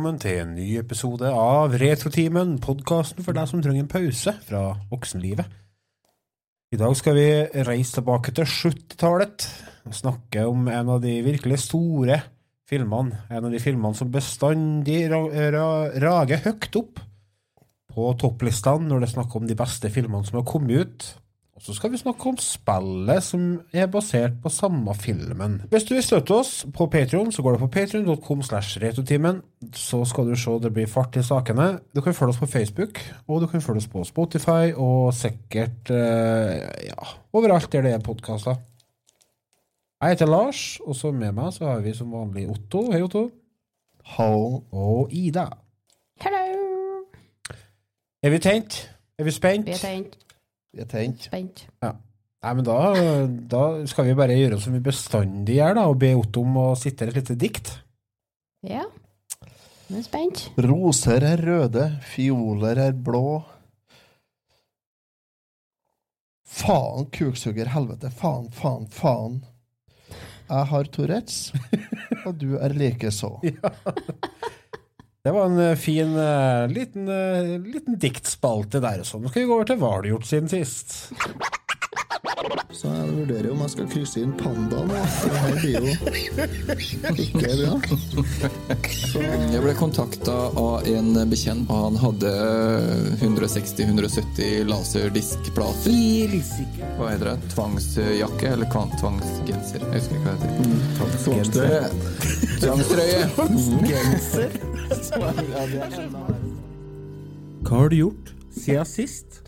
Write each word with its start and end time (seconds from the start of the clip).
velkommen 0.00 0.20
til 0.22 0.38
en 0.40 0.54
ny 0.56 0.66
episode 0.80 1.28
av 1.28 1.74
Retrotimen, 1.76 2.54
podkasten 2.64 3.20
for 3.20 3.36
deg 3.36 3.50
som 3.50 3.60
trenger 3.60 3.82
en 3.84 3.90
pause 3.92 4.32
fra 4.46 4.62
voksenlivet. 4.88 5.50
I 6.72 6.78
dag 6.80 6.94
skal 6.96 7.18
vi 7.18 7.26
reise 7.66 7.98
tilbake 7.98 8.32
til 8.32 8.48
70-tallet 8.48 9.44
og 9.90 9.98
snakke 9.98 10.46
om 10.48 10.70
en 10.72 10.94
av 10.94 11.02
de 11.04 11.18
virkelig 11.26 11.58
store 11.66 12.16
filmene. 12.64 13.26
En 13.28 13.50
av 13.50 13.52
de 13.52 13.60
filmene 13.60 13.92
som 13.98 14.08
bestandig 14.14 15.02
ra 15.12 15.20
ra 15.52 15.68
rager 15.92 16.46
høyt 16.46 16.80
opp 16.80 17.04
på 17.92 18.10
topplistene 18.24 18.88
når 18.88 19.04
det 19.04 19.10
er 19.10 19.16
snakk 19.18 19.36
om 19.36 19.52
de 19.52 19.58
beste 19.60 19.92
filmene 19.92 20.24
som 20.24 20.40
har 20.40 20.48
kommet 20.48 20.80
ut. 20.80 21.10
Og 21.60 21.66
så 21.66 21.74
skal 21.76 21.90
vi 21.92 21.98
snakke 22.00 22.24
om 22.24 22.36
spillet 22.40 23.20
som 23.20 23.42
er 23.76 23.88
basert 23.92 24.38
på 24.40 24.48
samme 24.48 24.94
filmen. 24.96 25.58
Hvis 25.68 25.84
du 25.84 25.90
vil 25.92 26.04
støtte 26.06 26.32
oss 26.32 26.52
på 26.72 26.86
Patreon, 26.88 27.28
så 27.36 27.42
går 27.44 27.52
det 27.52 27.60
på 27.60 27.66
patreon.com 27.74 28.40
slash 28.48 28.80
retotimen. 28.80 29.42
Så 29.76 30.00
skal 30.08 30.30
du 30.30 30.38
se 30.40 30.54
det 30.64 30.70
blir 30.72 30.88
fart 30.88 31.18
i 31.20 31.22
sakene. 31.22 31.66
Du 31.92 32.00
kan 32.00 32.16
følge 32.16 32.32
oss 32.32 32.40
på 32.40 32.48
Facebook, 32.48 33.02
og 33.28 33.42
du 33.42 33.46
kan 33.52 33.60
følge 33.60 33.82
oss 33.82 33.90
på 33.92 34.04
Spotify, 34.08 34.72
og 34.72 35.12
sikkert 35.12 35.92
eh, 35.92 36.64
ja, 36.86 37.10
overalt 37.36 37.68
der 37.76 37.84
det 37.84 37.92
er 37.92 38.06
podkaster. 38.08 38.56
Jeg 40.00 40.16
heter 40.16 40.32
Lars, 40.32 40.80
og 40.86 40.96
så 40.96 41.12
med 41.12 41.36
meg 41.36 41.52
så 41.52 41.74
har 41.74 41.84
vi 41.84 41.92
som 41.92 42.16
vanlig 42.16 42.46
Otto. 42.48 42.86
Hei, 42.88 43.02
Otto. 43.04 43.26
Hall 44.16 44.62
Og 44.72 45.12
Ida. 45.12 45.44
Hello! 46.24 47.04
Er 48.24 48.32
vi 48.32 48.40
tent? 48.40 48.80
Er 49.18 49.28
vi 49.28 49.36
spent? 49.36 49.68
Vi 49.68 49.76
er 49.76 49.84
tent. 49.84 50.16
Vi 50.70 50.84
er 50.84 50.88
tent. 50.90 51.26
Spent. 51.26 51.64
Nei, 51.80 52.52
men 52.56 52.64
da, 52.64 52.76
da 53.52 53.62
skal 53.90 54.06
vi 54.08 54.16
bare 54.16 54.38
gjøre 54.38 54.60
som 54.62 54.72
vi 54.72 54.80
bestandig 54.84 55.58
gjør, 55.58 55.74
da, 55.76 55.86
og 55.90 55.98
be 56.00 56.14
Otto 56.16 56.44
om 56.46 56.56
å 56.62 56.66
sitere 56.78 57.12
et 57.12 57.20
lite 57.20 57.36
dikt. 57.36 57.72
Ja. 58.64 58.86
Nå 59.90 59.98
er 59.98 60.06
spent. 60.06 60.46
Roser 60.64 61.26
er 61.26 61.42
røde, 61.44 61.86
fioler 62.12 62.80
er 62.86 62.94
blå. 62.94 63.40
Faen, 66.50 67.10
kuksuger, 67.14 67.70
helvete, 67.74 68.10
faen, 68.14 68.48
faen, 68.54 68.86
faen. 68.94 69.40
Jeg 70.50 70.66
har 70.72 70.88
Tourettes, 70.90 71.50
og 72.24 72.32
du 72.40 72.56
er 72.58 72.72
likeså. 72.74 73.36
Det 75.22 75.30
var 75.30 75.44
en 75.46 75.58
eh, 75.58 75.76
fin 75.76 76.18
eh, 76.18 76.68
liten, 76.68 77.08
eh, 77.08 77.60
liten 77.72 77.98
diktspalte 77.98 78.80
der. 78.80 79.02
og 79.02 79.06
sånn. 79.06 79.20
Nå 79.20 79.28
skal 79.28 79.42
vi 79.42 79.48
gå 79.50 79.58
over 79.58 79.68
til 79.68 79.76
hva 79.82 79.90
har 79.92 80.02
du 80.06 80.14
gjort 80.14 80.24
siden 80.24 80.48
sist. 80.48 80.94
Så 82.72 82.88
jeg 82.88 83.08
vurderer 83.12 83.50
om 83.52 83.60
jeg 83.60 83.72
skal 83.74 83.88
krysse 83.90 84.20
inn 84.22 84.30
panda 84.38 84.80
Det 84.88 85.00
her 85.42 85.56
blir 85.60 85.74
jo 85.76 85.88
ikke 87.26 87.50
bra. 87.58 87.74
Så 88.88 89.20
Jeg 89.20 89.60
ble 89.66 89.74
kontakta 89.76 90.36
av 90.62 90.88
en 90.88 91.12
bekjent, 91.28 91.68
og 91.68 91.84
han 91.84 92.00
hadde 92.00 92.32
160-170 93.20 94.64
laserdiskplater. 94.70 95.92
Hva 96.96 97.12
heter 97.12 97.26
det? 97.28 97.36
Tvangsjakke? 97.52 98.54
Eller 98.54 98.72
tvangsgenser? 98.72 99.84
Jeg 99.84 99.92
husker 99.98 100.16
ikke 100.16 100.24
hva 100.24 100.34
det 100.40 100.48
heter. 100.48 101.84
tvangstrøye. 102.64 103.22
Tvangstrøye! 103.36 104.69
Hva 107.60 107.76
har 107.76 107.88
du 107.92 107.96
gjort 108.00 108.32
siden 108.50 108.88
sist? 108.88 109.40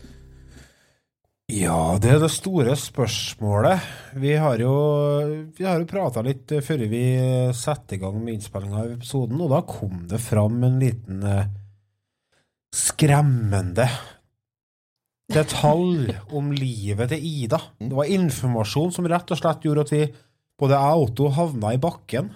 Ja, 1.51 1.99
det 1.99 2.09
er 2.13 2.21
det 2.23 2.31
store 2.31 2.75
spørsmålet. 2.79 3.83
Vi 4.15 4.31
har 4.39 4.61
jo, 4.63 4.71
vi 5.51 5.65
jo 5.67 5.89
prata 5.89 6.23
litt 6.23 6.49
før 6.63 6.85
vi 6.87 7.03
satte 7.57 7.97
i 7.97 7.99
gang 8.01 8.15
med 8.21 8.37
innspillinga 8.37 8.79
av 8.85 8.93
episoden, 8.95 9.41
og 9.43 9.51
da 9.51 9.59
kom 9.67 10.05
det 10.09 10.21
fram 10.23 10.63
en 10.63 10.79
liten 10.81 11.19
eh, 11.27 11.51
skremmende 12.73 13.89
detalj 15.33 16.15
om 16.31 16.53
livet 16.55 17.11
til 17.11 17.27
Ida. 17.43 17.59
Det 17.81 17.93
var 17.97 18.15
informasjon 18.15 18.95
som 18.95 19.11
rett 19.11 19.35
og 19.35 19.39
slett 19.39 19.67
gjorde 19.67 19.85
at 19.85 19.93
vi, 19.93 20.07
både 20.59 20.79
jeg 20.79 20.95
og 20.95 21.09
Otto, 21.09 21.29
havna 21.35 21.75
i 21.75 21.81
bakken. 21.83 22.31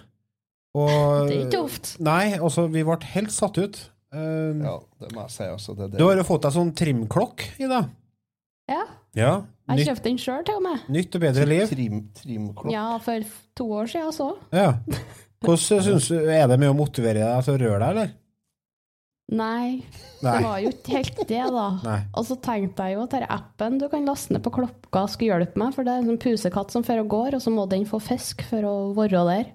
Og, 0.76 1.28
Det 1.28 1.36
er 1.36 1.46
ikke 1.46 1.62
ofte. 1.64 1.94
Nei, 2.04 2.34
altså, 2.38 2.66
vi 2.70 2.82
ble 2.84 2.98
helt 3.14 3.32
satt 3.32 3.56
ut. 3.58 3.78
Eh, 4.12 4.52
Ja, 4.64 4.74
det 5.00 5.12
må 5.14 5.22
jeg 5.26 5.30
si. 5.30 5.44
også. 5.44 5.76
det, 5.76 5.90
Du 5.98 6.04
har 6.06 6.16
jo 6.16 6.22
fått 6.28 6.42
deg 6.42 6.52
sånn 6.52 6.74
trimklokk, 6.76 7.46
Ida. 7.60 7.88
Ja. 8.68 8.82
Ja. 9.16 9.32
Jeg 9.68 9.78
Nytt, 9.80 9.88
kjøpte 9.88 10.02
den 10.08 10.18
sjøl, 10.20 10.44
til 10.44 10.54
og 10.56 10.62
med. 10.62 10.80
nytt 10.88 11.14
og 11.16 11.20
bedre 11.20 11.46
liv. 11.48 11.66
Trim, 11.68 12.02
trimklokk. 12.14 12.70
Ja, 12.72 12.98
for 12.98 13.20
to 13.56 13.64
år 13.80 13.88
siden 13.88 14.12
så. 14.12 14.30
Ja. 14.52 14.74
Hvordan 15.44 15.82
synes 15.84 16.08
du, 16.08 16.16
Er 16.28 16.46
det 16.48 16.58
med 16.58 16.70
å 16.70 16.76
motivere 16.76 17.20
deg 17.24 17.44
til 17.44 17.54
å 17.54 17.60
røre 17.64 17.78
deg, 17.80 17.90
eller? 17.96 18.10
Nei, 19.28 19.84
det 20.22 20.32
var 20.40 20.56
jo 20.64 20.70
ikke 20.72 20.94
helt 20.96 21.18
det, 21.28 21.42
da. 21.52 21.66
Nei. 21.84 21.98
Og 22.16 22.24
så 22.24 22.36
tenkte 22.40 22.86
jeg 22.88 22.96
jo 22.96 23.02
at 23.04 23.12
denne 23.12 23.28
appen 23.34 23.76
du 23.80 23.88
kan 23.92 24.06
laste 24.08 24.32
ned 24.32 24.42
på 24.44 24.52
klokka, 24.56 25.04
skulle 25.12 25.36
hjelpe 25.36 25.60
meg, 25.60 25.74
for 25.76 25.84
det 25.84 25.92
er 25.98 26.08
en 26.08 26.20
pusekatt 26.22 26.72
som 26.72 26.82
fører 26.86 27.04
og 27.04 27.10
går, 27.12 27.36
og 27.36 27.44
så 27.44 27.52
må 27.52 27.66
den 27.68 27.84
få 27.88 28.00
fisk 28.00 28.40
for 28.48 28.64
å 28.64 28.74
være 28.96 29.24
der. 29.28 29.52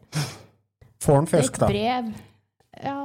Får 1.03 1.19
han 1.19 1.29
Det 1.29 1.39
er 1.39 1.47
et 1.47 1.63
brev 1.67 2.13
Ja. 2.83 2.97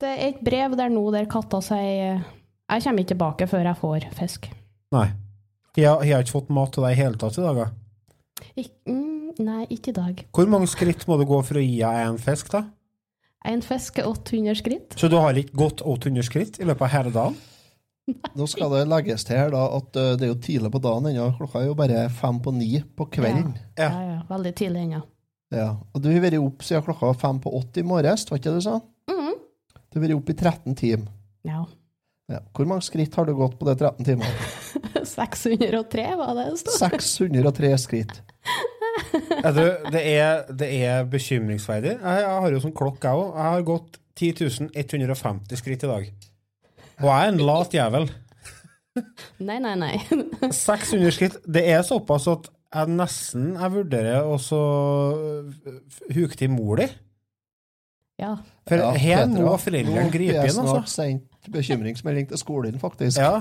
Det 0.00 0.08
er 0.08 0.28
et 0.30 0.40
brev 0.44 0.76
der 0.80 0.92
nå 0.92 1.02
der 1.12 1.28
katta 1.28 1.60
sier 1.64 2.22
Jeg 2.22 2.84
kommer 2.84 3.02
ikke 3.02 3.12
tilbake 3.12 3.46
før 3.50 3.66
jeg 3.66 3.80
får 3.80 4.06
fisk. 4.16 4.50
Nei. 4.94 5.10
Jeg, 5.76 5.86
jeg 6.06 6.14
har 6.14 6.24
ikke 6.24 6.38
fått 6.38 6.50
mat 6.54 6.72
til 6.74 6.84
deg 6.86 6.96
i 6.96 7.00
hele 7.00 7.18
tatt 7.20 7.38
i 7.38 7.44
dag. 7.44 7.58
da. 7.60 7.68
Ik 8.58 8.70
mm, 8.88 9.42
nei, 9.44 9.64
ikke 9.70 9.92
i 9.92 9.96
dag. 9.96 10.22
Hvor 10.34 10.48
mange 10.50 10.68
skritt 10.70 11.06
må 11.08 11.18
du 11.20 11.26
gå 11.28 11.40
for 11.46 11.60
å 11.60 11.62
gi 11.62 11.76
deg 11.82 12.00
en 12.06 12.18
fisk, 12.22 12.50
da? 12.54 12.64
En 13.46 13.62
fisk 13.64 14.00
er 14.02 14.08
800 14.08 14.58
skritt. 14.58 14.96
Så 15.00 15.08
du 15.08 15.16
har 15.16 15.36
ikke 15.38 15.56
gått 15.56 15.82
800 15.82 16.26
skritt 16.26 16.58
i 16.60 16.66
løpet 16.68 16.86
av 16.86 16.92
hele 16.94 17.12
dagen? 17.14 17.38
Nå 18.38 18.48
skal 18.50 18.72
det 18.74 18.82
legges 18.90 19.24
til 19.26 19.38
her 19.38 19.52
da, 19.54 19.62
at 19.78 19.96
eh, 19.96 20.12
det 20.18 20.26
er 20.26 20.32
jo 20.32 20.40
tidlig 20.42 20.72
på 20.74 20.82
dagen 20.82 21.08
ennå. 21.10 21.30
Klokka 21.38 21.62
er 21.62 21.70
jo 21.70 21.78
bare 21.78 22.04
fem 22.12 22.40
på 22.42 22.52
ni 22.56 22.72
på 22.96 23.06
kvelden. 23.12 23.54
Ja. 23.78 23.88
Ja, 23.88 24.02
ja. 24.14 24.18
Veldig 24.30 24.54
tidlig 24.58 24.84
ennå. 24.88 25.04
Ja. 25.50 25.74
Og 25.94 26.02
du 26.02 26.08
har 26.12 26.22
vært 26.22 26.38
opp 26.38 26.62
siden 26.62 26.84
klokka 26.86 27.10
var 27.10 27.20
fem 27.20 27.40
på 27.42 27.52
åtte 27.58 27.82
i 27.82 27.86
morges, 27.86 28.26
var 28.30 28.38
ikke 28.38 28.52
det 28.52 28.62
du 28.62 28.66
sa? 28.68 28.78
Mhm. 29.10 29.36
Du 29.90 29.98
har 29.98 30.06
vært 30.06 30.16
opp 30.20 30.30
i 30.30 30.36
13 30.38 30.76
timer. 30.78 31.12
Ja. 31.46 31.64
Ja. 32.30 32.38
Hvor 32.54 32.68
mange 32.70 32.86
skritt 32.86 33.16
har 33.18 33.26
du 33.26 33.34
gått 33.34 33.56
på 33.58 33.66
de 33.66 33.74
13 33.74 34.06
timene? 34.06 34.30
603 35.16 36.04
var 36.20 36.36
det 36.38 36.46
det 36.52 36.60
sto. 36.62 36.76
603 36.78 37.72
skritt. 37.82 38.20
ja, 39.44 39.50
du, 39.50 39.64
det, 39.90 40.02
er, 40.04 40.44
det 40.54 40.68
er 40.86 41.08
bekymringsverdig. 41.10 41.96
Jeg, 41.98 42.22
jeg 42.22 42.40
har 42.44 42.54
jo 42.54 42.62
sånn 42.62 42.76
klokk, 42.76 43.02
jeg 43.02 43.18
òg. 43.18 43.32
Jeg 43.34 43.54
har 43.56 43.66
gått 43.66 44.00
10 44.20 44.70
150 44.76 45.58
skritt 45.58 45.86
i 45.86 45.90
dag. 45.90 46.10
Og 47.00 47.08
jeg 47.08 47.16
er 47.24 47.32
en 47.32 47.42
lat 47.48 47.74
jævel. 47.74 48.10
Nei, 49.48 49.56
nei, 49.62 49.74
nei. 49.78 49.94
600 50.52 51.12
skritt. 51.14 51.36
Det 51.46 51.62
er 51.72 51.82
såpass 51.86 52.26
at 52.28 52.48
jeg 52.70 52.94
nesten 52.94 53.54
jeg 53.58 53.74
vurderer 53.74 54.26
å 54.30 54.36
så 54.38 54.60
huke 56.14 56.38
til 56.38 56.52
mor 56.54 56.80
di. 56.82 56.86
Ja. 58.20 58.34
For 58.68 58.78
Ja, 58.78 58.90
her 58.92 59.24
Petra, 59.24 59.44
må 59.46 59.56
foreldrene 59.58 60.06
nå 60.06 60.12
gripe 60.12 60.36
har 60.36 60.44
jeg 60.44 60.52
inn, 60.52 60.58
snart 60.60 60.82
altså. 60.84 61.02
sendt 61.02 61.50
bekymringsmelding 61.50 62.28
til 62.30 62.40
skolen, 62.40 62.76
faktisk. 62.82 63.18
Ja. 63.18 63.40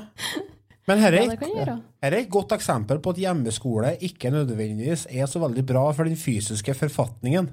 Men 0.90 1.02
her 1.04 1.14
er, 1.20 1.34
gjøre. 1.38 1.76
her 2.02 2.16
er 2.16 2.24
et 2.24 2.30
godt 2.34 2.56
eksempel 2.56 3.02
på 3.04 3.12
at 3.14 3.20
hjemmeskole 3.22 3.92
ikke 4.08 4.32
nødvendigvis 4.34 5.06
er 5.12 5.28
så 5.30 5.42
veldig 5.44 5.66
bra 5.68 5.84
for 5.94 6.10
den 6.10 6.18
fysiske 6.18 6.74
forfatningen. 6.80 7.52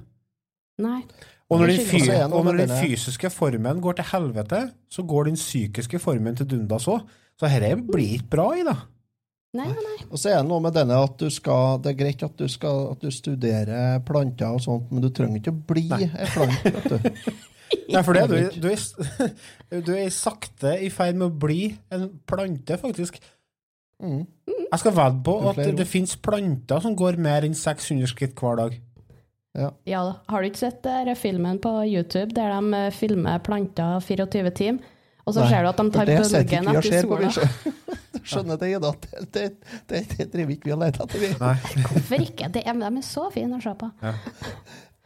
Nei. 0.81 1.01
Og 1.47 1.61
når, 1.61 1.77
den, 1.77 2.33
og 2.33 2.43
når 2.43 2.57
den 2.63 2.71
fysiske 2.81 3.29
formen 3.31 3.79
går 3.83 3.99
til 3.99 4.09
helvete, 4.09 4.63
så 4.91 5.03
går 5.07 5.29
den 5.29 5.37
psykiske 5.39 5.99
formen 6.03 6.35
til 6.35 6.49
dundas 6.49 6.89
òg. 6.91 7.05
Så 7.39 7.47
dette 7.47 7.75
blir 7.87 8.17
ikke 8.17 8.31
bra 8.33 8.47
i, 8.57 8.65
da. 8.67 8.75
Nei, 9.55 9.67
nei, 9.71 9.83
nei. 9.83 10.07
Og 10.11 10.19
så 10.19 10.33
er 10.33 10.41
det 10.41 10.49
noe 10.49 10.61
med 10.61 10.75
denne 10.75 10.97
at 10.99 11.13
du 11.17 11.29
skal 11.31 11.77
Det 11.79 11.93
er 11.93 11.95
greit 12.01 12.23
at 12.25 12.33
du, 12.35 12.43
skal, 12.51 12.81
at 12.91 12.99
du 13.01 13.07
studerer 13.15 14.01
planter 14.05 14.57
og 14.57 14.59
sånt, 14.61 14.89
men 14.91 15.05
du 15.05 15.07
trenger 15.15 15.39
ikke 15.39 15.53
å 15.55 15.61
bli 15.71 15.85
ei 15.95 16.27
plante, 16.33 16.73
vet 16.75 16.91
du. 16.91 17.31
Nei, 17.91 18.01
for 18.03 18.15
det, 18.15 18.27
du, 18.31 18.59
du, 18.63 18.67
er, 18.71 19.31
du 19.87 19.93
er 19.95 20.11
sakte 20.13 20.75
i 20.83 20.91
ferd 20.93 21.17
med 21.19 21.29
å 21.29 21.39
bli 21.47 21.71
en 21.91 22.09
plante, 22.27 22.77
faktisk. 22.79 23.19
Mm. 24.03 24.25
Jeg 24.47 24.81
skal 24.83 24.95
vedde 24.95 25.23
på 25.25 25.37
at 25.49 25.59
det, 25.59 25.71
det 25.79 25.87
finnes 25.89 26.15
planter 26.21 26.83
som 26.83 26.95
går 26.99 27.17
mer 27.23 27.47
enn 27.47 27.55
600 27.57 28.11
skritt 28.11 28.37
hver 28.39 28.59
dag. 28.59 28.77
Ja, 29.89 30.01
har 30.29 30.43
du 30.43 30.47
ikke 30.51 30.61
sett 30.67 30.83
der 30.85 31.09
filmen 31.17 31.57
på 31.61 31.71
YouTube 31.87 32.35
der 32.37 32.51
de 32.53 32.77
eh, 32.77 32.93
filmer 32.93 33.39
planter 33.41 33.97
24 34.05 34.51
timer, 34.59 34.91
og 35.27 35.35
så 35.35 35.45
ser 35.51 35.65
du 35.65 35.69
at 35.69 35.79
de 35.81 35.91
tar 35.91 36.09
bølgen 36.09 36.69
etter 36.71 37.01
sola? 37.03 37.47
skjønner- 38.27 38.59
det, 38.59 38.69
Ida. 38.73 38.91
Det, 39.03 39.23
det, 39.35 39.45
det, 39.91 40.01
det 40.15 40.27
driver 40.33 40.53
ikke 40.55 40.69
vi 40.69 40.75
og 40.75 40.81
leter 40.83 41.03
etter, 41.05 41.23
vi. 41.23 41.31
Nei. 41.41 41.53
Hvorfor 41.91 42.27
ikke? 42.27 42.51
Det 42.53 42.63
de 42.67 42.91
er 42.91 43.01
så 43.05 43.27
fine 43.33 43.59
å 43.59 43.63
se 43.63 43.73
på. 43.79 43.91
Ja 44.07 44.13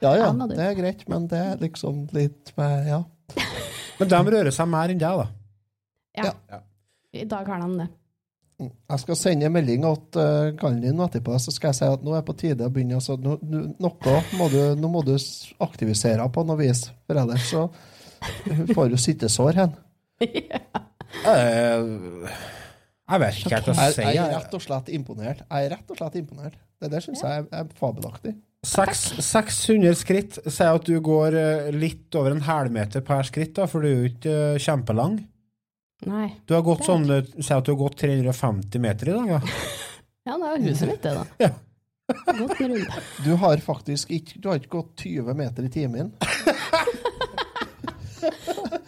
ja, 0.01 0.15
Ja, 0.17 0.47
det 0.49 0.57
er 0.57 0.77
greit, 0.77 1.03
men 1.09 1.27
det 1.29 1.39
er 1.39 1.57
liksom 1.61 2.07
litt 2.15 2.53
med 2.57 2.87
Ja. 2.89 3.03
Men 4.01 4.09
de 4.09 4.19
rører 4.33 4.53
seg 4.55 4.65
mer 4.65 4.89
enn 4.89 4.97
deg, 4.97 5.19
da. 5.19 5.27
Ja. 6.17 6.31
Ja. 6.49 6.57
I 7.13 7.25
dag 7.29 7.45
har 7.45 7.59
de 7.61 7.83
det. 7.83 7.85
Jeg 8.65 9.01
skal 9.03 9.17
sende 9.17 9.45
en 9.45 9.53
melding 9.53 9.85
til 9.85 10.21
uh, 10.21 10.49
Gallen 10.57 10.81
din 10.81 11.03
etterpå, 11.05 11.37
så 11.37 11.53
skal 11.53 11.69
jeg 11.69 11.77
si 11.77 11.85
at 11.85 12.01
nå 12.05 12.15
er 12.15 12.23
det 12.23 12.27
på 12.27 12.35
tide 12.39 12.65
å 12.65 12.73
begynne. 12.73 12.97
Altså, 12.97 13.19
nå, 13.21 13.35
nå, 13.45 13.61
noe 13.81 14.15
må 14.39 14.47
du, 14.49 14.59
nå 14.77 14.89
må 14.89 15.03
du 15.05 15.13
aktivisere 15.61 16.25
på 16.33 16.43
noe 16.49 16.57
vis, 16.63 16.87
for 17.05 17.21
ellers 17.21 17.45
så, 17.51 17.67
får 18.73 18.89
du 18.89 18.97
sittesår 19.01 19.61
hen. 19.61 19.77
Eh, 21.27 21.81
Jeg 23.11 23.19
vet 23.19 23.39
ikke 23.41 23.49
helt 23.51 23.65
hva 23.67 23.73
Jeg, 23.75 23.91
skal 23.91 23.91
si. 23.97 24.03
jeg 24.15 24.21
er 24.23 24.29
rett 24.37 24.53
og 24.55 24.61
slett 24.63 24.91
imponert. 24.95 25.41
Jeg 25.43 25.65
er 25.67 25.73
rett 25.73 25.89
og 25.91 25.97
slett 25.99 26.13
imponert. 26.21 26.53
Det 26.79 26.89
der 26.93 27.03
syns 27.03 27.23
jeg 27.25 27.43
er, 27.51 27.65
fabelaktig. 27.75 28.31
600 28.63 29.97
skritt 29.99 30.37
sier 30.45 30.77
at 30.77 30.85
du 30.87 30.93
går 31.03 31.35
eh, 31.35 31.67
litt 31.75 32.15
over 32.15 32.31
en 32.31 32.43
halvmeter 32.45 33.03
per 33.03 33.27
skritt, 33.27 33.51
da, 33.57 33.65
for 33.67 33.83
du 33.83 33.89
er 33.89 33.97
jo 33.97 34.11
ikke 34.13 34.37
eh, 34.53 34.61
kjempelang. 34.63 35.17
Nei. 36.07 36.29
Du 36.47 36.55
har 36.55 36.63
gått 36.65 36.87
sånn, 36.87 37.03
sier 37.35 37.57
at 37.59 37.67
du 37.67 37.73
har 37.75 37.81
gått 37.83 37.99
350 38.05 38.81
meter 38.87 39.11
i 39.11 39.17
dag, 39.19 39.35
ja. 39.35 39.41
Ja, 40.31 40.35
det 40.37 40.47
er 40.53 40.63
huset 40.69 40.87
mitt, 40.93 41.03
det, 41.03 41.17
da. 41.17 41.25
Ja. 41.41 41.51
Du 43.25 43.31
har 43.39 43.61
faktisk 43.63 44.09
ikke, 44.15 44.39
du 44.43 44.49
har 44.51 44.57
ikke 44.59 44.73
gått 44.79 45.03
20 45.05 45.35
meter 45.37 45.63
i 45.67 45.69
timen. 45.71 46.09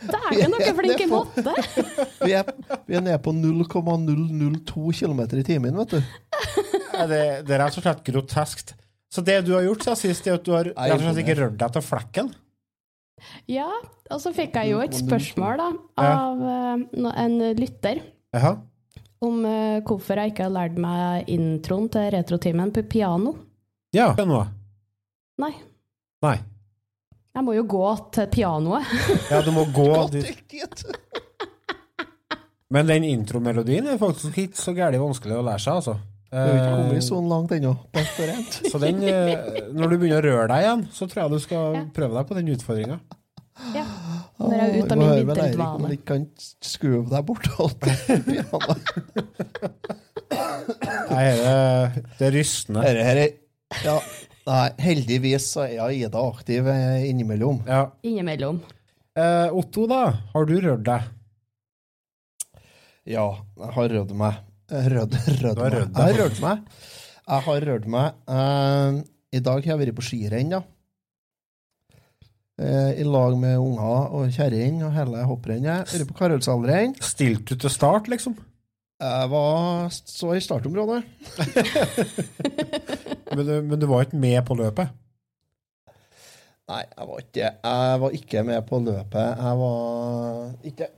Dæken, 0.09 0.53
dere 0.53 0.69
er 0.69 0.77
flinke 0.77 1.05
i 1.05 1.09
matte! 1.11 1.53
Vi 2.27 2.35
er, 2.35 2.47
vi 2.87 2.95
er 2.97 3.03
nede 3.03 3.19
på 3.23 3.33
0,002 3.35 4.93
km 4.99 5.21
i 5.39 5.43
timen, 5.45 5.75
vet 5.81 5.95
du. 5.95 5.99
Det, 6.93 7.19
det 7.47 7.55
er 7.55 7.59
rett 7.59 7.77
og 7.79 7.83
slett 7.83 8.03
groteskt. 8.07 8.75
Så 9.11 9.21
det 9.25 9.41
du 9.45 9.53
har 9.57 9.65
gjort 9.65 9.83
siden 9.85 9.99
sist, 9.99 10.27
er 10.27 10.37
at 10.39 10.45
du 10.45 10.53
har 10.55 10.69
rett 10.71 10.95
og 10.95 11.03
slett 11.03 11.21
ikke 11.23 11.37
rørt 11.41 11.57
deg 11.59 11.75
til 11.75 11.85
flekken? 11.85 12.31
Ja, 13.51 13.67
og 14.11 14.21
så 14.23 14.33
fikk 14.35 14.55
jeg 14.59 14.73
jo 14.73 14.81
et 14.83 14.95
spørsmål 14.97 15.59
da, 15.61 15.67
av 16.03 16.41
eh, 16.53 17.11
en 17.25 17.37
lytter 17.59 18.01
Aha. 18.35 18.55
om 19.23 19.43
eh, 19.47 19.83
hvorfor 19.85 20.19
jeg 20.19 20.33
ikke 20.33 20.47
har 20.47 20.55
lært 20.55 20.79
meg 20.81 21.29
introen 21.31 21.91
til 21.93 22.09
retrotimen 22.15 22.73
på 22.75 22.85
piano. 22.89 23.35
Ja. 23.95 24.11
Nå. 24.17 24.41
Nei, 25.43 25.53
Nei. 26.23 26.37
Jeg 27.33 27.45
må 27.45 27.55
jo 27.57 27.63
gå 27.69 27.83
til 28.13 28.29
pianoet. 28.33 28.89
Ja, 29.31 29.41
du 29.41 29.51
må 29.55 29.65
gå 29.73 29.89
dit. 30.13 30.83
Men 32.73 32.89
den 32.89 33.05
intromelodien 33.05 33.87
er 33.91 33.99
faktisk 34.01 34.37
ikke 34.37 34.57
så 34.57 34.73
gærent 34.73 35.01
vanskelig 35.01 35.37
å 35.37 35.45
lære 35.45 35.61
seg, 35.61 35.79
altså. 35.81 35.97
Du 36.33 36.37
har 36.39 36.49
ikke 36.49 36.61
Eh, 36.63 36.69
kommet 36.73 37.03
så 37.05 37.19
langt 37.21 37.51
ennå. 37.53 37.73
Så 38.71 38.79
den, 38.81 39.03
eh, 39.05 39.67
når 39.69 39.91
du 39.91 39.97
begynner 40.01 40.17
å 40.17 40.23
røre 40.25 40.47
deg 40.49 40.63
igjen, 40.63 40.81
så 40.89 41.05
tror 41.05 41.21
jeg 41.21 41.33
du 41.35 41.43
skal 41.43 41.75
prøve 41.93 42.17
deg 42.17 42.31
på 42.31 42.37
den 42.39 42.49
utfordringa. 42.55 42.97
Ja. 43.75 43.83
Når 44.41 44.55
jeg 44.57 44.63
er 44.63 44.73
ute 44.79 44.95
av 44.95 44.97
min 44.97 45.11
høre 45.11 45.27
med 45.29 45.37
Eirik 45.37 45.37
om 45.37 45.45
vinterdvale. 45.45 45.83
han 45.83 45.93
ikke 45.93 46.09
kan 46.09 46.25
skue 46.65 47.03
deg 47.11 47.21
bort. 47.27 47.45
alt. 47.61 47.81
Nei, 51.13 51.25
det, 51.37 52.03
det 52.17 52.27
er 52.31 52.33
rystende. 52.33 52.81
Dette 52.87 53.05
her 53.05 53.21
er 53.27 53.29
ja, 53.85 53.99
Nei, 54.43 54.69
heldigvis 54.83 55.45
så 55.55 55.63
er 55.69 55.93
Ida 55.95 56.19
aktiv 56.27 56.67
eh, 56.67 57.05
innimellom. 57.09 57.61
Ja. 57.67 57.85
Innimellom. 58.03 58.57
Eh, 59.15 59.53
Otto, 59.55 59.85
da? 59.87 60.01
Har 60.33 60.47
du 60.49 60.57
rørt 60.59 60.83
deg? 60.87 61.05
Ja, 63.07 63.27
jeg 63.59 63.71
har 63.77 63.89
rørt 63.93 64.11
meg. 64.19 64.41
Rød, 64.73 65.15
rød, 65.43 65.43
rødd 65.43 65.57
Du 65.57 65.63
meg. 65.63 65.73
rødd 65.77 65.97
Jeg 65.97 66.03
har 66.03 66.19
rørt 66.19 66.39
meg. 66.43 66.61
Jeg 67.23 67.45
har 67.47 67.65
rørt 67.69 67.87
meg. 67.95 68.21
Eh, 68.35 69.01
I 69.37 69.41
dag 69.43 69.63
har 69.65 69.73
jeg 69.77 69.81
vært 69.85 69.97
på 69.99 70.05
skirenn, 70.09 70.51
da. 70.57 70.61
Eh, 72.63 72.91
I 73.01 73.05
lag 73.07 73.35
med 73.39 73.57
unger 73.63 74.11
og 74.13 74.27
kjerring 74.35 74.83
og 74.87 74.91
hele 74.95 75.23
hopprennet. 75.29 75.87
Vært 75.93 76.09
på 76.11 76.17
Karolsallrenn. 76.19 76.95
Stilte 77.03 77.55
du 77.55 77.63
til 77.63 77.71
start, 77.73 78.11
liksom? 78.11 78.35
Jeg 79.03 79.29
var 79.33 79.89
så 79.91 80.33
i 80.37 80.41
startområdet. 80.43 81.01
Men 83.33 83.47
du, 83.47 83.53
men 83.65 83.79
du 83.81 83.87
var 83.89 84.03
ikke 84.05 84.19
med 84.21 84.37
på 84.45 84.53
løpet? 84.59 84.91
Nei, 86.69 86.83
jeg 86.85 87.07
var 87.09 87.21
ikke 87.23 87.47
Jeg 87.49 88.01
var 88.03 88.17
ikke 88.19 88.43
med 88.45 88.59
på 88.69 88.79
løpet. 88.85 89.39
Jeg 89.41 89.57
var 89.57 90.51
ikke 90.69 90.89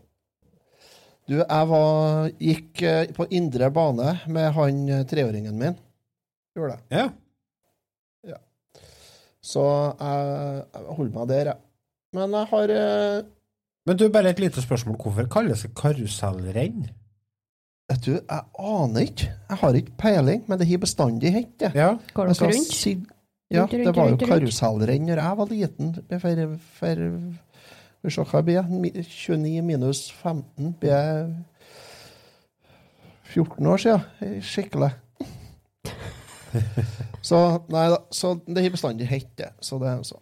Du, 1.29 1.37
jeg 1.39 1.69
var 1.69 2.27
Gikk 2.43 2.83
eh, 2.83 3.13
på 3.15 3.27
indre 3.39 3.69
bane 3.71 4.17
med 4.27 4.49
han 4.57 4.81
eh, 4.91 5.05
treåringen 5.07 5.55
min. 5.61 5.79
Gjorde 6.59 6.75
det. 6.75 6.99
Ja. 6.99 7.07
Så 9.45 9.61
jeg, 9.61 10.61
jeg 10.73 10.97
holder 10.97 11.15
meg 11.15 11.29
der, 11.29 11.49
jeg. 11.51 11.61
Men 12.17 12.33
jeg 12.33 12.49
har 12.51 12.75
eh, 12.75 13.25
Men 13.85 13.97
du, 13.99 14.07
bare 14.09 14.31
et 14.33 14.41
lite 14.41 14.61
spørsmål. 14.63 14.97
Hvorfor 15.01 15.27
kalles 15.29 15.65
det 15.65 15.73
karusellrenn? 15.77 16.87
Vet 17.89 18.05
du, 18.05 18.13
jeg 18.15 18.41
aner 18.59 19.05
ikke. 19.05 19.27
Jeg 19.49 19.57
har 19.61 19.75
ikke 19.77 19.97
peiling, 20.01 20.43
men 20.49 20.59
det 20.59 20.67
har 20.69 20.81
bestandig 20.81 21.31
hett 21.35 21.53
det. 21.61 21.71
Ja. 21.77 21.91
Går 22.13 22.31
dere 22.31 22.49
rundt? 22.49 22.73
Si, 22.73 22.95
Ja, 23.53 23.61
Rundt, 23.61 23.73
rundt, 23.73 23.85
det 23.85 23.93
var 23.95 24.09
jo 24.09 24.17
karusellrenn 24.25 25.05
når 25.05 25.19
jeg 25.21 25.37
var 25.37 25.51
liten. 25.51 25.91
For, 26.19 26.45
for 26.79 27.03
vi 28.01 28.13
se 28.13 28.25
hva 28.31 28.41
blir 28.45 28.65
29 28.65 29.61
minus 29.65 30.07
15 30.23 30.73
blir 30.81 30.95
jeg 30.95 31.35
14 33.35 33.69
år 33.69 33.83
siden. 33.83 34.41
Skikkelig. 34.41 34.91
Så 37.25 37.39
nei 37.73 37.87
da, 37.91 37.97
så 38.13 38.35
det 38.45 38.61
har 38.63 38.73
bestandig 38.73 39.07
hett 39.09 39.31
det. 39.39 39.49
Så. 39.65 39.79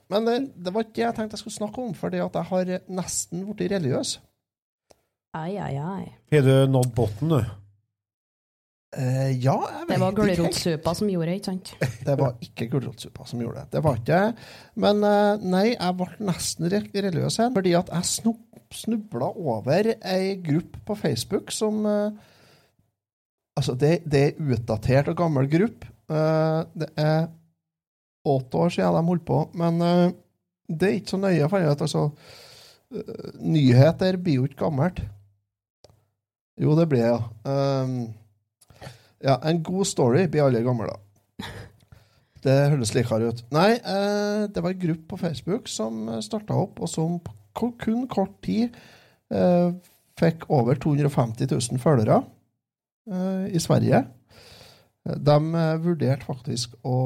Men 0.10 0.26
det, 0.26 0.36
det 0.56 0.72
var 0.74 0.86
ikke 0.86 0.96
det 0.96 1.04
jeg 1.04 1.16
tenkte 1.18 1.36
jeg 1.36 1.42
skulle 1.44 1.58
snakke 1.58 1.84
om, 1.84 1.92
for 1.98 2.16
jeg 2.16 2.46
har 2.50 2.72
nesten 2.88 3.44
blitt 3.50 3.72
religiøs. 3.76 4.16
Ai, 5.34 5.58
ai, 5.58 5.76
ai. 5.82 6.06
Har 6.32 6.42
du 6.46 6.54
nådd 6.70 6.92
bunnen, 6.96 7.30
du? 7.30 7.52
Eh, 8.94 9.32
ja, 9.42 9.56
jeg 9.74 9.88
vet 9.90 9.96
ikke 9.98 10.06
helt. 10.06 10.18
gulrotsuppa 10.38 10.92
som 11.00 11.08
gjorde 11.10 11.32
det, 11.32 11.38
ikke 11.40 11.50
sant? 11.50 11.72
Det 12.06 12.16
var 12.20 12.36
ikke 12.46 12.68
gulrotsuppa 12.70 13.26
som 13.26 13.40
gjorde 13.42 13.64
det. 13.64 13.72
Det 13.74 13.82
var 13.88 13.96
ikke 13.98 14.20
Men 14.84 15.00
eh, 15.10 15.46
nei, 15.50 15.64
jeg 15.72 15.96
ble 15.98 16.10
nesten 16.28 16.70
re- 16.70 16.84
religiøs 16.94 17.40
igjen, 17.40 17.56
fordi 17.56 17.74
at 17.80 17.90
jeg 17.90 18.36
snubla 18.84 19.32
over 19.34 19.90
ei 19.98 20.36
gruppe 20.46 20.82
på 20.86 20.98
Facebook 21.00 21.50
som 21.54 21.82
eh, 21.90 22.30
Altså, 23.54 23.76
det, 23.78 24.00
det 24.10 24.22
er 24.32 24.54
utdatert 24.56 25.12
og 25.12 25.18
gammel 25.20 25.46
gruppe. 25.50 25.86
Eh, 26.10 26.62
det 26.82 26.88
er 26.98 27.28
åtte 28.26 28.58
år 28.64 28.72
siden 28.74 28.96
de 28.98 29.04
holdt 29.12 29.26
på, 29.28 29.42
men 29.62 29.78
det 30.74 30.88
er 30.88 30.96
ikke 30.98 31.12
så 31.14 31.20
nøye. 31.22 31.50
For 31.52 31.66
at, 31.70 31.84
altså, 31.86 32.08
eh, 32.98 33.28
nyheter 33.46 34.18
blir 34.18 34.40
jo 34.40 34.48
ikke 34.50 34.58
gammelt. 34.64 35.04
Jo, 36.62 36.76
det 36.78 36.88
blir 36.92 37.02
det, 37.02 37.10
ja. 37.10 37.22
Um, 37.84 38.14
ja, 39.24 39.38
en 39.50 39.64
god 39.66 39.88
story 39.90 40.28
blir 40.30 40.46
alle 40.46 40.62
gamle, 40.66 40.92
da. 40.92 41.50
Det 42.44 42.58
høres 42.74 42.92
likere 42.92 43.32
ut. 43.32 43.40
Nei, 43.56 43.78
uh, 43.80 44.46
det 44.52 44.62
var 44.62 44.74
en 44.74 44.84
gruppe 44.84 45.08
på 45.14 45.22
Facebook 45.22 45.72
som 45.72 46.10
starta 46.22 46.58
opp, 46.60 46.82
og 46.84 46.92
som 46.92 47.18
på 47.24 47.72
kun 47.80 48.04
kort 48.12 48.36
tid 48.44 48.76
uh, 49.34 49.72
fikk 50.20 50.46
over 50.54 50.78
250 50.78 51.48
000 51.50 51.82
følgere 51.82 52.20
uh, 53.10 53.46
i 53.48 53.62
Sverige. 53.64 54.04
De 55.04 55.38
vurderte 55.84 56.24
faktisk 56.24 56.78
å 56.88 57.00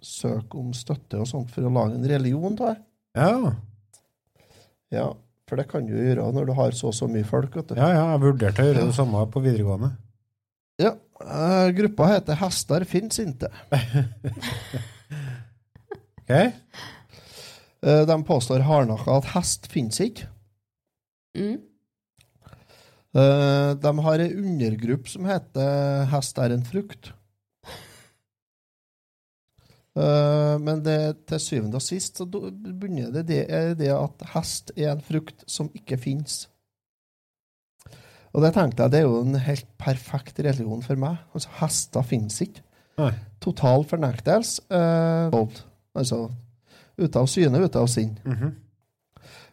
søke 0.00 0.58
om 0.58 0.70
støtte 0.76 1.18
og 1.18 1.26
sånt 1.28 1.50
for 1.50 1.66
å 1.66 1.72
lage 1.74 1.96
en 1.96 2.06
religion 2.06 2.54
av 2.54 2.60
det. 2.68 2.76
Ja. 3.18 3.54
Ja, 4.90 5.08
for 5.50 5.58
det 5.60 5.66
kan 5.68 5.84
du 5.84 5.92
jo 5.96 6.06
gjøre 6.06 6.30
når 6.38 6.48
du 6.48 6.54
har 6.56 6.78
så 6.78 6.88
og 6.92 6.96
så 6.96 7.10
mye 7.10 7.26
folk. 7.26 7.58
vet 7.58 7.72
du. 7.72 7.76
ja, 7.76 7.90
ja. 7.96 8.06
Jeg 8.14 8.22
vurderte 8.22 8.62
å 8.62 8.70
gjøre 8.70 8.86
det 8.88 8.96
samme 8.96 9.26
på 9.34 9.42
videregående. 9.44 9.92
Ja, 10.80 10.94
Uh, 11.20 11.68
Gruppa 11.76 12.06
heter 12.14 12.38
Hestar 12.40 12.84
fins 12.88 13.18
inte. 13.20 13.50
Ok? 16.30 16.30
Uh, 17.84 18.06
De 18.06 18.16
påstår 18.24 18.62
hardnakka 18.64 19.18
at 19.18 19.26
hest 19.34 19.66
finnes 19.72 19.98
ikke. 20.00 20.28
Mm. 21.36 21.58
Uh, 23.16 23.74
De 23.82 23.92
har 24.06 24.22
ei 24.22 24.30
undergruppe 24.38 25.10
som 25.10 25.26
heter 25.28 26.06
Hest 26.12 26.38
er 26.38 26.54
en 26.54 26.64
frukt. 26.64 27.10
Eh, 30.00 30.58
Men 30.62 30.82
det, 30.84 30.96
til 31.28 31.40
syvende 31.42 31.76
og 31.80 31.84
sist 31.84 32.20
så 32.20 32.26
bunner 32.26 33.10
det 33.12 33.26
det, 33.28 33.42
er 33.50 33.74
det 33.78 33.90
at 33.92 34.24
hest 34.34 34.72
er 34.76 34.92
en 34.94 35.04
frukt 35.04 35.44
som 35.50 35.70
ikke 35.76 35.98
finnes. 36.00 36.46
Og 38.30 38.44
det 38.44 38.52
tenkte 38.54 38.84
jeg, 38.84 38.92
det 38.92 39.00
er 39.00 39.08
jo 39.08 39.20
en 39.24 39.40
helt 39.42 39.66
perfekt 39.80 40.38
religion 40.46 40.82
for 40.86 40.98
meg. 41.00 41.18
Altså, 41.34 41.50
Hester 41.58 42.04
finnes 42.06 42.36
ikke. 42.44 42.62
Nei. 43.00 43.10
Total 43.42 43.82
fornektelse. 43.90 44.62
eh, 44.70 45.34
altså 45.98 46.28
ute 47.00 47.18
av 47.18 47.26
syne, 47.32 47.58
ute 47.64 47.78
av 47.80 47.86
sinn. 47.88 48.18
Mm 48.24 48.32
-hmm. 48.36 48.52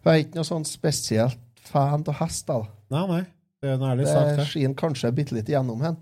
jeg 0.06 0.14
er 0.14 0.20
ikke 0.24 0.36
noe 0.36 0.44
sånn 0.44 0.66
spesielt 0.66 1.40
fan 1.56 2.04
av 2.08 2.14
hester. 2.20 2.54
da. 2.54 2.98
Nei, 2.98 3.08
nei. 3.08 3.26
Det 3.62 3.70
er 3.70 3.74
en 3.74 3.82
ærlig 3.82 4.06
Det 4.06 4.14
sak, 4.14 4.38
det. 4.38 4.46
skinner 4.48 4.76
kanskje 4.76 5.12
bitte 5.12 5.34
litt 5.36 5.50
igjennom 5.50 5.82
hen. 5.82 5.98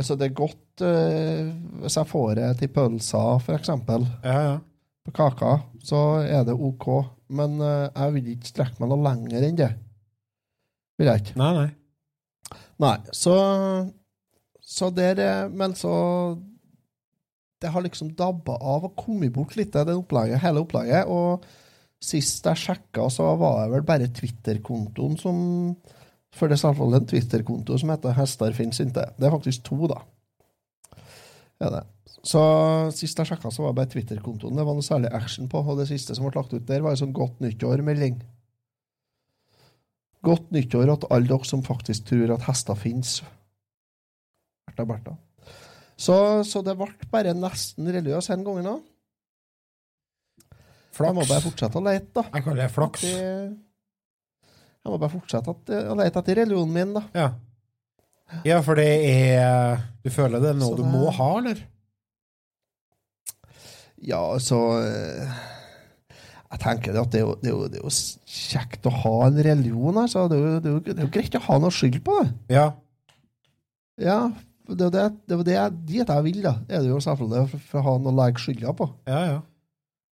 Altså, 0.00 0.16
det 0.16 0.30
er 0.30 0.36
godt 0.38 0.84
uh, 0.86 1.50
hvis 1.82 1.96
jeg 1.98 2.08
får 2.08 2.30
det 2.38 2.50
til 2.62 2.72
pølser, 2.72 3.50
eksempel, 3.52 4.06
Ja, 4.24 4.38
ja. 4.46 4.54
på 5.04 5.12
kaka, 5.16 5.58
så 5.84 6.00
er 6.24 6.46
det 6.48 6.56
OK. 6.56 6.86
Men 7.28 7.60
uh, 7.60 7.90
jeg 7.92 8.14
vil 8.16 8.30
ikke 8.32 8.52
strekke 8.54 8.80
meg 8.80 8.90
noe 8.92 9.04
lenger 9.04 9.44
enn 9.44 9.58
det. 9.60 9.70
Vil 11.00 11.10
jeg 11.10 11.22
ikke. 11.22 11.36
Nei, 11.40 11.52
nei. 11.58 11.68
Nei, 12.80 12.96
så 13.12 13.34
Så 14.64 14.88
der 14.94 15.20
eh, 15.20 15.48
Men 15.52 15.74
så 15.76 15.92
Det 17.60 17.68
har 17.68 17.84
liksom 17.84 18.14
dabba 18.16 18.56
av 18.56 18.86
og 18.88 18.96
kommet 18.96 19.32
bort 19.34 19.56
litt 19.58 19.74
det 19.76 19.92
opplegget, 19.92 20.40
hele 20.40 20.62
opplegget. 20.64 21.08
Og 21.12 21.44
Sist 22.00 22.46
jeg 22.48 22.56
sjekka, 22.56 23.10
så 23.12 23.34
var 23.36 23.66
det 23.66 23.74
vel 23.74 23.82
bare 23.84 24.06
Twitter-kontoen 24.16 25.18
som 25.20 25.40
For 26.36 26.48
det 26.48 26.56
er 26.56 26.62
selvfølgelig 26.62 27.00
en 27.00 27.08
Twitter-konto 27.10 27.78
som 27.78 27.90
heter 27.90 28.14
'Hester 28.14 28.52
finnes 28.54 28.80
ikke'. 28.80 28.92
Det 29.18 29.26
er 29.26 29.30
faktisk 29.34 29.64
to, 29.64 29.86
da. 29.90 30.00
Er 31.60 31.70
det. 31.70 31.86
Så 32.22 32.40
sist 32.92 33.18
jeg 33.18 33.26
sjekka, 33.26 33.50
så 33.50 33.62
var 33.62 33.72
det 33.72 33.76
bare 33.76 33.86
Twitter-kontoen 33.94 34.56
det 34.56 34.64
var 34.66 34.74
noe 34.76 34.84
særlig 34.84 35.12
action 35.12 35.48
på. 35.48 35.58
Og 35.66 35.78
det 35.78 35.88
siste 35.88 36.14
som 36.14 36.26
ble 36.26 36.36
lagt 36.36 36.52
ut 36.52 36.66
der, 36.66 36.82
var 36.82 36.90
en 36.90 36.96
sånn 36.96 37.12
godt 37.16 37.40
nyttår-melding. 37.40 38.20
Godt 40.22 40.50
nyttår 40.52 40.96
til 41.00 41.08
alle 41.10 41.28
dere 41.28 41.44
som 41.48 41.62
faktisk 41.62 42.04
tror 42.10 42.34
at 42.34 42.42
hester 42.42 42.74
fins. 42.76 43.22
Bertha, 44.68 44.84
Bertha. 44.84 45.16
Så, 45.96 46.44
så 46.44 46.62
det 46.64 46.76
ble 46.76 46.88
bare 47.10 47.34
nesten 47.34 47.88
religiøs 47.88 48.28
den 48.28 48.44
gangen 48.44 48.66
òg. 48.66 48.82
Jeg 51.00 51.14
må 51.16 51.24
bare 51.24 51.40
fortsette 51.40 51.78
å 51.80 51.84
lete, 51.84 52.12
da. 52.12 52.22
Jeg 52.34 52.44
kaller 52.44 52.62
det 52.66 52.72
flaks. 52.74 53.00
Det- 53.00 53.69
Jeg 54.80 54.92
må 54.92 54.96
bare 54.96 55.12
fortsette 55.12 55.52
at, 55.52 55.72
å 55.92 55.96
lete 55.98 56.22
etter 56.22 56.40
religionen 56.40 56.72
min, 56.72 56.94
da. 56.96 57.02
Ja. 57.12 57.28
ja, 58.48 58.60
for 58.64 58.80
det 58.80 58.88
er 59.10 59.82
Du 60.04 60.08
føler 60.14 60.40
det 60.40 60.54
er 60.54 60.60
noe 60.60 60.76
det... 60.76 60.80
du 60.80 60.88
må 60.88 61.10
ha, 61.12 61.30
eller? 61.42 61.60
Ja, 64.00 64.20
altså 64.32 64.58
eh, 64.80 65.40
Jeg 66.46 66.62
tenker 66.62 66.94
det 66.96 67.02
at 67.02 67.10
det 67.12 67.20
er, 67.20 67.26
jo, 67.26 67.34
det, 67.42 67.50
er 67.50 67.56
jo, 67.56 67.66
det 67.68 67.80
er 67.82 67.84
jo 67.84 67.92
kjekt 68.24 68.88
å 68.88 68.94
ha 69.02 69.16
en 69.26 69.42
religion. 69.44 70.00
Altså. 70.00 70.24
Det, 70.30 70.38
er 70.38 70.46
jo, 70.46 70.54
det, 70.54 70.70
er 70.70 70.78
jo, 70.78 70.84
det 70.88 71.04
er 71.04 71.12
greit 71.18 71.36
å 71.36 71.44
ha 71.44 71.58
noe 71.60 71.74
skyld 71.74 72.00
på 72.06 72.16
det. 72.22 72.30
Ja. 72.56 72.70
Ja, 74.00 74.18
det 74.70 74.86
er 74.88 74.92
det, 74.94 75.04
det, 75.28 75.36
er 75.36 75.70
det 75.76 75.84
dit 75.90 76.00
jeg 76.08 76.24
vil, 76.24 76.40
da. 76.46 76.56
Er 76.72 76.82
det 76.82 76.90
jo 76.90 76.98
selvfølgelig 77.04 77.52
for, 77.52 77.68
for 77.68 77.82
å 77.82 77.86
ha 77.90 77.96
noe 78.00 78.14
å 78.14 78.18
legge 78.22 78.42
skylda 78.42 78.74
på. 78.80 78.88
Ja, 79.10 79.22
ja. 79.28 79.38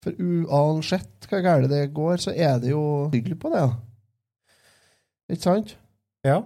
For 0.04 0.18
uansett 0.22 1.30
hva 1.30 1.40
galt 1.44 1.70
det 1.70 1.84
går, 1.94 2.18
så 2.22 2.34
er 2.34 2.58
det 2.62 2.74
jo 2.74 2.82
skyld 3.14 3.38
på 3.42 3.54
det. 3.54 3.62
da. 3.62 3.85
Ikke 5.32 5.42
sant? 5.42 5.74
Ja. 6.26 6.40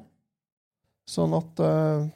Sånn 1.10 1.34
at 1.36 1.60
uh, 1.64 2.06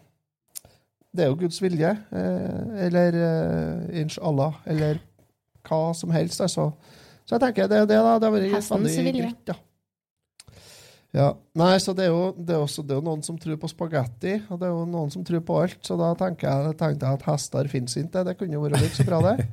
Det 1.14 1.24
er 1.24 1.30
jo 1.32 1.38
Guds 1.40 1.60
vilje, 1.62 1.90
uh, 2.14 2.74
eller 2.86 3.18
uh, 3.18 4.00
inshallah, 4.00 4.60
eller 4.70 5.00
hva 5.64 5.82
som 5.96 6.12
helst. 6.14 6.40
Altså. 6.44 6.70
Så 7.24 7.36
jeg 7.36 7.42
tenker 7.46 7.68
det 7.70 7.82
er 7.82 7.86
det, 7.88 7.96
da. 8.00 8.18
Det 8.20 8.28
har 8.28 8.34
vært 8.36 8.66
veldig 8.84 8.90
vilje. 9.10 9.28
greit, 9.28 9.54
ja. 9.54 9.60
Ja. 11.14 11.28
Nei, 11.54 11.76
så 11.78 11.92
det 11.94 12.08
er, 12.08 12.10
jo, 12.10 12.32
det, 12.34 12.56
er 12.56 12.62
også, 12.64 12.82
det 12.82 12.90
er 12.90 12.98
jo 12.98 13.06
noen 13.06 13.20
som 13.22 13.36
tror 13.38 13.58
på 13.62 13.68
spagetti, 13.70 14.32
og 14.50 14.58
det 14.58 14.66
er 14.66 14.72
jo 14.74 14.80
noen 14.90 15.12
som 15.14 15.22
tror 15.26 15.44
på 15.46 15.58
alt. 15.62 15.78
Så 15.86 15.94
da 16.00 16.08
tenker 16.18 16.48
jeg, 16.50 16.74
tenkte 16.80 17.06
jeg 17.06 17.20
at 17.20 17.26
hester 17.28 17.70
fins 17.70 17.94
ikke. 18.00 18.24
Det 18.26 18.34
kunne 18.40 18.56
jo 18.58 18.64
vært 18.64 18.82
litt 18.82 18.98
så 18.98 19.06
bra, 19.06 19.20
det. 19.28 19.46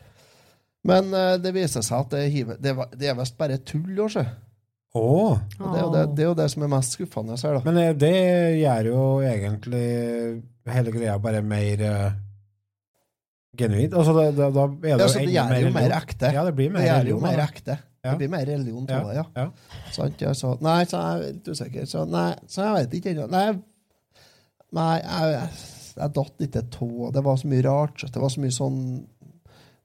Men 0.90 1.12
uh, 1.14 1.36
det 1.38 1.52
viser 1.54 1.84
seg 1.86 2.02
at 2.02 2.10
det, 2.16 2.24
er 2.26 2.32
hive- 2.34 2.58
det, 2.58 2.74
det 2.98 3.10
er 3.12 3.18
visst 3.20 3.36
bare 3.38 3.60
tull. 3.62 3.92
Også. 4.02 4.24
Å. 4.90 5.02
Og 5.06 5.66
det, 5.70 5.76
er 5.76 5.84
jo 5.84 5.90
det, 5.94 6.00
det 6.18 6.30
det 6.40 6.48
som 6.50 6.64
er 6.66 6.70
mest 6.72 6.96
skuffende 6.96 7.36
her, 7.38 7.58
da. 7.58 7.62
Men 7.68 7.76
eh, 7.78 7.92
det 7.94 8.16
gjør 8.58 8.88
jo 8.90 9.04
egentlig 9.22 9.84
hele 10.70 10.94
greia 10.94 11.14
bare 11.22 11.42
mer 11.46 11.84
uh, 11.86 12.08
genuint. 13.58 13.94
Altså, 13.94 14.14
da, 14.16 14.24
da, 14.34 14.48
da 14.56 14.64
er 14.66 14.74
det 14.82 14.90
Ja, 14.90 15.06
så 15.06 15.22
det 15.22 15.36
gjør 15.36 15.52
mer 15.52 15.62
jo 15.62 15.70
mer 15.70 15.86
religion. 15.86 16.02
ekte. 16.02 16.32
Ja, 16.34 16.44
det 16.46 16.56
blir 16.58 16.74
mer 16.74 16.82
Det 16.82 16.90
gjør 16.90 17.12
jo 17.12 17.20
mer 17.22 17.44
ekte. 17.46 17.78
Ja. 18.00 18.10
Det 18.10 18.18
blir 18.22 18.32
mer 18.32 18.46
religion 18.48 18.86
av 18.88 19.08
det, 19.10 19.16
ja. 19.18 19.24
ja. 19.36 19.46
Sant? 19.92 20.22
Ja, 20.24 20.34
så, 20.34 20.54
nei, 20.64 20.78
så 20.88 21.00
jeg 21.04 21.16
er 21.16 21.34
litt 21.36 21.50
usikker. 21.52 21.88
Så, 21.90 22.04
nei, 22.08 22.30
så 22.48 22.64
jeg 22.64 22.76
vet 22.78 22.98
ikke 22.98 23.12
ennå. 23.12 23.26
Nei, 23.30 23.46
nei 24.78 24.92
jeg, 25.02 25.32
jeg, 25.36 25.64
jeg 26.00 26.14
datt 26.18 26.46
ikke 26.48 26.66
tå. 26.72 26.92
Det 27.14 27.24
var 27.26 27.38
så 27.38 27.50
mye 27.52 27.66
rart. 27.68 28.06
Det 28.06 28.22
var 28.22 28.32
så 28.32 28.42
mye 28.42 28.56
sånn 28.56 28.80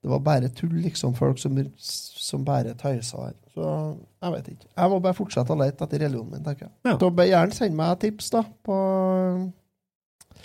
Det 0.05 0.11
var 0.11 0.19
bare 0.21 0.49
tull, 0.53 0.73
liksom. 0.83 1.15
Folk 1.17 1.39
som, 1.41 1.55
som 1.81 2.43
bare 2.45 2.75
tøysa 2.77 3.23
her. 3.23 3.31
Så 3.55 3.69
jeg 4.21 4.33
vet 4.35 4.49
ikke. 4.51 4.67
Jeg 4.77 4.89
må 4.91 4.99
bare 5.01 5.17
fortsette 5.17 5.55
å 5.55 5.57
lete 5.57 5.81
etter 5.81 6.03
religionen 6.05 6.35
min, 6.35 6.43
tenker 6.45 6.67
jeg. 6.67 6.73
Ja. 6.85 6.91
Så 7.01 7.09
gjerne 7.25 7.55
sende 7.57 7.79
meg 7.79 7.95
tips, 8.03 8.27
da, 8.35 8.41
på 8.67 8.75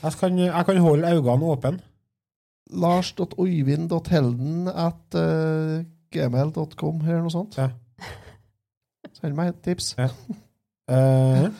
Jeg 0.00 0.14
kan, 0.23 0.38
jeg 0.40 0.67
kan 0.71 0.81
holde 0.81 1.11
øynene 1.11 1.50
åpne. 1.52 1.73
lars.oyvind.helden 2.73 4.71
at 4.73 5.19
uh, 5.21 5.85
gmail.com, 6.17 7.05
eller 7.05 7.21
noe 7.26 7.35
sånt. 7.37 7.61
Ja. 7.61 7.69
Send 9.21 9.37
meg 9.37 9.52
et 9.52 9.61
tips. 9.69 9.93
Uh. 10.00 11.52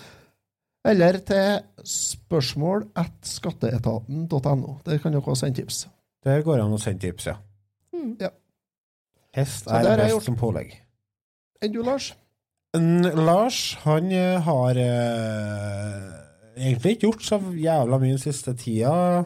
Eller 0.89 1.21
til 1.29 1.85
spørsmål 1.85 2.89
at 2.97 3.13
skatteetaten.no. 3.29 4.75
Der 4.89 5.05
kan 5.05 5.13
dere 5.13 5.37
sende 5.37 5.61
tips. 5.61 5.85
der 6.25 6.41
går 6.49 6.63
det 6.63 6.65
an 6.65 6.81
å 6.81 6.81
sende 6.81 7.05
tips, 7.05 7.29
ja. 7.35 7.37
Mm. 7.95 8.15
Ja. 8.21 8.31
Hest 9.37 9.69
er 9.71 9.85
det 9.87 9.97
best 10.07 10.27
som 10.27 10.37
pålegg. 10.39 10.73
Enn 11.63 11.73
du, 11.75 11.83
Lars? 11.87 12.13
En, 12.75 13.03
Lars, 13.03 13.61
han 13.85 14.11
eh, 14.15 14.41
har 14.47 14.79
eh, 14.79 16.09
egentlig 16.57 16.97
ikke 16.97 17.09
gjort 17.09 17.25
så 17.27 17.39
jævla 17.59 17.99
mye 18.03 18.15
den 18.17 18.23
siste 18.23 18.55
tida. 18.59 19.25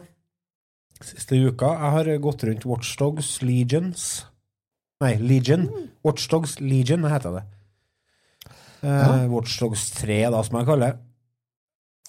Siste 1.01 1.37
uka. 1.45 1.73
Jeg 1.75 1.93
har 1.97 2.09
gått 2.23 2.43
rundt 2.47 2.65
Watchdogs 2.65 3.35
Legions. 3.45 4.25
Nei, 5.03 5.15
Legion. 5.19 5.67
Watchdogs 6.05 6.57
Legion 6.63 7.05
heter 7.11 7.39
det. 7.39 7.43
Eh, 8.85 8.89
Ja. 8.89 9.25
Watchdogs 9.31 9.89
3, 9.97 10.21
da, 10.31 10.41
som 10.45 10.59
jeg 10.59 10.67
kaller 10.69 10.91
det. 10.93 11.01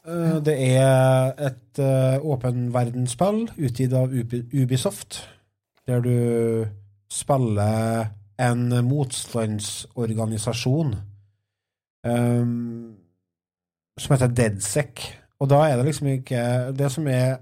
Eh, 0.07 0.35
Det 0.45 0.57
er 0.77 1.33
et 1.49 1.81
uh, 1.83 2.21
åpen 2.23 2.69
verdensspill 2.75 3.47
utgitt 3.57 3.93
av 3.97 4.13
Ubisoft, 4.13 5.23
der 5.87 6.01
du 6.03 6.67
spiller 7.13 8.07
en 8.43 8.85
motstandsorganisasjon 8.85 10.95
um, 12.07 12.97
som 13.97 14.15
heter 14.15 14.35
DeadSec. 14.37 15.05
Og 15.41 15.51
da 15.53 15.59
er 15.69 15.77
det 15.77 15.87
liksom 15.89 16.09
ikke 16.15 16.41
Det 16.77 16.89
som 16.93 17.05
er 17.09 17.39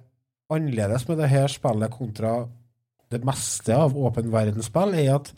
annerledes 0.53 1.09
med 1.09 1.23
det 1.23 1.33
her 1.33 1.49
spillet 1.51 1.95
kontra 1.95 2.45
det 3.13 3.23
meste 3.27 3.75
av 3.77 3.97
åpen 3.97 4.33
verdensspill, 4.33 4.95
er 4.99 5.15
at 5.15 5.31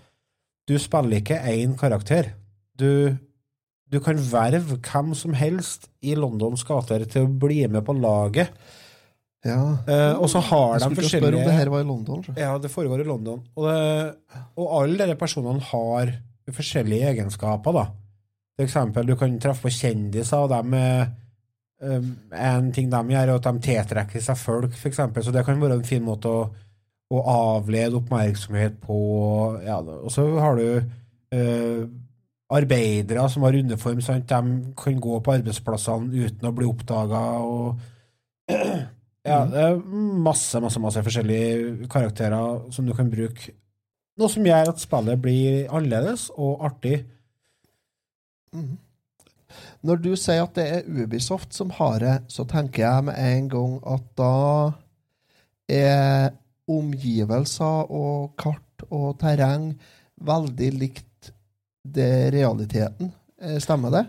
du 0.66 0.76
spiller 0.80 1.20
ikke 1.20 1.42
én 1.52 1.76
karakter. 1.78 2.32
Du, 2.78 3.14
du 3.92 3.98
kan 4.00 4.18
verve 4.18 4.78
hvem 4.80 5.12
som 5.14 5.36
helst 5.36 5.90
i 6.02 6.16
Londons 6.18 6.64
gater 6.66 7.04
til 7.04 7.26
å 7.26 7.34
bli 7.44 7.60
med 7.70 7.84
på 7.86 7.94
laget. 7.96 8.50
Ja. 9.46 9.60
Uh, 9.86 10.22
og 10.22 10.30
så 10.32 10.42
har 10.42 10.80
de 10.82 10.88
til 10.98 11.08
spørre 11.10 11.38
om 11.38 11.44
det 11.46 11.54
her 11.54 11.70
var 11.72 11.84
i 11.84 11.88
London. 11.88 12.24
så. 12.24 12.34
Ja, 12.38 12.56
det 12.58 12.70
foregår 12.72 13.04
i 13.04 13.06
London. 13.06 13.44
Og, 13.54 13.68
det, 13.68 14.40
og 14.56 14.72
alle 14.80 14.98
disse 15.04 15.20
personene 15.20 15.62
har 15.70 16.12
forskjellige 16.56 17.12
egenskaper, 17.12 17.76
da. 17.76 17.86
For 18.56 18.64
eksempel, 18.64 19.06
du 19.06 19.16
kan 19.20 19.34
treffe 19.40 19.66
på 19.66 19.74
kjendiser, 19.76 20.44
og 20.44 20.52
de 20.52 20.84
um, 21.82 22.12
En 22.32 22.70
ting 22.72 22.88
de 22.92 23.02
gjør, 23.12 23.26
er 23.28 23.34
at 23.34 23.48
de 23.48 23.64
tiltrekker 23.66 24.22
seg 24.24 24.38
folk, 24.40 24.72
for 24.74 24.88
eksempel. 24.88 25.24
Så 25.24 25.34
det 25.34 25.44
kan 25.44 25.60
være 25.60 25.80
en 25.80 25.88
fin 25.88 26.04
måte 26.04 26.32
å, 26.32 26.46
å 27.12 27.22
avlede 27.32 28.00
oppmerksomhet 28.00 28.80
på. 28.82 28.98
Ja, 29.66 29.80
og 29.82 30.08
så 30.14 30.26
har 30.40 30.56
du 30.56 30.66
uh, 30.80 31.82
arbeidere 32.56 33.28
som 33.28 33.44
har 33.46 33.58
uniform, 33.58 34.00
sant? 34.00 34.30
de 34.30 34.72
kan 34.78 35.00
gå 35.02 35.20
på 35.20 35.36
arbeidsplassene 35.36 36.26
uten 36.26 36.48
å 36.48 36.54
bli 36.56 36.70
oppdaga. 36.70 37.22
Ja, 39.26 39.42
det 39.50 39.62
er 39.62 39.78
masse, 40.26 40.60
masse, 40.62 40.80
masse 40.82 41.02
forskjellige 41.02 41.88
karakterer 41.92 42.66
som 42.74 42.86
du 42.86 42.94
kan 42.96 43.10
bruke. 43.10 43.52
Noe 44.16 44.32
som 44.32 44.46
gjør 44.46 44.70
at 44.72 44.80
spillet 44.80 45.20
blir 45.20 45.66
annerledes 45.68 46.30
og 46.36 46.62
artig. 46.64 47.02
Mm. 48.54 48.76
Når 49.86 50.00
du 50.02 50.10
sier 50.18 50.44
at 50.46 50.56
det 50.56 50.66
er 50.72 50.88
Ubisoft 50.88 51.54
som 51.54 51.70
har 51.76 52.00
det, 52.02 52.16
så 52.32 52.46
tenker 52.48 52.86
jeg 52.86 53.06
med 53.10 53.18
en 53.20 53.50
gang 53.52 53.76
at 53.86 54.06
da 54.18 54.32
er 55.70 56.32
omgivelser 56.70 57.92
og 57.94 58.32
kart 58.40 58.86
og 58.90 59.18
terreng 59.20 59.74
veldig 60.26 60.70
likt 60.80 61.32
det 61.86 62.32
realiteten. 62.34 63.12
Eh, 63.40 63.58
Stemmer 63.62 63.92
det? 63.94 64.04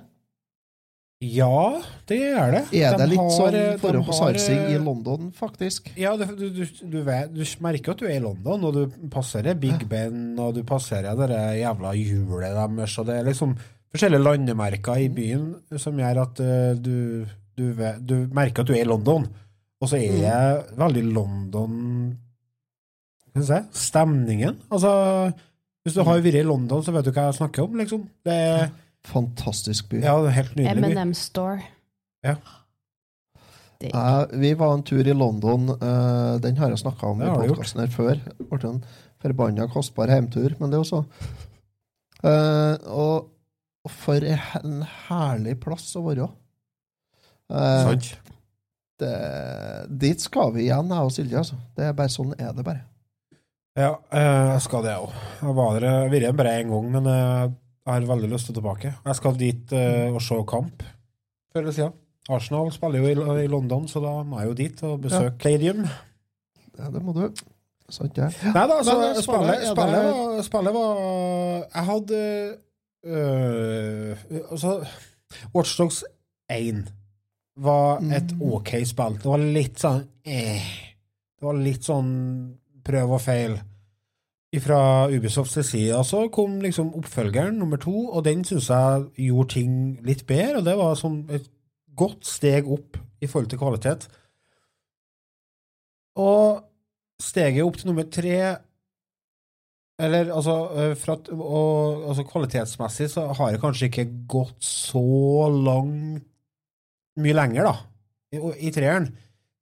Ja, 1.23 1.81
det 2.05 2.17
er 2.29 2.51
det. 2.53 2.59
Er 2.77 2.97
De 2.99 3.07
litt 3.09 3.17
har- 3.17 3.31
sånn 3.33 3.79
forhold 3.81 4.05
på 4.05 4.13
sarsing 4.13 4.59
i 4.69 4.75
eh, 4.75 4.83
London, 4.83 5.31
faktisk? 5.33 5.89
Ja, 5.97 6.11
det, 6.15 6.27
du, 6.37 6.49
du, 6.53 6.61
du, 6.91 6.99
vet, 7.03 7.31
du 7.33 7.41
merker 7.65 7.95
at 7.95 7.97
du 7.97 8.05
er 8.05 8.19
i 8.19 8.21
London, 8.21 8.63
og 8.69 8.73
du 8.75 9.09
passerer 9.09 9.57
Big 9.57 9.87
Ben, 9.89 10.37
og 10.37 10.53
du 10.53 10.61
passerer 10.63 11.17
det 11.17 11.39
jævla 11.63 11.95
hjulet 11.97 12.53
deres, 12.53 12.97
og 13.01 13.07
det 13.09 13.15
er 13.17 13.25
liksom 13.31 13.55
forskjellige 13.89 14.21
landemerker 14.21 15.01
i 15.01 15.09
byen 15.09 15.55
som 15.81 15.97
gjør 15.97 16.21
at 16.27 16.39
eh, 16.45 16.75
du, 16.77 17.25
du, 17.57 17.65
vet, 17.73 17.97
du 18.05 18.15
merker 18.29 18.61
at 18.61 18.67
du 18.69 18.75
er 18.77 18.83
i 18.85 18.87
London. 18.87 19.25
Og 19.81 19.89
så 19.89 19.97
er 19.97 20.21
det 20.21 20.77
veldig 20.77 21.03
London 21.13 22.17
se 23.45 23.59
Stemningen. 23.73 24.55
Altså, 24.73 25.31
hvis 25.85 25.93
du 25.97 26.01
har 26.03 26.17
vært 26.21 26.39
i 26.39 26.45
London, 26.45 26.81
så 26.85 26.93
vet 26.93 27.05
du 27.05 27.11
hva 27.13 27.27
jeg 27.31 27.37
snakker 27.37 27.65
om, 27.67 27.75
liksom. 27.77 28.05
Det 28.25 28.33
er, 28.33 28.69
Fantastisk 29.05 29.89
by. 29.91 30.01
ja, 30.03 30.15
helt 30.33 30.55
nydelig 30.55 30.83
by. 30.83 30.93
M&M 30.93 31.13
Store. 31.13 31.61
Ja. 32.25 32.35
Eh, 33.83 34.23
vi 34.41 34.53
var 34.57 34.73
en 34.73 34.83
tur 34.83 35.07
i 35.07 35.13
London. 35.13 35.69
Uh, 35.69 36.39
den 36.41 36.57
har 36.57 36.73
jeg 36.73 36.81
snakka 36.81 37.11
om 37.11 37.19
Det 37.21 37.29
i 37.29 37.35
podkasten 37.51 37.83
her 37.83 37.91
før. 37.93 38.17
Det 38.17 38.47
ble 38.49 38.71
en 38.71 38.81
forbanna 39.21 39.67
kostbar 39.69 40.09
heimtur, 40.11 40.55
men 40.59 40.71
det 40.71 40.79
er 40.79 40.83
jo 40.83 40.89
så. 40.89 41.03
Eh, 42.25 42.89
og, 42.89 43.29
og 43.85 43.93
for 43.93 44.25
en 44.25 44.81
herlig 45.07 45.57
plass 45.61 45.91
å 45.97 46.03
være. 46.07 46.27
Eh, 47.53 47.87
Sant? 47.87 48.09
det, 49.01 49.13
dit 50.01 50.21
skal 50.21 50.53
vi 50.55 50.65
igjen, 50.67 50.89
jeg 50.93 51.09
og 51.09 51.13
Silje. 51.13 51.43
Altså. 51.43 51.59
Det 51.77 51.87
er 51.87 51.97
bare 51.97 52.13
Sånn 52.13 52.33
er 52.37 52.53
det 52.57 52.65
bare. 52.65 52.83
Ja, 53.77 53.93
eh, 54.09 54.43
jeg 54.55 54.65
skal 54.65 54.85
det 54.87 54.97
òg. 54.97 55.13
Jeg 55.37 55.45
har 55.45 55.57
vært 56.09 56.37
bare 56.39 56.55
én 56.63 56.73
gang, 56.73 56.91
men 56.97 57.09
eh, 57.13 57.45
jeg 57.87 57.93
har 58.03 58.07
veldig 58.09 58.29
lyst 58.33 58.49
til 58.49 58.57
tilbake. 58.57 58.93
Jeg 59.05 59.15
skal 59.15 59.37
dit 59.39 59.73
uh, 59.73 60.13
og 60.13 60.21
se 60.21 60.37
kamp 60.49 60.83
før 61.53 61.61
eller 61.63 61.75
siden. 61.75 61.93
Arsenal 62.29 62.71
spiller 62.75 62.99
jo 62.99 63.07
i, 63.07 63.43
i 63.45 63.47
London, 63.47 63.85
så 63.87 64.01
da 64.03 64.17
må 64.27 64.41
jeg 64.41 64.49
jo 64.49 64.55
dit 64.59 64.81
og 64.83 64.97
besøke 65.05 65.39
Stadium. 65.39 65.85
Ja, 66.77 66.89
det 66.91 67.01
må 67.01 67.13
du. 67.15 67.23
Sant, 67.89 68.11
det. 68.17 68.27
Nei 68.51 68.65
da, 68.67 68.81
så 68.83 68.97
Men, 68.99 69.03
eh, 69.15 69.21
spillet, 69.23 69.23
spillet, 69.23 69.69
spillet, 69.71 70.07
var, 70.11 70.41
spillet 70.43 70.73
var 70.75 70.97
Jeg 71.71 71.85
hadde 71.87 72.17
øh, 73.07 74.17
Altså, 74.51 74.73
Watchdogs 75.55 76.03
1 76.51 76.83
var 77.57 77.97
et 78.13 78.33
Mm. 78.35 78.41
OK 78.53 78.69
spill. 78.85 79.15
Det 79.23 79.25
var 79.31 79.37
litt 79.41 79.79
sånn 79.81 80.03
eh. 80.25 80.67
Det 81.39 81.47
var 81.47 81.57
litt 81.63 81.87
sånn 81.87 82.11
prøv 82.85 83.15
og 83.17 83.21
feil. 83.21 83.55
Fra 84.55 85.09
Ubisofts 85.11 85.59
side 85.67 85.97
så 86.07 86.21
kom 86.31 86.61
liksom 86.63 86.93
oppfølgeren 86.95 87.57
nummer 87.59 87.77
to, 87.77 88.07
og 88.07 88.23
den 88.25 88.45
syns 88.47 88.69
jeg 88.71 89.09
gjorde 89.27 89.53
ting 89.57 89.73
litt 90.07 90.23
bedre, 90.27 90.61
og 90.61 90.65
det 90.65 90.77
var 90.79 90.95
sånn 90.95 91.25
et 91.35 91.49
godt 91.97 92.23
steg 92.25 92.69
opp 92.71 92.95
i 93.19 93.27
forhold 93.27 93.51
til 93.51 93.59
kvalitet. 93.59 94.07
Og 96.17 96.63
steget 97.21 97.65
opp 97.65 97.77
til 97.77 97.91
nummer 97.91 98.07
tre 98.09 98.39
Eller 99.99 100.29
altså, 100.29 100.55
øh, 100.77 100.95
fra, 100.97 101.15
og, 101.33 102.03
altså 102.09 102.23
kvalitetsmessig 102.23 103.07
så 103.09 103.23
har 103.33 103.51
det 103.51 103.61
kanskje 103.61 103.87
ikke 103.89 104.11
gått 104.29 104.61
så 104.61 105.01
langt 105.49 106.21
mye 107.17 107.33
lenger, 107.33 107.65
da, 107.65 107.71
i, 108.29 108.67
i 108.67 108.71
treeren. 108.75 109.07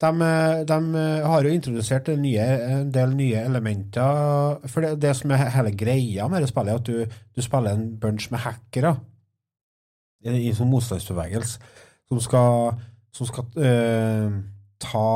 De, 0.06 0.30
øh, 0.30 0.62
de 0.70 0.78
øh, 1.02 1.26
har 1.26 1.42
jo 1.44 1.50
introdusert 1.50 2.08
nye, 2.18 2.40
en 2.40 2.94
del 2.94 3.16
nye 3.16 3.42
elementer. 3.42 4.60
For 4.70 4.86
det, 4.86 5.02
det 5.02 5.16
som 5.18 5.32
er 5.32 5.50
hele 5.58 5.74
greia 5.78 6.28
med 6.28 6.42
det 6.46 6.50
spillet, 6.50 6.74
er 6.74 6.80
at 6.80 6.88
du, 6.88 7.20
du 7.36 7.42
spiller 7.42 7.74
en 7.74 8.00
bunch 8.00 8.32
med 8.32 8.40
hackere 8.46 8.96
i, 10.26 10.48
en 10.50 10.58
sånn 10.58 10.72
motstandsbevegelse 10.72 11.60
som 12.10 12.22
skal, 12.22 12.78
som 13.14 13.30
skal 13.30 13.66
øh, 13.66 14.40
ta 14.82 15.10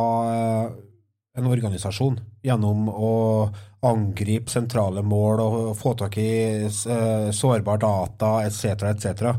en 1.39 1.50
organisasjon 1.50 2.19
gjennom 2.46 2.89
å 2.89 3.13
angripe 3.86 4.51
sentrale 4.51 5.03
mål 5.05 5.41
og 5.43 5.58
få 5.79 5.93
tak 6.00 6.17
i 6.19 6.31
eh, 6.67 7.29
sårbar 7.36 7.79
data 7.81 8.31
etc., 8.48 8.89
etc. 8.91 9.31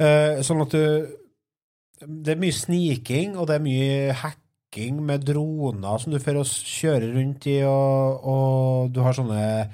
Eh, 0.00 0.40
sånn 0.46 0.66
at 0.66 0.76
du 0.76 1.16
Det 2.00 2.32
er 2.32 2.38
mye 2.40 2.54
sniking, 2.56 3.34
og 3.36 3.50
det 3.50 3.58
er 3.58 3.60
mye 3.60 4.12
hacking 4.70 5.04
med 5.04 5.24
droner 5.24 5.98
som 5.98 6.12
du 6.12 6.20
får 6.20 6.38
å 6.38 6.44
kjøre 6.46 7.12
rundt 7.14 7.46
i, 7.46 7.62
og, 7.66 8.24
og 8.24 8.90
du 8.94 9.00
har 9.02 9.14
sånne 9.14 9.70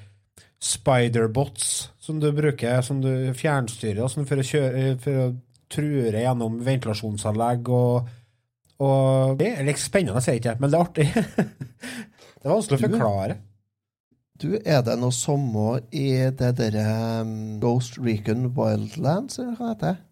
spiderbots 0.58 1.90
som 2.00 2.20
du 2.20 2.32
bruker, 2.32 2.80
som 2.82 3.02
du 3.02 3.32
fjernstyrer, 3.36 4.08
som 4.08 4.24
for, 4.26 4.40
å 4.40 4.46
kjøre 4.46 4.96
for 5.02 5.20
å 5.20 5.34
trure 5.68 6.22
gjennom 6.22 6.62
ventilasjonsanlegg 6.64 7.68
og 7.68 8.14
og 8.76 9.38
det 9.40 9.54
er 9.56 9.64
litt 9.64 9.80
spennende, 9.80 10.20
sier 10.20 10.34
jeg 10.34 10.42
ikke, 10.42 10.52
men 10.60 10.68
det 10.68 10.76
er 10.76 10.82
artig. 10.84 11.06
det 12.36 12.44
er 12.44 12.50
vanskelig 12.52 12.76
å 12.76 12.82
forklare. 12.82 13.36
Du, 14.36 14.50
er 14.52 14.82
det 14.84 14.98
noe 15.00 15.16
samme 15.16 15.78
i 15.96 16.10
det 16.36 16.50
derre 16.58 16.84
um, 17.24 17.30
Ghost 17.62 17.96
Recon 17.96 18.50
Wildlands, 18.52 19.40
eller 19.40 19.56
hva 19.56 19.70
det 19.70 19.78
heter? 19.78 20.02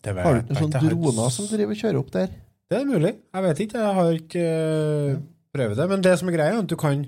Det 0.00 0.14
vet 0.16 0.24
Har 0.24 0.38
du 0.38 0.40
ikke 0.40 0.54
noen 0.54 0.62
sånne 0.62 0.82
droner 0.86 1.36
som 1.36 1.50
driver 1.52 1.76
og 1.76 1.82
kjører 1.82 2.00
opp 2.00 2.14
der? 2.16 2.32
Det 2.68 2.76
er 2.76 2.88
mulig. 2.88 3.14
Jeg 3.34 3.44
vet 3.44 3.62
ikke. 3.64 3.84
Jeg 3.84 3.94
har 3.98 4.10
ikke 4.16 4.42
uh, 4.44 5.22
prøvd 5.56 5.78
det. 5.80 5.86
Men 5.92 6.04
det 6.04 6.18
som 6.20 6.28
er 6.28 6.36
greia, 6.36 6.56
er 6.56 6.64
at 6.64 6.68
du 6.70 6.76
kan 6.76 7.06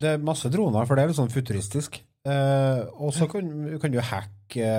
Det 0.00 0.14
er 0.14 0.22
masse 0.24 0.48
droner, 0.48 0.86
for 0.88 0.96
det 0.96 1.02
er 1.02 1.10
litt 1.10 1.18
sånn 1.18 1.32
futuristisk. 1.32 1.98
Uh, 2.24 2.86
og 3.02 3.12
så 3.12 3.26
kan, 3.28 3.50
kan 3.82 3.92
du 3.92 3.98
hacke, 4.00 4.70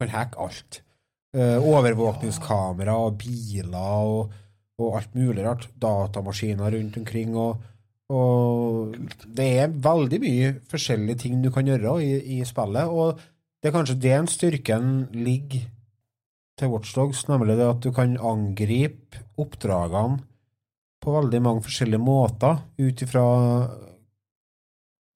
kan 0.00 0.10
hacke 0.10 0.40
alt. 0.42 0.80
Uh, 1.34 1.62
overvåkningskamera 1.62 2.96
og 3.04 3.20
biler 3.20 4.08
og, 4.08 4.34
og 4.80 4.98
alt 4.98 5.14
mulig 5.14 5.44
rart. 5.46 5.68
Datamaskiner 5.78 6.74
rundt 6.74 6.98
omkring. 7.02 7.36
og 7.36 7.62
og 8.12 8.96
det 9.36 9.46
er 9.62 9.70
veldig 9.72 10.18
mye 10.20 10.48
forskjellige 10.68 11.22
ting 11.22 11.38
du 11.40 11.48
kan 11.50 11.64
gjøre 11.64 11.94
i, 12.04 12.10
i 12.36 12.44
spillet, 12.44 12.84
og 12.84 13.20
det 13.62 13.70
er 13.70 13.72
kanskje 13.72 13.96
den 13.96 14.28
styrken 14.28 14.90
ligger 15.16 15.64
til 16.58 16.70
Watchdogs, 16.70 17.24
nemlig 17.28 17.56
det 17.58 17.66
at 17.66 17.82
du 17.82 17.90
kan 17.94 18.14
angripe 18.18 19.24
oppdragene 19.40 20.22
på 21.02 21.12
veldig 21.12 21.40
mange 21.44 21.64
forskjellige 21.66 22.00
måter 22.00 22.62
ut 22.80 23.02
ifra 23.04 23.24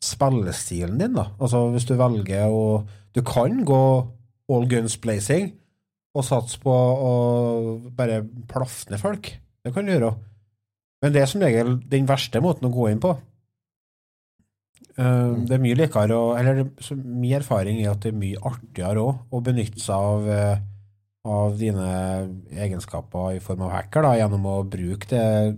spillestilen 0.05 0.99
din, 1.01 1.17
da. 1.17 1.31
Altså 1.41 1.69
hvis 1.73 1.87
du 1.89 1.97
velger 1.99 2.53
å 2.53 2.85
Du 3.17 3.23
kan 3.27 3.65
gå 3.67 3.83
all 4.53 4.67
guns 4.69 4.95
blazing 5.01 5.49
og 6.15 6.25
satse 6.27 6.61
på 6.61 6.73
å 6.73 7.13
bare 7.97 8.21
plafne 8.51 8.99
folk. 9.01 9.31
Det 9.65 9.73
kan 9.75 9.87
du 9.87 9.93
gjøre. 9.93 10.13
Men 11.03 11.15
det 11.15 11.23
er 11.23 11.31
som 11.31 11.43
regel 11.43 11.79
den 11.91 12.07
verste 12.07 12.43
måten 12.45 12.69
å 12.69 12.75
gå 12.75 12.89
inn 12.93 13.03
på. 13.03 13.15
Eh, 14.99 15.33
det 15.47 15.57
er 15.57 15.63
mye 15.63 15.79
likere 15.79 16.17
å 16.17 16.31
Eller 16.39 16.65
min 16.93 17.37
erfaring 17.39 17.81
er 17.83 17.93
at 17.93 18.03
det 18.03 18.13
er 18.13 18.19
mye 18.19 18.41
artigere 18.51 19.05
òg 19.05 19.35
å 19.35 19.43
benytte 19.45 19.83
seg 19.83 19.95
av, 19.95 20.29
eh, 20.29 20.59
av 21.27 21.57
dine 21.59 21.89
egenskaper 22.55 23.37
i 23.37 23.43
form 23.43 23.67
av 23.67 23.73
hacker, 23.75 24.05
da, 24.07 24.15
gjennom 24.19 24.47
å 24.49 24.59
bruke 24.69 25.09
de 25.11 25.57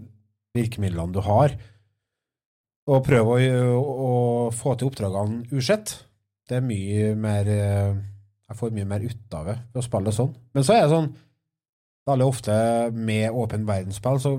virkemidlene 0.57 1.15
du 1.15 1.21
har, 1.25 1.55
og 2.91 3.05
prøve 3.07 3.37
å, 3.37 3.81
å 3.81 4.13
få 4.57 4.75
til 4.79 4.91
oppdragene 4.91 5.45
usett. 5.55 5.99
Det 6.49 6.59
er 6.59 6.65
mye 6.67 7.13
mer 7.15 7.47
Jeg 7.47 8.57
får 8.59 8.73
mye 8.75 8.89
mer 8.89 9.05
ut 9.05 9.35
av 9.39 9.45
det 9.47 9.53
ved 9.71 9.79
å 9.79 9.85
spille 9.87 10.11
det 10.11 10.17
sånn. 10.17 10.33
Men 10.57 10.65
så 10.67 10.75
er 10.75 10.81
det 10.83 10.95
sånn 10.95 11.13
Veldig 12.09 12.27
ofte 12.27 12.55
med 12.97 13.37
åpen 13.37 13.67
verdensspill 13.69 14.19
så 14.19 14.33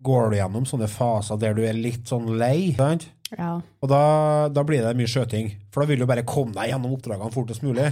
går 0.00 0.30
du 0.30 0.36
gjennom 0.38 0.64
sånne 0.64 0.88
faser 0.88 1.40
der 1.42 1.56
du 1.58 1.64
er 1.66 1.76
litt 1.76 2.08
sånn 2.08 2.30
lei. 2.40 2.70
Sant? 2.78 3.08
Ja. 3.34 3.58
Og 3.82 3.90
da, 3.90 4.02
da 4.48 4.62
blir 4.64 4.80
det 4.86 4.94
mye 4.96 5.10
skjøting. 5.10 5.50
For 5.74 5.82
da 5.82 5.90
vil 5.90 6.00
du 6.00 6.06
bare 6.08 6.24
komme 6.24 6.54
deg 6.56 6.70
gjennom 6.72 6.94
oppdragene 6.96 7.34
fortest 7.34 7.66
mulig. 7.66 7.90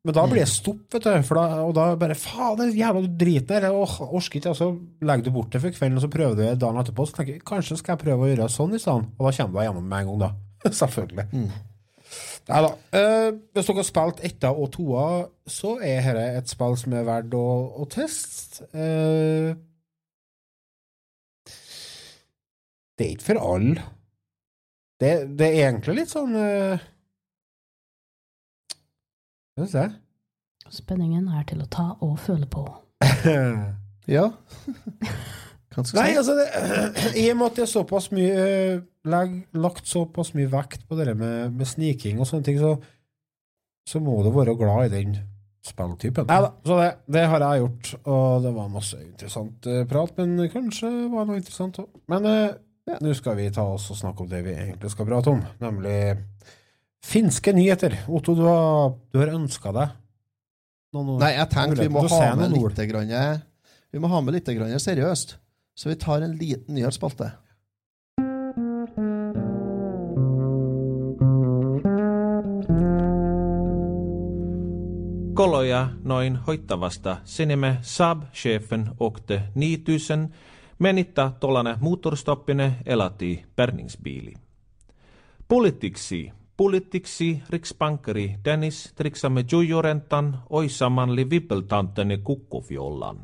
Men 0.00 0.16
da 0.16 0.22
blir 0.24 0.40
det 0.40 0.48
stopp, 0.48 0.86
vet 0.94 1.04
du. 1.04 1.34
Da, 1.36 1.42
og 1.60 1.74
da 1.76 1.90
bare 2.00 2.14
Faen, 2.16 2.56
det 2.56 2.70
jævla 2.78 3.02
du. 3.04 3.24
Jeg 3.28 3.68
or- 3.68 4.14
orker 4.16 4.38
ikke. 4.40 4.52
Og 4.54 4.56
så 4.56 4.68
legger 5.04 5.26
du 5.26 5.34
bort 5.34 5.50
det 5.52 5.60
for 5.60 5.76
kvelden, 5.76 5.98
og 6.00 6.04
så 6.06 6.12
prøver 6.12 6.38
du 6.38 6.40
det 6.42 6.54
dagen 6.62 6.80
etterpå. 6.80 7.04
Så 7.06 7.18
tenker 7.18 7.34
jeg 7.36 7.44
kanskje 7.44 7.76
skal 7.76 7.96
jeg 7.98 8.04
prøve 8.06 8.24
å 8.24 8.30
gjøre 8.30 8.48
sånn 8.48 8.72
i 8.74 8.80
stedet. 8.80 9.10
Og 9.18 9.26
da 9.26 9.34
kommer 9.36 9.52
du 9.52 9.58
deg 9.60 9.68
gjennom 9.68 9.90
med 9.90 9.98
en 10.00 10.08
gang, 10.08 10.22
da. 10.24 10.30
Selvfølgelig. 10.80 11.26
Nei 12.50 12.60
da. 12.64 12.70
Eh, 12.96 13.28
hvis 13.54 13.68
dere 13.68 13.82
har 13.82 13.88
spilt 13.90 14.22
etta 14.26 14.50
og 14.56 14.70
toa, 14.74 15.04
så 15.46 15.76
er 15.84 16.00
dette 16.08 16.38
et 16.40 16.48
spill 16.54 16.78
som 16.80 16.96
er 16.96 17.04
verdt 17.06 17.36
å, 17.36 17.44
å 17.84 17.88
teste. 17.92 18.70
Eh, 18.72 19.52
det 22.96 23.06
er 23.06 23.12
ikke 23.14 23.28
for 23.30 23.42
alle. 23.52 23.84
Det, 25.00 25.12
det 25.38 25.46
er 25.46 25.70
egentlig 25.70 25.94
litt 26.02 26.10
sånn 26.12 26.34
uh, 26.36 26.82
Skal 29.68 29.88
jeg. 29.88 29.92
Spenningen 30.70 31.28
er 31.34 31.44
til 31.48 31.62
å 31.64 31.68
ta 31.70 31.92
og 32.00 32.18
føle 32.22 32.48
på. 32.50 32.66
Ja. 34.10 34.24
Skal 35.70 36.00
Nei, 36.00 36.16
altså 36.18 36.34
det, 36.34 36.46
I 37.22 37.28
og 37.30 37.36
med 37.38 37.46
at 37.46 37.58
det 37.60 37.62
er 37.62 37.68
såpass 37.70 38.08
mye 38.10 38.46
legg, 39.06 39.36
lagt 39.54 39.86
såpass 39.86 40.32
mye 40.34 40.50
vekt 40.50 40.82
på 40.88 40.98
det 40.98 41.12
med, 41.14 41.52
med 41.54 41.68
sniking 41.68 42.18
og 42.18 42.26
sånne 42.26 42.48
ting, 42.48 42.58
så, 42.58 42.72
så 43.86 44.00
må 44.02 44.16
du 44.26 44.32
være 44.34 44.56
glad 44.58 44.88
i 44.88 44.94
den 44.96 45.14
spilltypen. 45.62 46.26
Nei 46.26 46.40
da, 46.42 46.50
så 46.66 46.80
det, 46.80 46.88
det 47.14 47.22
har 47.30 47.44
jeg 47.44 47.62
gjort, 47.62 47.92
og 48.00 48.48
det 48.48 48.52
var 48.56 48.74
masse 48.74 48.98
interessant 49.04 49.70
eh, 49.70 49.84
prat, 49.86 50.18
men 50.18 50.50
kanskje 50.50 50.90
var 51.12 51.22
det 51.22 51.30
noe 51.30 51.42
interessant 51.44 51.80
òg. 51.84 51.88
Men 52.10 52.26
ja, 52.26 52.98
nå 53.04 53.14
skal 53.14 53.38
vi 53.38 53.50
ta 53.54 53.68
oss 53.70 53.90
og 53.94 54.00
snakke 54.00 54.24
om 54.24 54.30
det 54.32 54.42
vi 54.48 54.56
egentlig 54.56 54.90
skal 54.90 55.06
prate 55.06 55.36
om, 55.36 55.44
nemlig 55.62 56.00
finske 57.04 57.52
nyheter. 57.52 57.96
Otto, 58.08 58.34
du 58.34 58.42
har, 58.46 58.94
du 59.12 59.18
har 59.22 59.34
ønska 59.34 59.72
deg 59.74 59.96
noen 60.94 61.20
Nei, 61.22 61.34
jeg 61.36 61.50
tenkte 61.52 61.84
vi 61.84 61.92
må 61.92 62.02
ha 62.10 62.32
med 62.34 62.50
litt, 62.50 62.80
grann, 62.90 63.44
vi 63.90 64.02
må 64.02 64.10
ha 64.10 64.20
med 64.24 64.34
litt 64.34 64.50
grann 64.56 64.74
seriøst. 64.74 65.36
Så 65.74 65.88
vi 65.88 65.96
tar 65.96 66.24
en 66.26 66.34
liten 66.36 66.74
nyhetsspalte. 66.74 67.30
Koloja 75.40 75.86
noin 76.04 76.36
hoittavasta 76.44 77.20
sinime 77.24 77.78
Saab-chefen 77.86 78.90
åkte 78.98 79.38
9000 79.54 80.26
menitta 80.84 81.30
tollane 81.40 81.78
motorstoppine 81.80 82.82
elati 82.84 83.32
bärgningsbiili. 83.56 84.34
Politiksi 85.48 86.20
Politiksi 86.60 87.42
riksbankeri 87.50 88.34
Dennis 88.44 88.92
triksa 88.94 89.28
med 89.28 89.44
jojorentan 89.52 90.38
oisamanli 90.50 91.30
vippeltantene 91.30 92.18
kukkufjollan. 92.18 93.20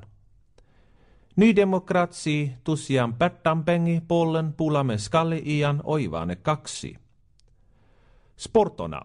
Nydemokratsi 1.37 2.53
tusiaan 2.65 3.15
Bertampengi 3.15 4.03
pollen 4.09 4.53
pulamme 4.53 4.99
skalle 4.99 5.43
ian 5.45 5.81
oivane 5.85 6.37
kaksi. 6.37 6.95
Sportona. 8.37 9.03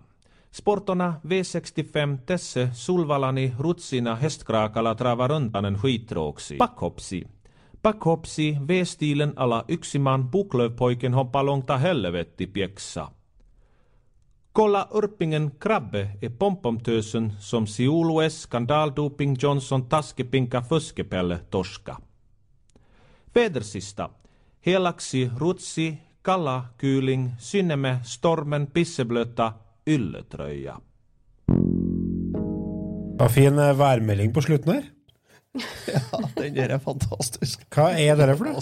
Sportona 0.51 1.13
V65 1.27 2.21
tässä 2.25 2.69
sulvalani 2.71 3.53
rutsina 3.59 4.15
hästkraakalla 4.15 4.95
trava 4.95 5.27
runtanen 5.27 5.77
skittråksi. 5.77 6.57
Backhopsi. 6.57 7.23
Backhopsi 7.83 8.57
V-stilen 8.67 9.33
alla 9.35 9.65
yksiman 9.67 10.29
buklövpojken 10.29 11.13
hoppa 11.13 11.45
långta 11.45 11.77
helvetti 11.77 12.47
pjäxa. 12.47 13.11
Kolla 14.53 14.87
Urpingen 14.91 15.51
krabbe 15.59 16.09
är 16.21 16.29
pompomtösen 16.29 17.33
som 17.39 17.67
Siulues 17.67 18.41
skandaldoping 18.41 19.35
Johnson 19.39 19.89
taskepinka 19.89 20.61
fuskepelle 20.61 21.37
torska. 21.37 21.97
Vädersista. 23.33 24.09
Helaksi 24.61 25.29
rutsi, 25.39 25.97
kalla, 26.21 26.65
kyling, 26.81 27.31
synneme, 27.39 27.99
stormen, 28.05 28.67
pissebløta, 28.67 29.53
ylletrøya. 29.87 30.75
Det 33.17 33.23
var 33.23 33.29
fin 33.29 33.59
eh, 33.59 33.77
værmelding 33.79 34.33
på 34.33 34.41
slutten 34.41 34.73
her. 34.73 34.83
Ja, 35.87 35.99
den 36.35 36.55
der 36.55 36.69
er 36.75 36.79
fantastisk. 36.79 37.63
Hva 37.75 37.91
er 37.99 38.15
det 38.15 38.37
for 38.37 38.47
noe? 38.47 38.61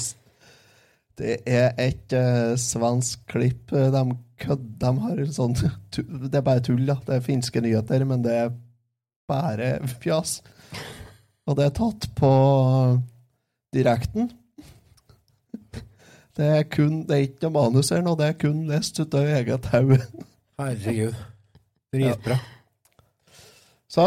Det 1.20 1.36
er 1.48 1.74
et 1.78 2.14
uh, 2.16 2.56
svensk 2.58 3.26
klipp. 3.30 3.72
eh, 3.74 3.92
De, 3.94 4.04
kødd, 4.40 4.66
de 4.82 4.92
har 5.04 5.22
sånn 5.36 5.56
Det 5.58 6.40
er 6.40 6.46
bare 6.46 6.64
tull, 6.66 6.86
da. 6.88 6.98
Det 7.06 7.18
er 7.18 7.26
finske 7.26 7.62
nyheter, 7.64 8.06
men 8.08 8.24
det 8.26 8.36
er 8.46 8.52
bare 9.30 9.72
fjas. 10.02 10.40
Og 11.50 11.58
det 11.58 11.68
er 11.68 11.78
tatt 11.78 12.10
på 12.18 12.32
direkten. 13.76 14.32
Det 16.40 16.48
er 16.56 16.66
kun 16.72 17.02
Det 17.08 17.16
er 17.16 17.26
ikke 17.28 17.48
noe 17.48 17.56
manus 17.58 17.92
her 17.92 18.04
nå, 18.06 18.16
det 18.16 18.32
er 18.32 18.40
kun 18.40 18.64
lest 18.70 19.00
ut 19.02 19.16
av 19.18 19.28
eget 19.28 19.70
hode. 19.74 20.02
Herregud. 20.60 21.18
Dritbra. 21.94 22.40
Så 23.94 24.06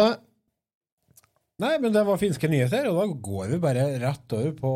Nei, 1.63 1.77
men 1.79 1.93
det 1.95 2.01
var 2.03 2.19
finske 2.19 2.49
nyheter, 2.51 2.89
og 2.91 2.97
da 2.99 3.05
går 3.23 3.51
vi 3.53 3.59
bare 3.63 3.85
rett 4.03 4.35
over 4.35 4.55
på 4.57 4.71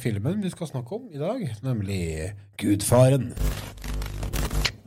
filmen 0.00 0.38
vi 0.40 0.52
skal 0.52 0.70
snakke 0.70 0.96
om 0.96 1.10
i 1.12 1.20
dag, 1.20 1.42
nemlig 1.66 2.04
Gudfaren. 2.60 3.26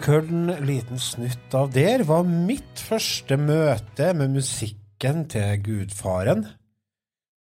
Dere 0.00 0.14
hørte 0.14 0.32
en 0.32 0.64
liten 0.64 1.00
snutt 1.00 1.54
av 1.54 1.72
der, 1.74 2.04
var 2.08 2.22
mitt 2.24 2.80
første 2.80 3.36
møte 3.36 4.14
med 4.16 4.32
musikken 4.32 5.26
til 5.28 5.60
Gudfaren. 5.60 6.46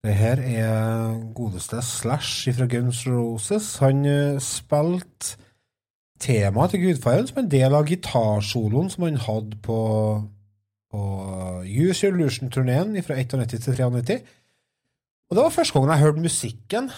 Det 0.03 0.15
her 0.17 0.41
er 0.41 1.21
godeste 1.37 1.83
Slash 1.83 2.51
fra 2.57 2.67
Guns 2.67 3.05
Roses. 3.07 3.77
Han 3.79 4.03
eh, 4.05 4.41
spilte 4.43 5.39
temaet 6.19 6.75
til 6.75 6.83
Gudfaren 6.89 7.31
som 7.31 7.43
en 7.45 7.53
del 7.53 7.77
av 7.77 7.87
gitarsoloen 7.87 8.91
som 8.91 9.07
han 9.07 9.23
hadde 9.29 9.63
på, 9.63 9.81
på 10.91 11.07
Use 11.63 12.07
Your 12.07 12.17
Illusion-turneen 12.17 12.99
fra 13.07 13.21
91 13.21 13.59
til 13.61 13.79
93. 13.79 14.21
Og 15.31 15.37
det 15.37 15.45
var 15.45 15.55
første 15.55 15.79
gangen 15.79 15.95
jeg 15.95 16.07
hørte 16.07 16.27
musikken 16.27 16.95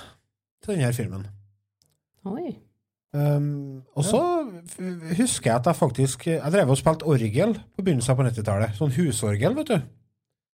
til 0.65 0.79
denne 0.79 0.95
filmen. 0.97 1.27
Oi. 2.25 2.62
Um, 3.13 3.83
og 3.93 4.07
så 4.09 4.19
ja. 4.19 4.91
husker 5.19 5.51
jeg 5.51 5.57
at 5.59 5.67
jeg 5.69 5.77
faktisk 5.77 6.23
Jeg 6.31 6.53
drev 6.55 6.71
og 6.73 6.79
spilte 6.81 7.05
orgel 7.05 7.51
på 7.77 7.83
begynnelsen 7.85 8.17
på 8.17 8.25
90-tallet. 8.25 8.79
Sånn 8.79 8.95
husorgel, 8.97 9.57
vet 9.59 9.69
du. 9.69 9.83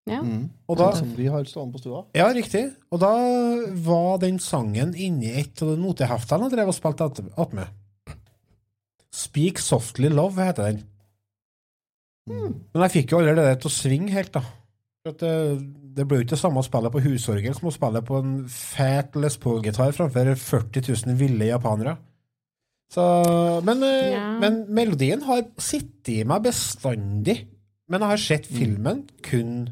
Ja. 0.09 0.23
mm. 0.25 0.43
Og 0.67 0.79
da, 0.81 0.89
Som 0.97 1.13
vi 1.15 1.29
har 1.31 1.45
stående 1.47 1.77
på 1.77 1.83
stua. 1.85 2.03
ja, 2.17 2.27
riktig. 2.35 2.65
Og 2.91 2.99
da 3.03 3.13
var 3.87 4.19
den 4.25 4.41
sangen 4.43 4.95
inni 4.97 5.31
et 5.39 5.63
av 5.63 5.77
noteheftene 5.79 6.49
jeg 6.49 6.57
drev 6.57 6.73
og 6.73 6.75
spilte 6.75 7.05
att- 7.07 7.23
attmed. 7.37 8.17
Speak 9.15 9.59
Softly 9.63 10.09
Love 10.09 10.43
heter 10.43 10.73
den. 10.73 10.83
Men 12.29 12.83
jeg 12.85 12.93
fikk 12.93 13.13
jo 13.13 13.21
aldri 13.23 13.35
det 13.39 13.61
til 13.63 13.71
å 13.71 13.73
svinge 13.73 14.13
helt, 14.13 14.33
da. 14.35 14.43
For 15.05 15.15
at 15.15 15.23
det, 15.23 15.37
det 15.97 16.05
ble 16.09 16.19
jo 16.19 16.27
ikke 16.27 16.35
det 16.35 16.41
samme 16.43 16.61
å 16.61 16.67
spille 16.67 16.91
på 16.93 17.01
husorgel 17.07 17.55
som 17.57 17.71
å 17.71 17.73
spille 17.73 18.03
på 18.05 18.19
en 18.21 18.35
fat 18.53 19.17
Les 19.17 19.39
Paul-gitar 19.41 19.95
framfor 19.97 20.35
40 20.37 20.91
000 21.07 21.17
ville 21.21 21.49
japanere. 21.49 21.97
Så, 22.89 23.05
men, 23.65 23.83
eh, 23.85 24.11
Ja. 24.15 24.39
men 24.41 24.67
melodien 24.73 25.23
har 25.23 25.43
sittet 25.59 26.09
i 26.09 26.25
meg 26.25 26.43
bestandig. 26.45 27.47
Men 27.89 28.01
jeg 28.01 28.09
har 28.09 28.17
sett 28.17 28.47
filmen 28.47 29.09
kun 29.23 29.69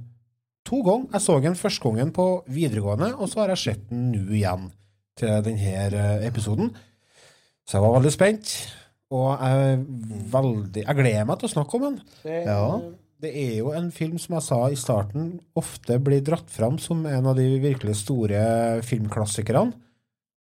to 0.65 0.83
ganger. 0.83 1.09
Jeg 1.13 1.21
så 1.21 1.41
den 1.43 1.55
første 1.55 1.83
gangen 1.85 2.13
på 2.13 2.45
videregående, 2.49 3.15
og 3.19 3.29
så 3.29 3.41
har 3.41 3.49
jeg 3.55 3.59
sett 3.59 3.89
den 3.91 4.11
nå 4.13 4.23
igjen 4.33 4.71
til 5.17 5.43
denne 5.43 6.23
episoden. 6.27 6.75
Så 7.67 7.77
jeg 7.79 7.83
var 7.83 8.01
veldig 8.01 8.13
spent. 8.13 8.55
Og 9.11 9.39
jeg, 9.39 9.79
veldig, 10.33 10.83
jeg 10.85 10.97
gleder 10.97 11.27
meg 11.29 11.39
til 11.39 11.49
å 11.49 11.53
snakke 11.55 11.75
om 11.75 11.83
den. 11.83 12.01
Det, 12.25 12.45
Ja. 12.47 12.81
det 13.21 13.33
er 13.37 13.57
jo 13.59 13.71
en 13.73 13.91
film 13.93 14.19
som 14.19 14.35
jeg 14.35 14.43
sa 14.43 14.67
i 14.69 14.75
starten, 14.75 15.41
ofte 15.57 15.99
blir 16.03 16.21
dratt 16.25 16.51
fram 16.51 16.79
som 16.79 17.05
en 17.07 17.27
av 17.27 17.37
de 17.37 17.59
virkelig 17.61 17.97
store 17.97 18.83
filmklassikerne. 18.83 19.73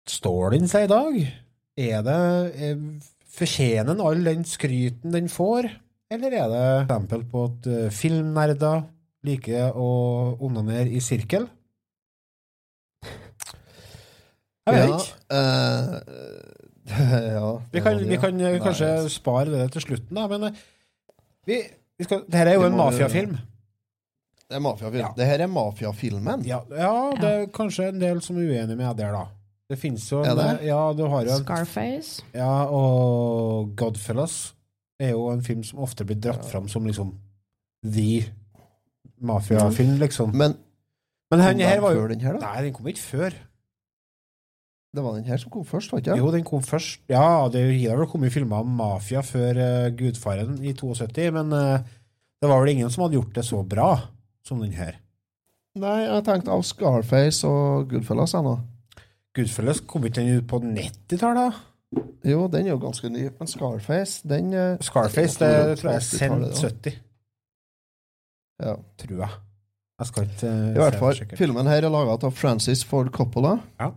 Står 0.08 0.52
den 0.52 0.68
seg 0.68 0.86
i 0.86 0.88
dag? 0.88 1.34
Er 1.78 2.02
det 2.06 2.22
er, 2.58 2.80
Fortjener 3.38 3.94
den 3.94 4.02
all 4.02 4.24
den 4.26 4.46
skryten 4.50 5.14
den 5.14 5.28
får? 5.30 5.70
Eller 6.10 6.34
er 6.34 6.48
det 6.50 6.62
et 6.62 6.86
eksempel 6.88 7.26
på 7.30 7.44
at 7.52 7.68
eh, 7.70 7.90
filmnerder 7.94 8.88
liker 9.28 9.76
å 9.78 9.90
onanere 10.48 10.88
i 10.90 11.02
sirkel? 11.04 11.46
Jeg 14.68 14.74
vet 14.74 14.90
Ja, 14.90 14.98
ikke. 14.98 15.14
Uh, 15.32 16.58
ja, 17.36 17.62
Vi 17.72 17.84
kan, 17.84 18.02
vi 18.08 18.18
kan 18.18 18.40
eh, 18.40 18.56
Nei, 18.56 18.64
kanskje 18.64 18.90
spare 19.12 19.52
det 19.52 19.68
til 19.76 19.84
slutten, 19.84 20.16
da, 20.16 20.26
men 20.32 20.50
eh, 20.50 20.66
vi, 21.48 21.62
vi 22.00 22.08
skal, 22.08 22.24
Dette 22.26 22.56
er 22.56 22.58
jo 22.58 22.66
en 22.68 22.78
mafiafilm. 22.80 23.38
Det 24.48 24.56
er 24.56 24.64
mafiafilm. 24.64 25.04
Ja. 25.04 25.12
Det 25.16 25.28
her 25.28 25.44
er 25.44 25.52
mafiafilmen. 25.52 26.46
Ja, 26.48 26.62
ja, 26.72 26.94
det 27.20 27.32
er 27.34 27.50
kanskje 27.54 27.92
en 27.92 28.00
del 28.02 28.22
som 28.24 28.40
er 28.40 28.48
uenig 28.48 28.78
med 28.80 28.88
deg 28.88 29.04
der, 29.04 29.18
da. 29.20 29.26
Det 29.68 29.76
fins 29.80 30.06
jo 30.12 30.22
en, 30.24 30.38
det? 30.40 30.52
Ja, 30.70 30.80
du 30.96 31.04
har 31.12 31.26
jo 31.28 31.34
en, 31.34 31.44
Scarface. 31.44 32.24
Ja, 32.36 32.68
og 32.72 33.74
Godfellas. 33.80 34.56
er 35.00 35.12
jo 35.12 35.28
en 35.30 35.44
film 35.46 35.64
som 35.68 35.84
ofte 35.84 36.06
blir 36.08 36.18
dratt 36.18 36.46
fram 36.48 36.70
som 36.72 36.88
liksom 36.88 37.12
the 37.84 38.24
mafiafilm, 39.22 40.00
liksom. 40.02 40.32
Men 40.34 40.56
Men 41.30 41.44
den 41.44 41.68
her 41.68 41.82
var 41.84 41.92
jo 41.92 42.08
den 42.08 42.22
her, 42.24 42.38
da? 42.38 42.54
Nei, 42.54 42.64
den 42.64 42.74
kom 42.74 42.88
ikke 42.88 43.04
før. 43.04 43.36
Det 44.96 45.04
var 45.04 45.18
den 45.18 45.28
her 45.28 45.38
som 45.38 45.52
kom 45.52 45.66
først, 45.68 45.92
var 45.92 46.00
ikke 46.00 46.14
det? 46.14 46.22
Jo, 46.22 46.30
den 46.32 46.46
kom 46.48 46.64
først. 46.64 47.02
Ja, 47.12 47.50
det 47.52 47.66
har 47.84 48.00
vel 48.00 48.08
kommet 48.08 48.34
filmer 48.34 48.64
om 48.64 48.72
mafia 48.80 49.20
før 49.22 49.60
uh, 49.60 49.90
Gudfaren 49.94 50.56
i 50.64 50.72
72, 50.74 51.28
men 51.36 51.52
uh, 51.52 51.84
det 52.42 52.50
var 52.50 52.64
vel 52.64 52.72
ingen 52.72 52.90
som 52.90 53.04
hadde 53.04 53.20
gjort 53.20 53.36
det 53.36 53.44
så 53.46 53.60
bra 53.68 53.90
som 54.48 54.64
den 54.64 54.74
her. 54.78 54.96
Nei, 55.78 56.08
jeg 56.08 56.24
tenkte 56.26 56.56
av 56.56 56.64
Scarface 56.66 57.46
og 57.46 57.92
Goodfellas, 57.92 58.34
jeg 58.34 58.48
nå. 58.48 58.56
Goodfellas 59.38 59.80
kom 59.88 60.06
ikke 60.08 60.22
den 60.22 60.40
ut 60.42 60.48
på 60.50 60.60
90-tallet? 60.64 61.58
Jo, 62.28 62.48
den 62.52 62.66
er 62.68 62.74
jo 62.74 62.80
ganske 62.82 63.10
ny, 63.10 63.28
men 63.40 63.48
Scarface, 63.48 64.20
den 64.28 64.50
eh, 64.54 64.74
Scarface, 64.84 65.38
det 65.40 65.52
det 65.70 65.78
tror 65.80 65.94
jeg 65.94 66.02
er 66.02 66.08
sendt 66.08 66.64
70, 66.64 66.98
Ja. 68.66 68.74
tror 69.00 69.22
jeg. 69.22 69.30
Jeg 70.00 70.08
skal 70.12 70.24
ikke 70.28 70.50
uh, 70.50 70.68
I 70.76 70.82
hvert 70.82 70.96
fall, 71.00 71.22
filmen 71.40 71.68
her 71.72 71.86
er 71.88 71.90
laget 71.94 72.24
av 72.28 72.32
Francis 72.38 72.84
Ford 72.86 73.08
Coppola. 73.16 73.56
Ja. 73.80 73.88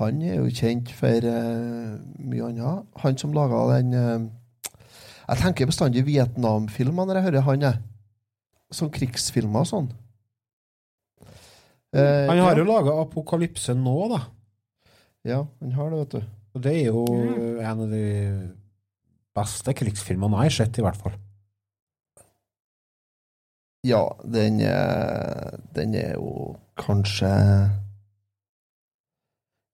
Han 0.00 0.22
er 0.24 0.38
jo 0.38 0.46
kjent 0.56 0.92
for 0.96 1.26
uh, 1.26 1.98
mye 2.16 2.46
annet. 2.46 2.86
Han 3.02 3.18
som 3.20 3.34
laga 3.36 3.58
den 3.74 3.92
uh, 3.92 4.30
Jeg 5.28 5.42
tenker 5.42 5.68
bestandig 5.68 6.06
Vietnam-filmer 6.06 7.04
når 7.10 7.18
jeg 7.20 7.26
hører 7.28 7.44
han. 7.50 7.66
Jeg. 7.66 7.82
Sånn 8.72 8.92
krigsfilmer 8.94 9.66
og 9.66 9.68
sånn. 9.68 9.90
Eh, 11.96 12.26
Han 12.28 12.38
har 12.38 12.54
ja. 12.54 12.58
jo 12.62 12.68
laga 12.68 12.94
Apokalypse 13.02 13.74
nå, 13.74 13.96
da. 14.12 14.20
Ja, 15.26 15.40
han 15.60 15.72
har 15.76 15.90
det, 15.90 15.98
vet 16.04 16.14
du. 16.14 16.36
Og 16.54 16.62
det 16.64 16.72
er 16.74 16.86
jo 16.88 17.02
en 17.60 17.82
av 17.84 17.90
de 17.90 18.04
beste 19.36 19.74
krigsfilmene 19.76 20.40
jeg 20.40 20.50
har 20.50 20.56
sett, 20.56 20.78
i 20.80 20.84
hvert 20.86 20.98
fall. 20.98 21.18
Ja, 23.86 24.02
den 24.28 24.58
er, 24.60 25.56
den 25.76 25.94
er 25.96 26.18
jo 26.18 26.56
kanskje 26.76 27.30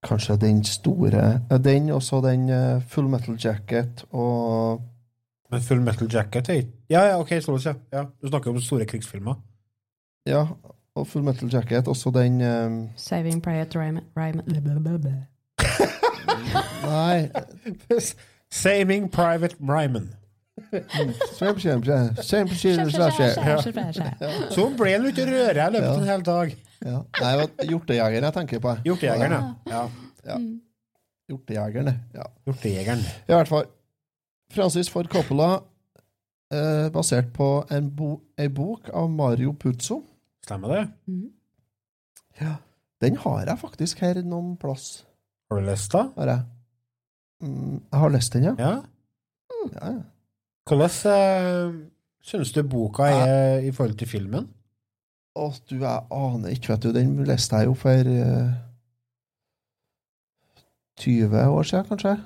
Kanskje 0.07 0.37
den 0.39 0.61
store 0.63 1.23
eh, 1.51 1.57
Den 1.59 1.89
og 1.91 1.99
så 2.05 2.21
den 2.23 2.45
eh, 2.53 2.79
Full 2.87 3.09
Metal 3.11 3.35
Jacket 3.35 4.05
og 4.15 4.79
Men 5.51 5.65
Full 5.65 5.81
Metal 5.83 6.07
Jacket 6.13 6.49
er 6.53 6.61
ikke 6.61 6.93
Ja, 6.93 7.01
ja, 7.09 7.17
OK, 7.19 7.33
slå 7.43 7.57
oss, 7.57 7.65
ja. 7.67 7.73
ja. 7.91 8.05
Du 8.21 8.29
snakker 8.29 8.53
om 8.53 8.61
store 8.63 8.85
krigsfilmer. 8.87 9.35
Ja, 10.27 10.45
og 10.97 11.07
Full 11.07 11.25
Metal 11.25 11.49
Jacket. 11.53 11.87
Også 11.87 12.11
den 12.15 12.41
um... 12.41 12.77
Saving 12.95 13.41
Private 13.43 13.79
Ryan. 13.79 13.99
Ryan. 14.17 14.41
Nei 16.87 17.29
Saving 18.61 19.11
Private 19.11 19.55
Ryman. 19.61 20.09
Kjempe, 21.37 21.59
kjempe, 21.61 21.97
kjempe, 22.23 22.55
kjempe, 22.55 23.83
kjempe. 23.93 24.29
Så 24.51 24.65
ble 24.77 24.95
han 24.95 25.05
ute 25.05 25.21
i 25.21 25.27
røret 25.29 25.59
i 25.59 25.73
løpet 25.75 25.89
av 25.89 25.99
en 25.99 26.09
hel 26.09 26.25
dag. 26.25 26.53
Ja. 26.81 26.97
Nei, 27.21 27.31
det 27.31 27.37
var 27.41 27.69
Hjortejeger 27.71 28.27
jeg 28.27 28.35
tenker 28.35 28.63
på. 28.63 28.73
Hjortejegeren, 28.87 29.51
ja. 29.69 29.83
ja. 30.25 30.37
Hjortejegerne. 31.29 31.93
Ja. 32.15 32.27
Hjortejegeren. 32.47 33.05
I 33.27 33.35
hvert 33.35 33.51
fall. 33.51 33.69
Francis 34.53 34.89
Ford 34.89 35.09
Coppola, 35.11 35.49
eh, 36.53 36.87
basert 36.95 37.33
på 37.35 37.49
en, 37.71 37.89
bo 37.95 38.13
en 38.39 38.53
bok 38.53 38.89
av 38.93 39.09
Mario 39.11 39.53
Puzo. 39.59 40.01
Stemmer 40.47 40.71
det? 40.71 40.83
Den 43.03 43.17
har 43.19 43.41
jeg 43.49 43.59
faktisk 43.59 43.99
her 44.01 44.21
noen 44.23 44.53
plass. 44.59 45.03
Har 45.51 45.59
du 45.59 45.67
lest 45.67 45.91
da? 45.93 46.05
Har 46.15 46.31
jeg. 46.31 46.45
Mm, 47.43 47.73
jeg 47.83 47.99
har 48.01 48.13
lest 48.13 48.33
den, 48.33 48.47
ja. 48.47 48.53
Ja. 48.57 48.71
ja, 49.75 49.89
ja. 49.91 50.05
Hvordan 50.67 50.95
uh, 51.11 51.75
syns 52.23 52.53
du 52.55 52.61
boka 52.67 53.09
er 53.11 53.67
i 53.67 53.73
forhold 53.75 53.99
til 53.99 54.09
filmen? 54.09 54.47
Å, 55.37 55.51
du, 55.69 55.77
jeg 55.83 56.07
aner 56.15 56.55
ikke, 56.55 56.73
vet 56.73 56.87
du. 56.87 56.89
Den 56.95 57.13
leste 57.27 57.61
jeg 57.61 57.69
jo 57.69 57.75
for 57.77 58.09
uh, 58.09 58.55
20 61.03 61.37
år 61.43 61.69
siden, 61.69 61.87
kanskje. 61.91 62.17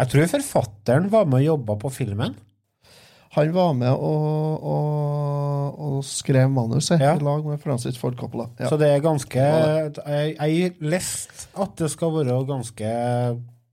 Jeg 0.00 0.12
tror 0.12 0.32
forfatteren 0.32 1.10
var 1.12 1.28
med 1.28 1.42
og 1.42 1.50
jobba 1.50 1.78
på 1.82 1.92
filmen. 1.98 2.38
Han 3.36 3.50
var 3.52 3.72
med 3.76 3.92
og, 3.92 4.62
og, 4.64 5.78
og 5.86 5.96
skrev 6.08 6.48
manuset 6.50 7.00
Ja. 7.02 7.14
i 7.18 7.22
lag 7.24 7.44
med 7.44 7.60
Francis 7.60 7.98
Ford 8.00 8.16
Coppola. 8.16 8.46
Ja. 8.58 8.70
Så 8.70 8.78
det 8.80 8.88
er 8.94 9.02
ganske 9.04 9.36
Jeg 9.36 10.36
jeg 10.40 10.72
leste 10.80 11.48
at 11.60 11.74
det 11.76 11.90
skal 11.92 12.14
være 12.16 12.38
ganske 12.48 12.92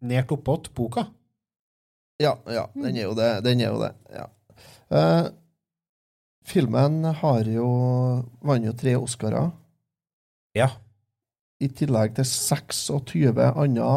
nært 0.03 0.31
oppåt 0.35 0.67
boka. 0.75 1.05
Ja, 2.21 2.35
ja, 2.51 2.65
den 2.75 2.97
er 2.99 3.07
jo 3.07 3.13
det. 3.17 3.29
Den 3.45 3.61
er 3.63 3.71
jo 3.71 3.79
det, 3.81 3.91
ja. 4.13 4.25
Eh, 4.93 5.29
filmen 6.45 7.03
har 7.21 7.47
jo 7.49 7.67
vant 8.43 8.67
jo 8.67 8.73
tre 8.77 8.95
Oscarer, 8.99 9.51
Ja. 10.55 10.67
i 11.63 11.67
tillegg 11.71 12.15
til 12.15 12.25
26 12.27 13.39
andre 13.55 13.87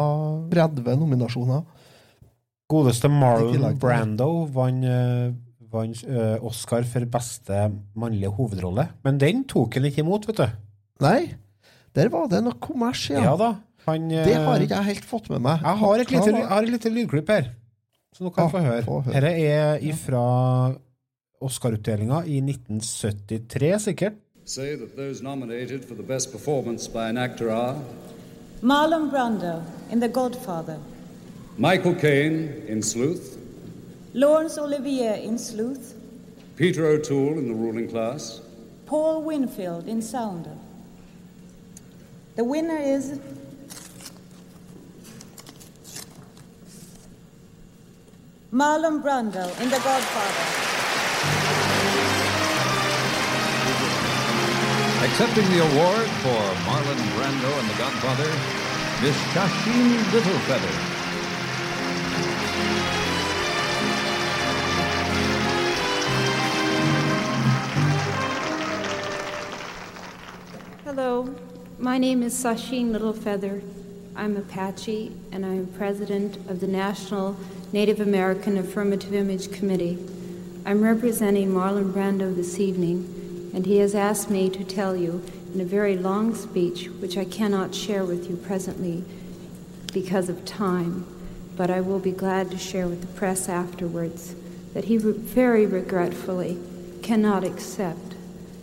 30 0.49 0.95
nominasjoner. 0.97 1.65
Godeste 2.71 3.07
Marlon 3.11 3.77
Brando 3.79 4.45
vant 4.51 4.83
eh, 4.87 5.33
vant, 5.77 6.01
eh, 6.07 6.37
Oscar 6.45 6.83
for 6.89 7.05
beste 7.13 7.61
mannlige 7.95 8.31
hovedrolle. 8.37 8.87
Men 9.05 9.17
den 9.21 9.43
tok 9.49 9.77
han 9.79 9.87
ikke 9.89 10.03
imot, 10.03 10.27
vet 10.29 10.41
du. 10.41 10.47
Nei, 11.05 11.21
der 11.95 12.09
var 12.13 12.27
det 12.31 12.43
noe 12.45 12.57
kommers, 12.61 13.05
ja. 13.13 13.21
Ja 13.29 13.35
da. 13.39 13.53
Han, 13.87 14.09
eh, 14.11 14.25
Det 14.27 14.35
har 14.35 14.59
ikke 14.59 14.75
jeg 14.81 14.89
helt 14.91 15.05
fått 15.07 15.29
med 15.31 15.41
meg. 15.45 15.61
Jeg 15.63 15.77
har 15.83 15.99
et 16.03 16.11
lite, 16.11 16.33
jeg 16.33 16.47
har 16.51 16.63
et 16.63 16.69
lite 16.73 16.89
lydklipp 16.91 17.29
her, 17.31 17.45
så 18.15 18.23
nå 18.25 18.33
kan 18.35 18.45
Ja, 18.45 18.49
få 18.51 18.59
høre. 18.65 18.83
få 18.83 19.01
høre. 19.05 19.13
Dette 19.13 19.31
er 19.47 19.79
ifra 19.79 20.75
Oscar-utdelinga 21.41 22.23
i 22.25 22.41
1973, 22.41 23.79
sikkert. 23.79 24.13
say 24.45 24.75
that 24.77 24.95
those 24.95 25.21
nominated 25.21 25.83
for 25.83 25.93
the 25.93 26.03
best 26.03 26.31
performance 26.31 26.87
by 26.87 27.09
an 27.09 27.17
actor 27.17 27.49
are 27.51 27.75
Marlon 28.61 29.09
Brando 29.11 29.61
in 29.91 29.99
The 29.99 30.07
Godfather, 30.07 30.77
Michael 31.57 31.95
Caine 31.95 32.49
in 32.67 32.81
Sleuth, 32.81 33.37
Laurence 34.17 34.57
Olivier 34.57 35.23
in 35.23 35.37
Sleuth, 35.37 35.93
Peter 36.55 36.87
O'Toole 36.87 37.37
in 37.37 37.49
The 37.49 37.53
Ruling 37.53 37.87
Class, 37.87 38.41
Paul 38.87 39.21
Winfield 39.21 39.87
in 39.87 40.01
Sounder. 40.01 40.57
The 42.35 42.43
winner 42.43 42.77
is 42.77 43.19
Marlon 48.51 49.03
Brando 49.03 49.45
in 49.61 49.69
The 49.69 49.77
Godfather. 49.85 50.45
Accepting 55.05 55.45
the 55.51 55.61
award 55.61 56.07
for 56.25 56.41
Marlon 56.65 56.97
Brando 57.13 57.59
and 57.59 57.69
The 57.69 57.77
Godfather, 57.77 58.31
Miss 59.03 59.15
Shasheen 59.31 60.01
Littlefeather. 60.09 60.96
Hello, 70.97 71.29
my 71.77 71.99
name 71.99 72.23
is 72.23 72.33
Sasheen 72.33 72.89
Littlefeather. 72.91 73.61
I'm 74.15 74.35
Apache, 74.35 75.11
and 75.31 75.45
I'm 75.45 75.67
president 75.67 76.37
of 76.49 76.59
the 76.59 76.65
National 76.65 77.37
Native 77.71 77.99
American 77.99 78.57
Affirmative 78.57 79.13
Image 79.13 79.51
Committee. 79.51 79.99
I'm 80.65 80.83
representing 80.83 81.49
Marlon 81.51 81.93
Brando 81.93 82.35
this 82.35 82.59
evening, 82.59 83.51
and 83.53 83.63
he 83.67 83.77
has 83.77 83.93
asked 83.93 84.31
me 84.31 84.49
to 84.49 84.63
tell 84.63 84.95
you 84.95 85.23
in 85.53 85.61
a 85.61 85.65
very 85.65 85.95
long 85.95 86.33
speech, 86.33 86.87
which 86.97 87.15
I 87.15 87.25
cannot 87.25 87.75
share 87.75 88.03
with 88.03 88.27
you 88.27 88.35
presently 88.35 89.03
because 89.93 90.29
of 90.29 90.45
time, 90.45 91.05
but 91.55 91.69
I 91.69 91.79
will 91.79 91.99
be 91.99 92.11
glad 92.11 92.49
to 92.49 92.57
share 92.57 92.87
with 92.87 93.01
the 93.01 93.19
press 93.19 93.47
afterwards, 93.47 94.33
that 94.73 94.85
he 94.85 94.97
very 94.97 95.67
regretfully 95.67 96.57
cannot 97.03 97.43
accept 97.43 98.06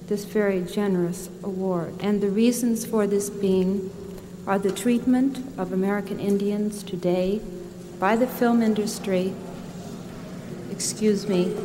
this 0.06 0.24
very 0.24 0.60
generous 0.60 1.28
award. 1.42 1.94
And 2.00 2.20
the 2.20 2.28
reasons 2.28 2.84
for 2.84 3.06
this 3.06 3.30
being 3.30 3.90
are 4.46 4.58
the 4.58 4.72
treatment 4.72 5.38
of 5.58 5.72
American 5.72 6.20
Indians 6.20 6.82
today 6.82 7.40
by 7.98 8.16
the 8.16 8.26
film 8.26 8.60
industry, 8.60 9.32
excuse 10.70 11.26
me, 11.26 11.56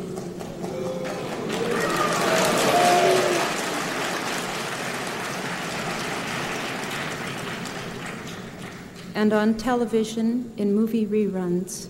and 9.14 9.34
on 9.34 9.54
television 9.54 10.50
in 10.56 10.74
movie 10.74 11.04
reruns, 11.04 11.88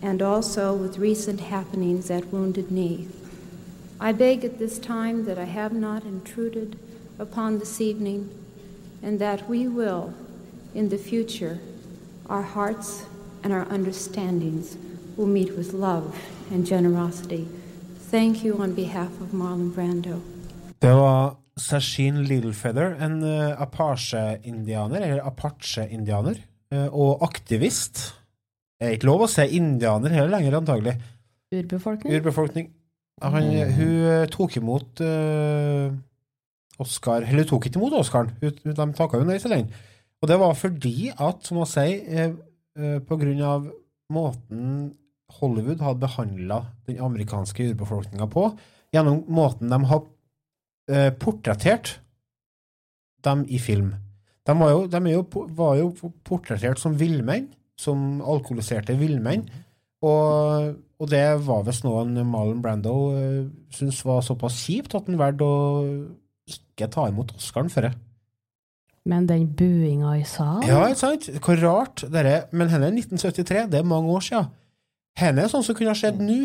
and 0.00 0.22
also 0.22 0.74
with 0.74 0.96
recent 0.96 1.40
happenings 1.40 2.10
at 2.10 2.24
Wounded 2.32 2.70
Knee. 2.70 3.08
I 4.00 4.12
beg 4.12 4.44
at 4.44 4.58
this 4.58 4.78
time 4.78 5.24
that 5.24 5.38
I 5.38 5.44
have 5.44 5.72
not 5.72 6.04
intruded 6.04 6.78
upon 7.18 7.58
this 7.58 7.80
evening, 7.80 8.30
and 9.02 9.18
that 9.18 9.48
we 9.48 9.66
will, 9.66 10.14
in 10.74 10.88
the 10.88 10.98
future, 10.98 11.58
our 12.30 12.42
hearts 12.42 13.06
and 13.42 13.52
our 13.52 13.66
understandings 13.66 14.76
will 15.16 15.26
meet 15.26 15.56
with 15.56 15.72
love 15.72 16.14
and 16.52 16.64
generosity. 16.64 17.48
Thank 18.10 18.44
you 18.44 18.62
on 18.62 18.74
behalf 18.74 19.10
of 19.20 19.32
Marlon 19.32 19.72
Brando. 19.72 20.20
Det 20.78 20.94
var 20.94 21.36
Sashin 21.56 22.24
Littlefeather, 22.24 22.96
en 23.00 23.22
uh, 23.22 23.62
Apache-indianer, 23.62 25.00
eller 25.00 25.26
Apache-indianer, 25.26 26.38
eh, 26.72 26.86
og 26.86 27.22
aktivist. 27.22 28.14
Det 28.78 28.86
er 28.86 28.94
ikke 28.94 29.10
lov 29.10 29.26
å 29.26 29.30
si 29.30 29.42
indianer 29.58 30.14
heller 30.14 30.38
lenger, 30.38 30.60
antagelig. 30.60 30.94
Urbefolkning. 31.50 32.14
Urbefolkning. 32.14 32.70
Han, 33.22 33.48
hun 33.74 33.94
eh, 34.06 34.24
tok 34.30 34.56
imot 34.60 35.00
uh, 35.02 35.90
Oscar 36.78 37.24
Eller 37.26 37.42
hun 37.42 37.50
tok 37.50 37.66
ikke 37.66 37.80
imot 37.80 37.96
Oscaren, 37.98 38.30
de 38.40 38.74
takka 38.94 39.18
jo 39.18 39.26
nei 39.26 39.38
til 39.42 39.54
den. 39.54 39.68
Og 40.22 40.30
det 40.30 40.38
var 40.40 40.54
fordi 40.58 41.10
at, 41.14 41.44
som 41.46 41.60
hun 41.60 41.68
sier, 41.68 42.32
eh, 42.78 42.98
på 43.02 43.18
grunn 43.20 43.42
av 43.42 43.68
måten 44.14 44.90
Hollywood 45.38 45.82
hadde 45.84 46.02
behandla 46.02 46.62
den 46.88 47.00
amerikanske 47.04 47.70
urbefolkninga 47.72 48.28
på, 48.32 48.48
gjennom 48.94 49.24
måten 49.28 49.68
de 49.68 49.78
har 49.90 50.04
uh, 50.08 51.10
portrettert 51.20 51.98
dem 53.26 53.44
i 53.52 53.60
film. 53.60 53.92
De 54.48 54.54
var 54.56 54.72
jo, 54.72 54.86
de 54.88 55.12
jo, 55.12 55.24
var 55.58 55.76
jo 55.76 55.90
portrettert 56.24 56.80
som 56.80 56.96
villmenn, 56.96 57.50
som 57.78 58.22
alkoholiserte 58.24 58.96
villmenn. 58.98 59.44
Og, 60.06 60.78
og 60.98 61.10
det 61.12 61.24
var 61.46 61.62
visst 61.66 61.84
noe 61.86 62.02
Marlon 62.26 62.62
Brando 62.62 62.94
uh, 63.14 63.46
syntes 63.74 64.00
var 64.06 64.24
såpass 64.26 64.58
kjipt 64.64 64.96
at 64.98 65.06
han 65.06 65.18
valgte 65.20 65.46
å 65.46 65.58
ikke 66.48 66.88
ta 66.90 67.06
imot 67.10 67.34
Oscaren 67.36 67.70
for 67.70 67.86
det. 67.86 67.92
Men 69.08 69.28
den 69.28 69.46
buinga 69.56 70.16
i 70.18 70.24
salen 70.28 70.66
Ja, 70.68 70.82
ikke 70.88 71.00
sant? 71.00 71.28
Hvor 71.44 71.60
rart. 71.62 72.04
Dere. 72.12 72.42
Men 72.52 72.68
henne 72.72 72.90
er 72.90 72.96
1973, 72.96 73.68
det 73.72 73.80
er 73.80 73.86
mange 73.88 74.10
år 74.12 74.24
siden. 74.26 74.50
Henne 75.18 75.44
er 75.44 75.52
sånn 75.52 75.64
som 75.64 75.76
kunne 75.78 75.94
ha 75.94 75.98
skjedd 75.98 76.20
nå. 76.22 76.40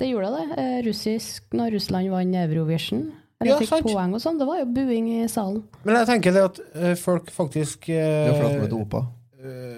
Det 0.00 0.08
gjorde 0.10 0.32
det. 0.34 0.46
Eh, 0.60 0.78
Russisk, 0.88 1.46
når 1.56 1.76
Russland 1.76 2.10
vant 2.12 2.36
Eurovision, 2.36 3.06
eller 3.40 3.52
Ja, 3.52 3.60
fikk 3.60 3.70
sant. 3.70 3.86
poeng 3.86 4.16
og 4.16 4.20
sånn, 4.20 4.40
det 4.40 4.48
var 4.48 4.58
jo 4.60 4.66
buing 4.76 5.08
i 5.22 5.28
salen. 5.28 5.62
Men 5.84 6.00
jeg 6.00 6.08
tenker 6.10 6.34
det 6.36 6.42
at 6.50 6.60
eh, 6.74 6.94
folk 7.00 7.30
faktisk 7.32 7.86
Det 7.88 8.32
var 8.32 8.42
fordi 8.42 8.52
de 8.52 8.60
var 8.60 8.66
uh, 8.66 8.74
dopa. 8.74 9.04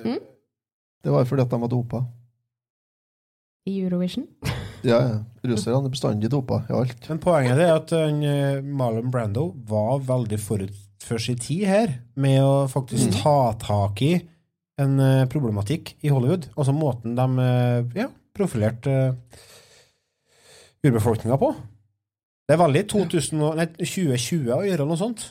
Mm? 0.09 0.19
Det 1.05 1.13
var 1.15 1.29
fordi 1.29 1.45
at 1.45 1.53
de 1.53 1.61
var 1.61 1.71
dopa. 1.75 2.03
I 3.69 3.75
Eurovision. 3.85 4.25
Ja, 4.87 4.99
ja. 5.03 5.17
Russerne 5.45 5.83
er 5.85 5.93
bestandig 5.93 6.31
dopa 6.33 6.63
i 6.71 6.75
alt. 6.79 7.09
Men 7.11 7.19
poenget 7.23 7.59
er 7.61 7.73
at 7.77 7.93
eh, 7.93 8.63
Marlon 8.65 9.11
Brando 9.13 9.49
var 9.69 9.99
veldig 10.09 10.39
forut 10.41 10.77
for 11.05 11.21
sin 11.23 11.39
tid 11.41 11.65
her, 11.69 11.93
med 12.17 12.41
å 12.43 12.67
faktisk 12.71 13.09
Mm. 13.13 13.19
ta 13.23 13.37
tak 13.63 14.01
i 14.05 14.13
en 14.79 14.99
uh, 15.01 15.25
problematikk 15.31 15.95
i 16.07 16.11
Hollywood. 16.13 16.49
Altså 16.57 16.75
måten 16.77 17.15
de 17.19 17.25
uh, 17.43 17.87
ja, 17.99 18.09
profilerte 18.37 18.93
uh, 19.09 19.41
urbefolkninga 20.87 21.39
på. 21.41 21.49
Det 22.49 22.55
er 22.55 22.61
veldig 22.63 22.85
2000, 22.93 23.43
og- 23.43 23.57
nei, 23.59 23.67
2020 23.81 24.53
å 24.55 24.63
gjøre 24.67 24.87
noe 24.89 24.97
sånt. 25.01 25.25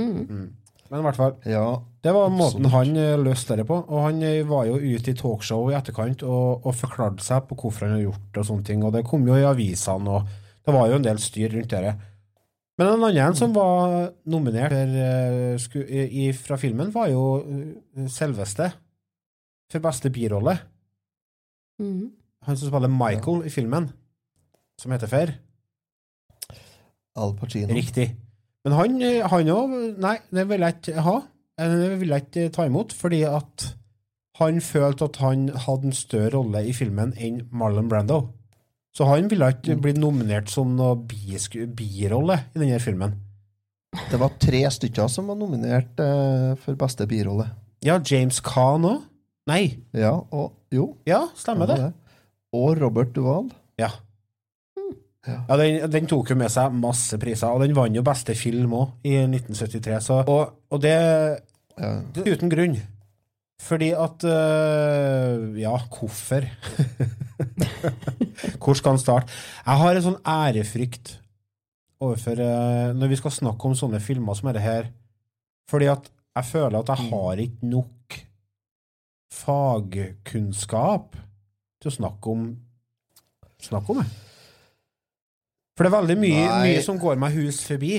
Mm. 0.00 0.48
Men 0.92 1.00
i 1.00 1.04
hvert 1.06 1.16
fall, 1.16 1.36
Ja, 1.48 1.66
det 2.04 2.12
var 2.12 2.28
måten 2.28 2.66
absolutt. 2.66 2.72
han 2.74 2.96
eh, 3.00 3.18
løste 3.24 3.56
det 3.56 3.64
på. 3.64 3.78
Og 3.80 4.02
han 4.04 4.18
eh, 4.28 4.42
var 4.44 4.66
jo 4.68 4.76
ute 4.76 5.14
i 5.14 5.16
talkshow 5.16 5.70
i 5.70 5.76
etterkant 5.78 6.20
og, 6.28 6.66
og 6.68 6.74
forklarte 6.76 7.24
seg 7.24 7.46
på 7.48 7.56
hvorfor 7.56 7.86
han 7.86 7.94
hadde 7.96 8.10
gjort 8.10 8.26
det 8.28 8.42
og 8.42 8.48
sånne 8.50 8.66
ting. 8.68 8.82
Og 8.84 8.92
det 8.92 9.06
kom 9.08 9.24
jo 9.24 9.38
i 9.38 9.46
avisene, 9.48 10.18
og 10.18 10.66
det 10.66 10.74
var 10.76 10.90
jo 10.90 10.98
en 10.98 11.06
del 11.06 11.20
styr 11.22 11.54
rundt 11.56 11.72
det. 11.72 11.94
Men 12.76 12.90
en 12.90 13.06
annen 13.08 13.38
som 13.38 13.54
var 13.56 14.10
nominert 14.28 14.74
for, 15.64 15.80
eh, 15.80 16.12
i, 16.12 16.26
fra 16.36 16.58
filmen, 16.60 16.92
var 16.92 17.08
jo 17.08 17.24
selveste 18.12 18.68
for 19.72 19.84
beste 19.86 20.12
birolle. 20.12 20.58
Mm. 21.80 22.10
Han 22.44 22.58
som 22.58 22.68
spiller 22.68 22.92
Michael 22.92 23.46
i 23.48 23.54
filmen, 23.54 23.88
som 24.76 24.92
heter 24.92 25.08
Fair. 25.08 25.32
Al 27.16 27.32
Pacino. 27.38 27.72
Riktig. 27.72 28.10
Men 28.64 28.76
han 28.78 28.98
eh, 29.02 29.22
han 29.26 29.48
òg 29.50 29.72
Nei, 30.02 30.16
det 30.30 30.44
vil 30.50 30.62
jeg 30.66 30.76
ikke 30.78 31.02
ha. 31.06 31.16
Eh, 31.58 31.72
Det 31.72 31.96
vil 32.00 32.12
jeg 32.14 32.26
ikke 32.28 32.50
ta 32.54 32.66
imot, 32.68 32.92
fordi 32.94 33.22
at 33.28 33.68
han 34.40 34.60
følte 34.64 35.04
at 35.10 35.18
han 35.22 35.48
hadde 35.66 35.90
en 35.90 35.96
større 35.96 36.30
rolle 36.36 36.62
i 36.66 36.72
filmen 36.72 37.12
enn 37.20 37.42
Marlon 37.52 37.90
Brando. 37.90 38.20
Så 38.96 39.06
han 39.08 39.28
ville 39.30 39.48
ikke 39.54 39.76
bli 39.80 39.92
nominert 39.96 40.50
som 40.52 40.74
noen 40.76 41.04
birolle 41.08 42.38
i 42.54 42.58
denne 42.60 42.80
filmen. 42.82 43.14
Det 44.10 44.18
var 44.20 44.32
tre 44.40 44.62
stykker 44.72 45.08
som 45.12 45.28
var 45.28 45.36
nominert 45.40 46.00
eh, 46.00 46.52
for 46.60 46.76
beste 46.80 47.06
birolle. 47.08 47.46
Ja, 47.84 47.98
James 47.98 48.40
Caan 48.44 48.86
òg? 48.88 49.02
Nei. 49.50 49.78
Ja, 49.96 50.14
og 50.32 50.52
jo. 50.72 50.92
Ja, 51.08 51.24
stemmer 51.36 51.66
det. 51.68 51.78
det. 51.80 51.90
Og 52.56 52.76
Robert 52.80 53.12
Duvall. 53.16 53.50
Ja. 53.80 53.90
Ja, 55.22 55.56
den, 55.60 55.84
den 55.92 56.08
tok 56.10 56.32
jo 56.32 56.36
med 56.38 56.50
seg 56.50 56.74
masse 56.74 57.18
priser, 57.22 57.52
og 57.52 57.62
den 57.62 57.76
vant 57.76 57.94
jo 57.94 58.02
beste 58.06 58.34
film 58.34 58.74
òg, 58.74 58.96
i 59.06 59.20
1973. 59.22 60.00
Så, 60.02 60.16
og, 60.26 60.56
og 60.72 60.82
det, 60.82 60.96
det 61.78 62.24
er 62.24 62.34
uten 62.34 62.50
grunn. 62.50 62.80
Fordi 63.62 63.92
at 63.94 64.24
øh, 64.26 65.60
Ja, 65.60 65.76
hvorfor? 65.86 66.42
Hvor 68.62 68.74
skal 68.74 68.96
han 68.96 68.98
starte? 68.98 69.30
Jeg 69.66 69.78
har 69.78 69.94
en 69.94 70.04
sånn 70.06 70.18
ærefrykt 70.26 71.12
overfor 72.02 72.42
øh, 72.42 72.90
Når 72.98 73.12
vi 73.12 73.18
skal 73.20 73.34
snakke 73.36 73.68
om 73.68 73.76
sånne 73.78 74.00
filmer 74.02 74.34
som 74.34 74.50
dette 74.50 74.64
her, 74.64 74.90
fordi 75.70 75.86
at 75.92 76.10
jeg 76.10 76.48
føler 76.48 76.80
at 76.80 76.90
jeg 76.90 77.12
har 77.12 77.44
ikke 77.44 77.70
nok 77.70 78.18
fagkunnskap 79.32 81.16
til 81.82 81.92
å 81.92 81.96
snakke 82.00 82.34
om 82.34 82.44
Snakke 83.62 83.94
om 83.94 84.02
det. 84.02 84.31
For 85.82 85.88
det 85.88 85.96
er 85.96 85.98
veldig 85.98 86.14
mye, 86.22 86.42
mye 86.62 86.82
som 86.86 86.98
går 87.02 87.16
meg 87.18 87.32
hus 87.34 87.56
forbi. 87.66 87.96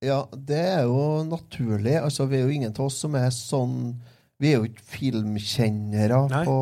Ja, 0.00 0.22
det 0.32 0.56
er 0.56 0.86
jo 0.88 1.20
naturlig. 1.28 1.98
Altså, 2.00 2.24
vi 2.30 2.38
er 2.38 2.46
jo 2.46 2.54
ingen 2.54 2.72
av 2.72 2.86
oss 2.86 2.96
som 3.02 3.18
er 3.20 3.28
sånn 3.28 3.98
Vi 4.40 4.54
er 4.54 4.62
jo 4.62 4.70
ikke 4.70 4.86
filmkjennere 4.88 6.22
Nei. 6.32 6.40
på 6.48 6.54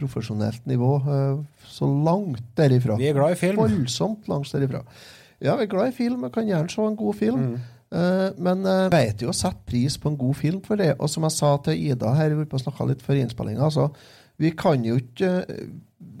profesjonelt 0.00 0.64
nivå. 0.64 0.94
eh, 1.12 1.44
Så 1.68 1.84
langt 1.84 2.40
derifra. 2.56 2.96
Vi 2.96 3.10
er 3.10 3.12
glad 3.12 3.36
i 3.36 3.36
film. 3.36 3.60
Voldsomt 3.60 4.26
langt 4.32 4.48
derifra. 4.48 4.80
Ja, 5.38 5.58
vi 5.60 5.66
er 5.66 5.72
glad 5.74 5.92
i 5.92 5.96
film. 5.98 6.22
Jeg 6.24 6.32
kan 6.32 6.48
gjerne 6.48 6.72
se 6.72 6.80
en 6.80 6.96
god 6.96 7.14
film. 7.20 7.38
Mm. 7.38 7.60
Uh, 7.92 8.32
men 8.40 8.64
jeg 8.64 8.90
vet 8.96 9.20
jo 9.20 9.28
å 9.28 9.36
sette 9.36 9.60
pris 9.68 9.98
på 10.00 10.08
en 10.08 10.16
god 10.16 10.40
film 10.40 10.62
for 10.64 10.80
det. 10.80 10.94
Og 10.98 11.12
som 11.12 11.22
jeg 11.28 11.36
sa 11.36 11.52
til 11.58 11.76
Ida 11.76 12.14
her, 12.16 12.32
vi 12.32 12.48
snakka 12.64 12.88
litt 12.88 13.04
før 13.04 13.20
innspillinga, 13.20 13.68
altså, 13.68 13.90
vi 14.38 14.50
kan 14.50 14.84
jo 14.84 14.98
ikke 15.00 15.46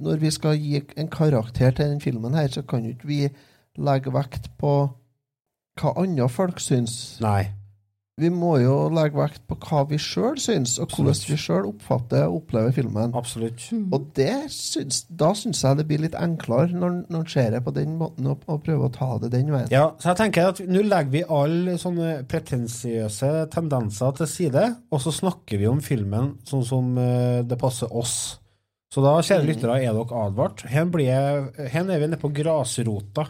Når 0.00 0.16
vi 0.20 0.30
skal 0.30 0.56
gi 0.60 0.80
en 0.96 1.08
karakter 1.08 1.70
til 1.70 1.90
den 1.90 2.00
filmen 2.00 2.34
her, 2.34 2.48
så 2.48 2.62
kan 2.62 2.84
jo 2.84 2.94
ikke 2.94 3.06
vi 3.08 3.28
legge 3.76 4.12
vekt 4.12 4.50
på 4.58 4.72
hva 5.80 5.92
andre 6.00 6.28
folk 6.28 6.60
syns. 6.60 7.18
Nei. 7.20 7.46
Vi 8.16 8.30
må 8.32 8.54
jo 8.62 8.74
legge 8.96 9.18
vekt 9.18 9.42
på 9.44 9.58
hva 9.60 9.82
vi 9.90 9.98
sjøl 10.00 10.38
syns, 10.40 10.78
og 10.80 10.88
hvordan 10.88 11.18
vi 11.28 11.36
sjøl 11.36 11.66
oppfatter 11.68 12.22
og 12.30 12.38
opplever 12.38 12.72
filmen. 12.72 13.12
Absolutt. 13.12 13.66
Og 13.92 14.06
det 14.16 14.46
syns, 14.54 15.02
da 15.12 15.34
syns 15.36 15.60
jeg 15.60 15.76
det 15.76 15.84
blir 15.90 16.00
litt 16.00 16.16
enklere 16.16 16.72
når 16.72 16.94
når 17.12 17.18
en 17.20 17.28
ser 17.28 17.50
det 17.52 17.60
på 17.66 17.74
den 17.76 17.98
måten, 18.00 18.30
og, 18.32 18.40
og 18.48 18.62
prøver 18.64 18.88
å 18.88 18.94
ta 18.94 19.10
det 19.20 19.34
den 19.34 19.52
veien. 19.52 19.68
Ja, 19.74 19.90
så 20.00 20.14
jeg 20.14 20.20
tenker 20.22 20.48
at 20.54 20.62
nå 20.64 20.80
legger 20.88 21.12
vi 21.12 21.22
alle 21.28 21.76
sånne 21.82 22.14
pretensiøse 22.30 23.34
tendenser 23.52 24.16
til 24.16 24.32
side, 24.32 24.64
og 24.88 25.04
så 25.04 25.12
snakker 25.12 25.60
vi 25.60 25.68
om 25.68 25.84
filmen 25.84 26.38
sånn 26.48 26.64
som 26.64 26.96
eh, 26.96 27.42
det 27.44 27.60
passer 27.60 27.92
oss. 27.92 28.38
Så 28.92 29.02
da, 29.04 29.18
kjære 29.20 29.42
Mm. 29.44 29.48
lyttere, 29.50 29.76
er 29.82 29.92
dere 29.92 30.20
advart. 30.24 30.62
Her, 30.72 30.86
blir 30.88 31.10
her 31.68 31.82
er 31.84 31.98
vi 32.00 32.06
nede 32.08 32.16
på 32.22 32.32
grasrota. 32.32 33.26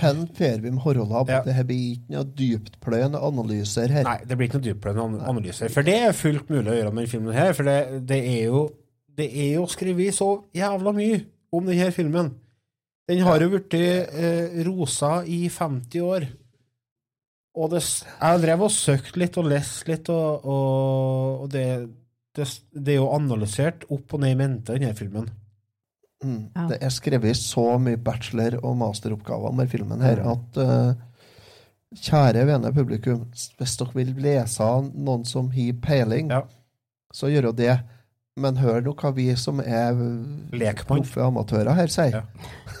Hen 0.00 0.26
fer 0.36 0.62
vi 0.62 0.72
med 0.72 0.80
Horolab. 0.84 1.28
Det 1.44 1.54
her 1.54 1.66
blir 1.68 1.94
ikke 1.94 2.14
noe 2.14 2.28
dyptpløyende 2.38 3.20
analyser 3.30 3.92
her. 3.92 4.06
Nei, 4.06 4.18
det 4.24 4.38
blir 4.38 4.48
ikke 4.48 4.60
noe 4.60 4.68
dyptpløyende 4.68 5.24
analyser. 5.28 5.72
For 5.72 5.86
det 5.86 5.96
er 6.00 6.16
fullt 6.16 6.48
mulig 6.52 6.72
å 6.72 6.78
gjøre 6.78 6.92
med 6.92 7.04
denne 7.04 7.12
filmen 7.12 7.36
her, 7.36 7.52
for 7.56 7.68
det, 7.68 8.04
det 8.08 8.20
er 8.20 8.46
jo 8.48 8.68
det 9.20 9.26
er 9.28 9.56
jo 9.58 9.66
skrevet 9.68 10.16
så 10.16 10.30
jævla 10.56 10.92
mye 10.96 11.18
om 11.52 11.66
denne 11.66 11.90
filmen. 11.92 12.30
Den 13.10 13.24
har 13.26 13.42
jo 13.42 13.50
blitt 13.52 13.74
eh, 13.76 14.60
rosa 14.66 15.20
i 15.26 15.42
50 15.50 16.04
år. 16.06 16.28
Og 17.58 17.72
det, 17.72 17.82
jeg 17.82 18.42
drev 18.44 18.62
og 18.64 18.72
søkte 18.72 19.20
litt 19.20 19.36
og 19.40 19.48
leste 19.50 19.90
litt, 19.90 20.08
og, 20.14 20.46
og, 20.46 21.42
og 21.44 21.50
det, 21.50 21.66
det, 22.38 22.46
det 22.70 22.94
er 22.94 23.00
jo 23.00 23.10
analysert 23.16 23.88
opp 23.90 24.14
og 24.14 24.22
ned 24.22 24.36
i 24.36 24.38
mente, 24.38 24.76
denne 24.76 24.94
filmen. 24.96 25.26
Mm. 26.20 26.50
Det 26.68 26.78
er 26.84 26.92
skrevet 26.92 27.38
så 27.38 27.78
mye 27.80 28.00
bachelor- 28.00 28.58
og 28.60 28.74
masteroppgaver 28.80 29.48
om 29.48 29.60
denne 29.60 29.72
filmen 29.72 30.02
her 30.04 30.20
at 30.32 30.58
uh, 30.60 30.92
kjære 31.96 32.44
vene 32.48 32.72
publikum, 32.76 33.24
hvis 33.58 33.78
dere 33.80 33.96
vil 33.96 34.12
lese 34.20 34.66
noen 34.92 35.24
som 35.28 35.48
har 35.54 35.78
peiling, 35.82 36.30
så 37.14 37.30
gjør 37.32 37.50
jo 37.50 37.56
det. 37.62 37.72
Men 38.40 38.60
hør 38.60 38.84
nå 38.84 38.94
hva 38.96 39.10
vi 39.16 39.26
som 39.36 39.58
er 39.60 39.96
Lekmann. 40.54 41.02
proffe 41.02 41.24
amatører 41.24 41.74
her, 41.76 41.90
sier. 41.92 42.20
Ja. 42.20 42.76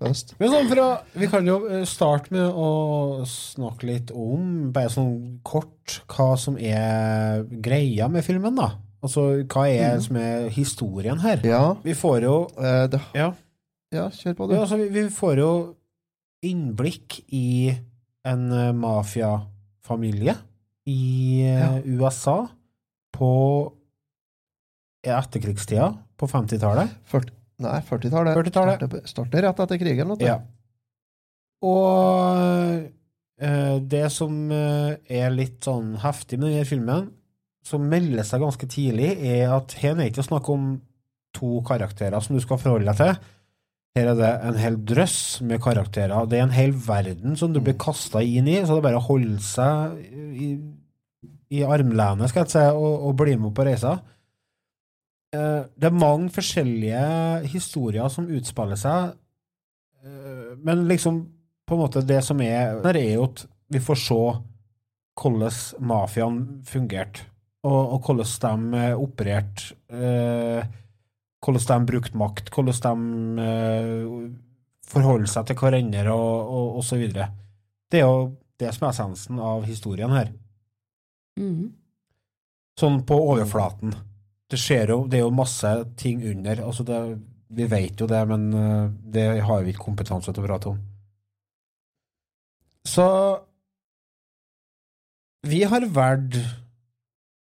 Men 0.00 0.50
sånn 0.50 0.68
fra, 0.70 0.86
Vi 1.16 1.28
kan 1.30 1.46
jo 1.46 1.60
eh, 1.70 1.84
starte 1.88 2.32
med 2.34 2.44
å 2.44 3.24
snakke 3.28 3.86
litt 3.88 4.10
om, 4.12 4.72
bare 4.74 4.90
sånn 4.92 5.38
kort, 5.46 6.00
hva 6.10 6.34
som 6.40 6.58
er 6.58 7.44
greia 7.62 8.08
med 8.12 8.26
filmen, 8.26 8.56
da. 8.58 8.72
Altså, 9.06 9.22
hva 9.46 9.64
er 9.70 9.96
det 9.96 10.04
som 10.08 10.16
er 10.20 10.48
historien 10.54 11.20
her? 11.22 11.40
Ja. 11.46 11.62
Vi 11.84 11.94
får 11.94 12.24
jo 12.26 12.36
Eh, 12.58 12.86
det, 12.90 13.00
Ja. 13.14 13.28
ja, 13.94 14.08
kjør 14.10 14.34
på, 14.38 14.48
du. 14.50 14.54
Ja, 14.56 14.60
altså, 14.64 14.76
vi, 14.82 14.88
vi 14.96 15.06
får 15.14 15.38
jo 15.38 15.50
innblikk 16.46 17.20
i 17.34 17.70
en 18.26 18.44
uh, 18.52 18.72
mafiafamilie 18.74 20.34
i 20.90 21.42
eh, 21.46 21.78
USA 21.86 22.48
på 23.14 23.30
etterkrigstida, 25.06 25.88
på 26.18 26.26
50-tallet. 26.30 26.90
40, 27.10 27.30
nei, 27.62 27.78
40-tallet. 27.86 28.36
40-tallet. 28.36 28.80
Starter- 28.82 29.06
Starter 29.10 29.44
rett 29.46 29.60
etter 29.64 29.80
krigen, 29.80 30.10
vet 30.12 30.22
du. 30.22 30.26
Ja. 30.26 30.40
Og 31.62 32.86
uh, 33.42 33.76
det 33.86 34.04
som 34.14 34.36
er 34.52 35.30
litt 35.34 35.62
sånn 35.66 35.94
heftig 36.02 36.38
med 36.42 36.52
denne 36.52 36.68
filmen, 36.68 37.08
som 37.66 37.86
melder 37.90 38.22
seg 38.26 38.44
ganske 38.44 38.68
tidlig, 38.70 39.16
er 39.26 39.50
at 39.56 39.74
her 39.80 39.96
er 39.96 40.04
det 40.04 40.12
ikke 40.12 40.28
snakk 40.28 40.48
om 40.52 40.68
to 41.36 41.58
karakterer 41.66 42.22
som 42.22 42.36
du 42.36 42.42
skal 42.44 42.60
forholde 42.62 42.86
deg 42.88 43.00
til. 43.00 43.32
Her 43.96 44.10
er 44.12 44.18
det 44.18 44.30
en 44.48 44.58
hel 44.60 44.76
drøss 44.86 45.18
med 45.48 45.62
karakterer. 45.64 46.28
Det 46.30 46.38
er 46.38 46.46
en 46.46 46.54
hel 46.54 46.74
verden 46.86 47.36
som 47.40 47.52
du 47.52 47.62
blir 47.64 47.78
kasta 47.80 48.22
inn 48.22 48.48
i, 48.48 48.58
så 48.62 48.76
det 48.76 48.82
er 48.82 48.88
bare 48.90 49.00
å 49.00 49.06
holde 49.08 49.40
seg 49.42 49.96
i, 50.36 50.50
i 51.56 51.62
armlenet, 51.64 52.28
skal 52.30 52.44
jeg 52.44 52.54
si, 52.54 52.64
og, 52.76 53.06
og 53.08 53.16
bli 53.18 53.36
med 53.40 53.54
på 53.56 53.64
reisa. 53.66 53.96
Eh, 55.34 55.62
Det 55.74 55.88
er 55.88 55.96
mange 55.96 56.30
forskjellige 56.34 57.04
historier 57.52 58.12
som 58.12 58.28
utspiller 58.28 58.78
seg, 58.80 59.16
eh, 60.04 60.52
men 60.62 60.86
liksom 60.90 61.24
på 61.66 61.74
en 61.74 61.82
måte 61.82 62.04
det 62.06 62.20
som 62.22 62.40
er 62.44 62.78
der 62.84 63.00
er 63.00 63.14
jo 63.16 63.24
at 63.26 63.46
vi 63.74 63.80
får 63.82 63.98
se 63.98 64.20
hvordan 65.16 65.56
mafiaen 65.88 66.36
fungerte, 66.68 67.24
og, 67.66 67.96
og 67.96 68.08
hvordan 68.08 68.66
de 68.72 68.80
eh, 68.80 68.98
opererte, 69.02 69.76
eh, 69.90 70.66
hvordan 71.44 71.86
de 71.86 71.92
brukte 71.92 72.18
makt, 72.18 72.50
hvordan 72.54 73.06
de 73.36 73.46
eh, 73.46 74.26
forholder 74.86 75.30
seg 75.30 75.48
til 75.48 75.58
hverandre, 75.60 76.06
og, 76.14 76.52
og, 76.58 76.76
og 76.80 76.86
så 76.86 76.98
videre. 77.00 77.30
Det 77.90 78.00
er 78.00 78.06
jo 78.06 78.28
det 78.60 78.72
som 78.74 78.86
er 78.86 78.94
essensen 78.94 79.40
av 79.42 79.66
historien 79.68 80.14
her. 80.14 80.30
Mm. 81.40 81.72
Sånn 82.80 83.00
på 83.08 83.16
overflaten. 83.32 83.94
Det 84.46 84.58
skjer 84.60 84.92
jo, 84.94 84.98
det 85.10 85.20
er 85.20 85.24
jo 85.26 85.34
masse 85.34 85.70
ting 85.98 86.22
under. 86.28 86.62
Altså 86.68 86.86
det, 86.86 87.00
vi 87.56 87.66
vet 87.70 88.00
jo 88.00 88.08
det, 88.10 88.22
men 88.30 88.46
eh, 88.54 88.84
det 89.16 89.26
har 89.46 89.64
vi 89.64 89.74
ikke 89.74 89.88
kompetanse 89.88 90.32
til 90.32 90.44
å 90.44 90.46
prate 90.46 90.72
om. 90.74 90.78
Så 92.86 93.06
vi 95.46 95.64
har 95.66 95.84
valgt 95.94 96.38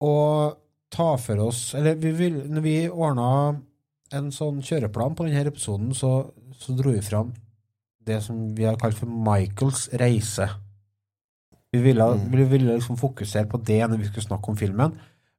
å 0.00 0.56
ta 0.90 1.16
for 1.18 1.40
oss 1.48 1.74
Eller 1.74 1.94
vi 1.98 2.10
vil, 2.12 2.34
når 2.52 2.62
vi 2.62 2.74
ordna 2.88 3.56
en 4.14 4.28
sånn 4.30 4.60
kjøreplan 4.62 5.16
på 5.18 5.24
denne 5.26 5.42
episoden, 5.48 5.90
så, 5.94 6.30
så 6.54 6.76
dro 6.78 6.92
vi 6.94 7.00
fram 7.02 7.32
det 8.06 8.20
som 8.22 8.54
vi 8.54 8.62
har 8.68 8.76
kalt 8.78 8.94
for 8.94 9.06
Michaels 9.10 9.88
reise. 9.98 10.46
Vi 11.72 11.80
ville, 11.82 12.04
Mm. 12.04 12.30
vi 12.30 12.44
ville 12.44 12.76
liksom 12.76 12.96
fokusere 12.96 13.48
på 13.50 13.58
det 13.66 13.80
når 13.90 13.98
vi 13.98 14.04
skulle 14.06 14.26
snakke 14.28 14.48
om 14.48 14.56
filmen. 14.56 14.92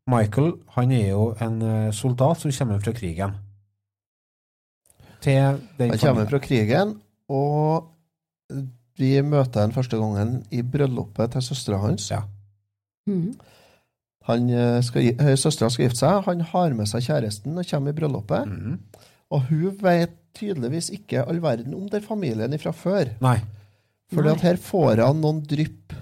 Michael 0.07 0.51
han 0.75 0.91
er 0.91 1.09
jo 1.13 1.29
en 1.41 1.61
eh, 1.61 1.91
soldat 1.95 2.39
som 2.41 2.51
kommer 2.51 2.79
fra 2.83 2.91
krigen. 2.93 3.37
Til 5.21 5.61
den 5.77 5.89
Han 5.89 5.97
kommer 5.99 6.25
familien. 6.25 6.29
fra 6.29 6.39
krigen, 6.39 6.91
og 7.29 7.87
vi 8.97 9.21
møter 9.21 9.61
han 9.61 9.71
første 9.75 9.97
gangen 9.97 10.43
i 10.51 10.61
bryllupet 10.61 11.31
til 11.31 11.41
søstera 11.41 11.79
hans. 11.81 12.11
Mhm. 13.07 13.33
Han 14.27 14.49
eh, 14.51 14.79
skal, 14.83 15.11
eh, 15.13 15.35
Søstera 15.39 15.69
skal 15.71 15.87
gifte 15.87 16.01
seg, 16.03 16.23
han 16.25 16.43
har 16.51 16.73
med 16.75 16.89
seg 16.89 17.05
kjæresten 17.05 17.55
og 17.55 17.67
kommer 17.69 17.93
i 17.93 17.97
bryllupet. 17.97 18.49
Mm. 18.49 19.05
Og 19.31 19.45
hun 19.49 19.77
vet 19.83 20.17
tydeligvis 20.37 20.91
ikke 20.93 21.23
all 21.25 21.39
verden 21.43 21.75
om 21.75 21.87
den 21.91 22.03
familien 22.03 22.55
fra 22.61 22.73
før. 22.75 23.13
Nei. 23.23 23.39
Fordi 24.13 24.31
at 24.31 24.43
her 24.45 24.59
får 24.61 25.01
han 25.03 25.23
noen 25.23 25.41
drypp. 25.47 25.95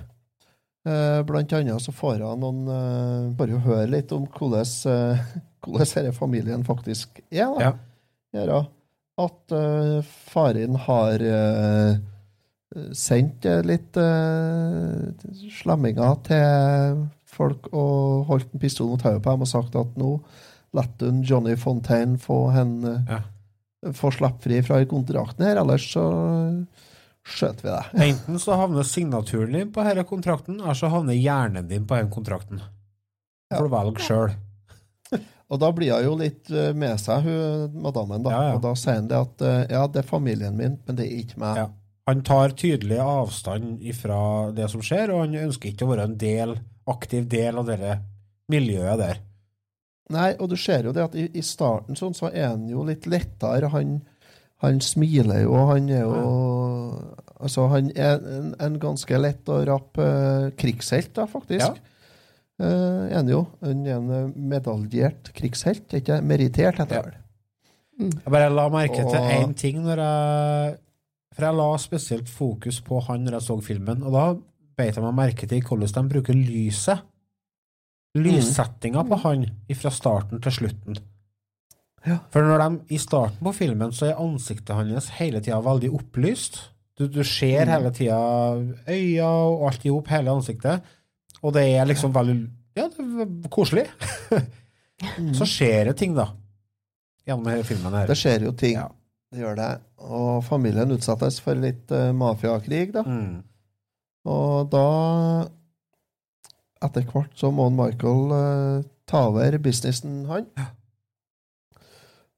Eh, 0.86 1.20
blant 1.26 1.54
annet 1.58 1.82
så 1.82 1.94
får 1.96 2.22
han 2.22 2.44
noen 2.44 2.68
Bare 3.38 3.58
høre 3.64 3.88
litt 3.90 4.12
om 4.14 4.28
hvordan, 4.30 4.66
hvordan 5.66 5.94
denne 5.94 6.14
familien 6.18 6.66
faktisk 6.66 7.22
er. 7.30 7.54
da. 7.58 7.72
Ja. 8.36 8.62
At 9.16 9.54
faren 10.28 10.76
har 10.84 11.22
sendt 12.92 13.46
litt 13.64 13.96
slemminger 15.56 16.18
til 16.28 17.06
folk 17.36 17.70
og 17.74 18.26
holdt 18.32 18.54
en 18.54 18.64
pistol 18.64 18.92
mot 18.94 19.06
hodet 19.06 19.24
på 19.24 19.36
dem 19.36 19.46
og 19.46 19.52
sagt 19.52 19.78
at 19.80 19.96
nå 20.00 20.18
lar 20.76 20.90
du 21.00 21.08
Johnny 21.24 21.56
Fontaine 21.60 22.18
få, 22.20 22.50
hen, 22.52 22.82
ja. 23.08 23.22
få 23.96 24.12
slippe 24.12 24.44
fri 24.44 24.60
fra 24.66 24.82
kontrakten 24.90 25.48
her, 25.48 25.62
ellers 25.62 25.86
så 25.94 26.06
skjøter 27.26 27.66
vi 27.66 27.72
deg. 27.72 27.94
Enten 28.10 28.42
så 28.42 28.58
havner 28.60 28.88
signaturen 28.88 29.56
din 29.56 29.72
på 29.76 29.86
denne 29.86 30.06
kontrakten, 30.08 30.60
eller 30.62 30.78
så 30.78 30.92
havner 30.94 31.18
hjernen 31.18 31.70
din 31.72 31.88
på 31.88 31.98
denne 31.98 32.14
kontrakten. 32.14 32.64
For 33.54 33.70
å 33.70 33.72
velge 33.72 34.04
sjøl. 34.04 34.36
Og 35.54 35.62
da 35.62 35.70
blir 35.78 35.94
hun 35.94 36.08
jo 36.08 36.14
litt 36.20 36.50
eh, 36.50 36.72
med 36.74 37.00
seg, 37.02 37.28
hun 37.28 37.82
madammen, 37.84 38.24
da. 38.26 38.34
Ja, 38.34 38.46
ja. 38.50 38.54
Og 38.58 38.64
da 38.66 38.76
sier 38.80 39.00
han 39.00 39.10
det 39.12 39.20
at 39.28 39.44
eh, 39.46 39.64
ja, 39.76 39.84
det 39.88 40.02
er 40.02 40.08
familien 40.10 40.58
min, 40.58 40.80
men 40.86 40.98
det 40.98 41.06
er 41.06 41.20
ikke 41.22 41.42
meg. 41.42 41.60
Ja. 41.62 41.68
Han 42.10 42.22
tar 42.26 42.54
tydelig 42.58 43.00
avstand 43.02 43.82
fra 43.98 44.20
det 44.54 44.68
som 44.70 44.84
skjer, 44.86 45.14
og 45.14 45.24
han 45.24 45.38
ønsker 45.48 45.72
ikke 45.72 45.88
å 45.88 45.94
være 45.94 46.10
en 46.10 46.18
del, 46.22 46.58
aktiv 46.88 47.28
del 47.32 47.58
av 47.62 47.66
det 47.70 47.96
miljøet 48.52 49.00
der. 49.02 49.22
Nei, 50.14 50.36
og 50.38 50.52
du 50.52 50.58
ser 50.60 50.86
jo 50.86 50.92
det 50.94 51.02
at 51.08 51.16
i, 51.18 51.26
i 51.34 51.42
starten 51.42 51.98
sånn, 51.98 52.14
så 52.14 52.30
er 52.30 52.52
han 52.52 52.68
jo 52.70 52.84
litt 52.86 53.08
lettere. 53.10 53.72
Han, 53.74 53.96
han 54.62 54.82
smiler 54.86 55.42
jo, 55.48 55.56
og 55.58 55.72
han 55.74 55.90
er 55.90 56.04
jo 56.06 56.20
Altså, 57.36 57.66
han 57.68 57.90
er 58.00 58.22
en, 58.32 58.54
en 58.64 58.78
ganske 58.80 59.18
lett 59.20 59.50
og 59.52 59.66
rapp 59.68 59.98
eh, 60.00 60.46
krigshelt, 60.58 61.10
da, 61.18 61.26
faktisk. 61.28 61.82
Eh, 62.62 63.10
er 63.10 63.18
han 63.18 63.28
jo. 63.30 63.42
Han 63.62 63.82
er 63.84 63.98
en 63.98 64.14
eh, 64.16 64.30
medaljert 64.54 65.34
krigshelt, 65.36 65.92
ikke 66.00 66.22
merittert, 66.26 66.80
heter 66.80 66.96
det 66.96 67.02
vel. 67.10 67.18
Jeg 68.24 68.32
bare 68.32 68.48
la 68.54 68.66
merke 68.72 69.04
til 69.04 69.20
Og- 69.20 69.34
én 69.36 69.54
ting 69.56 69.78
når 69.84 70.02
jeg 70.04 70.78
For 71.36 71.46
jeg 71.50 71.56
la 71.60 71.68
spesielt 71.84 72.30
fokus 72.32 72.80
på 72.88 73.02
han 73.10 73.24
når 73.28 73.38
jeg 73.38 73.46
så 73.50 73.58
filmen, 73.64 74.02
og 74.08 74.16
da 74.16 74.26
beit 74.78 74.96
jeg 74.96 75.04
meg 75.04 75.18
merke 75.18 75.50
til 75.50 75.64
hvordan 75.66 75.92
de 75.96 76.14
bruker 76.14 76.38
lyset. 76.38 77.04
Lyssettinga 78.16 79.04
på 79.10 79.20
han 79.26 79.44
fra 79.76 79.92
starten 79.92 80.42
til 80.44 80.56
slutten. 80.60 81.00
Ja. 82.06 82.20
For 82.32 82.46
når 82.46 82.62
de 82.62 82.96
i 82.96 83.00
starten 83.02 83.42
på 83.44 83.54
filmen 83.58 83.94
så 83.96 84.12
er 84.12 84.22
ansiktet 84.22 84.78
hans 84.78 85.10
hele 85.18 85.42
tida 85.44 85.58
veldig 85.66 85.90
opplyst. 85.98 86.60
Du, 86.96 87.08
du 87.12 87.24
ser 87.28 87.68
hele 87.68 87.92
tida 87.96 88.20
øya 88.88 89.28
og 89.28 89.66
alt 89.72 89.88
i 89.88 89.92
hop, 89.92 90.12
hele 90.14 90.32
ansiktet. 90.32 90.86
Og 91.42 91.56
det 91.58 91.66
er 91.76 91.90
liksom 91.90 92.14
veldig 92.16 92.38
Ja, 92.76 92.90
det 92.92 93.26
er 93.26 93.50
koselig. 93.52 93.86
Så 95.38 95.48
skjer 95.48 95.90
det 95.90 95.98
ting, 96.00 96.16
da. 96.16 96.30
Gjennom 97.26 97.48
hele 97.52 97.66
filmen 97.68 97.94
her. 97.96 98.08
Det 98.08 98.18
skjer 98.20 98.46
jo 98.48 98.54
ting. 98.56 98.78
Det 99.32 99.42
gjør 99.42 99.58
det. 99.60 99.70
Og 100.06 100.44
familien 100.46 100.92
utsettes 100.96 101.40
for 101.44 101.58
litt 101.60 101.92
uh, 101.92 102.12
mafiakrig, 102.16 102.94
da. 102.96 103.04
Mm. 103.08 103.42
Og 104.26 104.72
da 104.74 104.86
Etter 106.86 107.06
hvert 107.08 107.34
så 107.40 107.50
må 107.56 107.70
Michael 107.74 108.32
uh, 108.36 108.84
ta 109.10 109.24
over 109.32 109.58
businessen, 109.64 110.26
han. 110.30 110.46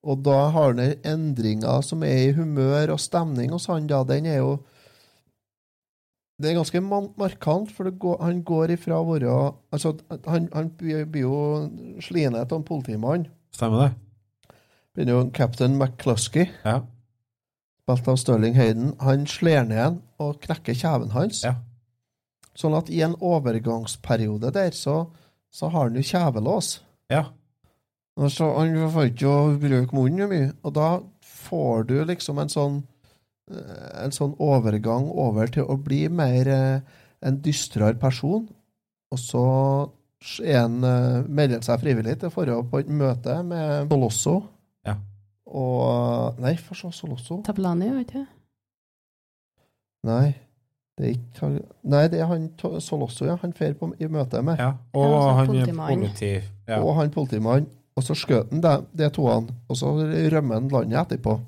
Og 0.08 0.22
da 0.24 0.38
har 0.54 0.72
han 0.72 0.96
endringer 1.04 1.82
som 1.84 2.04
er 2.08 2.30
i 2.30 2.36
humør 2.38 2.94
og 2.96 3.02
stemning 3.02 3.52
hos 3.52 3.66
han, 3.68 3.90
da. 3.90 4.04
Den 4.08 4.28
er 4.30 4.38
jo 4.40 4.58
Det 6.40 6.52
er 6.52 6.60
ganske 6.60 6.80
markant, 7.18 7.72
for 7.74 7.90
det 7.90 7.98
går, 8.00 8.20
han 8.22 8.44
går 8.46 8.76
ifra 8.78 9.02
å 9.02 9.08
være 9.10 9.38
Altså, 9.74 9.96
han, 10.28 10.48
han 10.54 10.70
blir 10.78 11.08
jo 11.24 11.40
slinete 12.00 12.54
av 12.54 12.60
en 12.60 12.68
politimann. 12.68 13.26
Stemmer 13.52 13.88
det? 13.88 13.90
Begynner 14.94 15.18
jo 15.18 15.30
Captain 15.34 15.76
McCluskey, 15.78 16.46
Ja. 16.64 16.82
spilt 17.82 18.08
av 18.08 18.18
Sterling 18.22 18.56
Hayden. 18.56 18.94
Han 19.02 19.26
slår 19.28 19.66
ned 19.68 20.00
og 20.20 20.40
knekker 20.46 20.78
kjeven 20.78 21.12
hans. 21.12 21.44
Ja. 21.44 21.56
Sånn 22.58 22.76
at 22.78 22.90
i 22.90 23.04
en 23.06 23.16
overgangsperiode 23.22 24.50
der, 24.56 24.74
så, 24.74 25.04
så 25.54 25.70
har 25.74 25.90
han 25.90 25.98
jo 26.00 26.06
kjevelås. 26.06 26.78
Ja. 27.14 27.28
Så 28.34 28.48
Han 28.58 28.74
får 28.90 29.12
ikke 29.12 29.30
å 29.30 29.58
bruke 29.62 29.96
munnen 29.96 30.32
mye. 30.32 30.48
Og 30.66 30.74
da 30.74 30.88
får 31.22 31.86
du 31.92 31.98
liksom 32.10 32.42
en 32.42 32.50
sånn 32.50 32.80
eh, 33.52 33.92
en 34.04 34.16
sånn 34.16 34.34
overgang 34.42 35.06
over 35.14 35.54
til 35.54 35.70
å 35.70 35.78
bli 35.78 36.08
mer 36.10 36.50
eh, 36.50 36.96
en 37.22 37.38
dystrere 37.46 37.98
person. 38.02 38.48
Og 39.14 39.22
så 39.22 39.46
er 40.42 40.64
han, 40.64 40.82
eh, 40.84 41.28
melder 41.30 41.60
han 41.60 41.68
seg 41.68 41.84
frivillig 41.84 42.18
til 42.24 42.34
dra 42.34 42.58
på 42.66 42.82
et 42.82 42.90
møte 42.90 43.38
med 43.46 43.94
Solosso. 43.94 44.40
Ja. 44.88 44.98
Og 45.48 46.42
Nei, 46.42 46.58
for 46.58 46.76
så 46.76 46.90
Solosso. 46.92 47.44
Tablani, 47.46 47.94
vet 48.02 48.18
du. 48.18 48.26
Nei. 50.08 50.47
Det 50.98 51.10
er 51.12 51.42
han- 51.42 51.60
Nei, 51.84 52.08
det 52.10 52.20
er 52.20 52.26
han 52.26 52.48
Solosso, 52.82 53.26
ja. 53.26 53.36
Han 53.42 53.54
fer 53.54 53.76
i 54.00 54.08
møte 54.08 54.42
med. 54.44 54.58
Ja, 54.58 54.72
og 54.94 55.04
Ja, 55.04 55.18
altså 55.18 55.36
han 55.38 55.48
politimann. 55.48 56.00
politi... 56.00 56.32
Ja. 56.68 56.80
Og 56.82 56.96
han 56.96 57.12
politimannen. 57.12 57.68
Og 57.98 58.04
så 58.04 58.14
skjøt 58.18 58.50
han 58.52 58.62
det, 58.62 58.74
de 58.98 59.10
toene, 59.10 59.54
og 59.70 59.78
så 59.78 59.92
rømmer 60.32 60.60
han 60.60 60.68
landet 60.70 61.00
etterpå. 61.06 61.40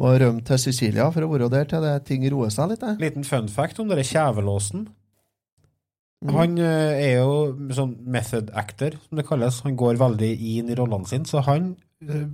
Må 0.00 0.14
rømme 0.18 0.42
til 0.46 0.58
Sicilia 0.58 1.10
for 1.12 1.20
å 1.26 1.28
være 1.30 1.50
der 1.52 1.64
til 1.68 1.82
det 1.84 2.04
ting 2.08 2.24
roer 2.32 2.48
seg 2.50 2.70
litt. 2.72 2.80
Jeg. 2.80 2.98
Liten 3.02 3.24
fun 3.24 3.48
fact 3.52 3.78
om 3.82 3.88
denne 3.90 4.02
kjevelåsen. 4.06 4.86
Mm. 6.24 6.32
Han 6.36 6.58
eh, 6.58 7.00
er 7.10 7.14
jo 7.20 7.36
sånn 7.76 7.94
method 8.04 8.50
actor, 8.54 8.96
som 9.08 9.16
det 9.20 9.26
kalles. 9.28 9.60
Han 9.64 9.76
går 9.76 10.00
veldig 10.00 10.30
inn 10.56 10.68
i 10.72 10.76
rollene 10.78 11.06
sine, 11.08 11.24
så 11.28 11.42
han 11.46 11.74
eh, 12.08 12.26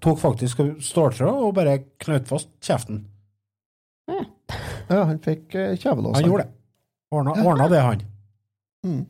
tok 0.00 0.18
faktisk 0.20 0.60
ståltråd 0.84 1.44
og 1.46 1.54
bare 1.56 1.78
knøt 2.02 2.28
fast 2.30 2.50
kjeften. 2.64 3.04
Ja, 4.90 5.04
han 5.06 5.18
fikk 5.22 5.54
uh, 5.54 5.74
kjevelås. 5.78 6.16
Han 6.18 6.26
gjorde 6.26 6.46
det. 6.48 6.54
Ordna, 7.14 7.34
ordna 7.46 7.66
det, 7.70 7.80
han. 7.82 8.02
Mm. 8.86 9.00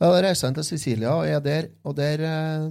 Ja, 0.00 0.08
da 0.08 0.20
reiser 0.24 0.48
han 0.48 0.56
til 0.56 0.64
Sicilia 0.64 1.12
og 1.16 1.26
er 1.28 1.40
der, 1.44 1.68
og 1.84 1.94
der 1.98 2.22
eh, 2.24 2.66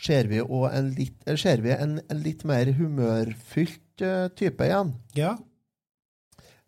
ser 0.00 0.28
vi 0.30 0.38
en 0.40 0.90
litt, 0.96 1.16
eller 1.26 1.40
ser 1.40 1.60
vi 1.64 1.72
en, 1.74 1.98
en 2.08 2.20
litt 2.24 2.44
mer 2.48 2.70
humørfylt 2.76 4.04
eh, 4.04 4.26
type 4.36 4.64
igjen. 4.68 4.92
Ja. 5.16 5.34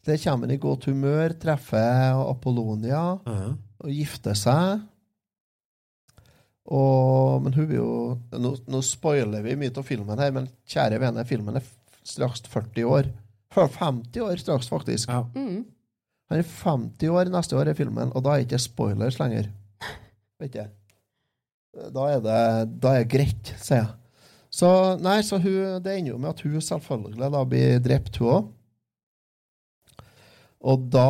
Der 0.04 0.18
kommer 0.20 0.48
han 0.48 0.56
i 0.56 0.60
godt 0.60 0.88
humør, 0.90 1.36
treffer 1.40 2.18
Apollonia 2.26 3.02
Mhm. 3.28 3.52
og 3.84 3.90
gifter 3.92 4.36
seg. 4.36 4.82
Og, 6.72 7.40
men 7.42 7.54
hun 7.56 7.66
vil 7.68 7.78
jo 7.80 7.92
nå, 8.38 8.52
nå 8.70 8.80
spoiler 8.86 9.42
vi 9.44 9.56
mye 9.58 9.72
av 9.76 9.86
filmen 9.86 10.20
her, 10.22 10.30
men 10.34 10.48
kjære 10.70 11.00
vene, 11.02 11.24
filmen 11.28 11.58
er 11.58 11.64
straks 12.04 12.44
40 12.50 12.84
år. 12.84 13.10
50 13.52 14.20
år 14.24 14.36
straks, 14.40 14.68
faktisk. 14.68 15.10
Mm. 15.34 15.64
Han 16.30 16.38
er 16.38 16.52
50 16.64 17.08
år 17.12 17.32
neste 17.32 17.56
år 17.58 17.72
i 17.72 17.76
filmen, 17.76 18.12
og 18.16 18.24
da 18.24 18.32
er 18.32 18.42
det 18.42 18.48
ikke 18.48 18.62
spoilers 18.64 19.18
lenger. 19.20 19.50
Vet 20.40 20.54
ikke. 20.54 20.68
Da 21.92 22.06
er 22.12 22.22
det, 22.24 22.38
da 22.82 22.96
er 22.98 23.08
greit, 23.08 23.52
sier 23.60 23.82
jeg. 23.82 23.90
Så 24.52 24.68
nei, 25.00 25.22
så 25.24 25.38
hun, 25.40 25.80
det 25.84 25.94
ender 25.96 26.12
jo 26.12 26.18
med 26.20 26.34
at 26.34 26.42
hun 26.44 26.60
selvfølgelig 26.60 27.30
da 27.32 27.44
blir 27.48 27.78
drept, 27.84 28.18
hun 28.20 28.32
òg. 28.34 28.50
Og 30.62 30.84
da 30.92 31.08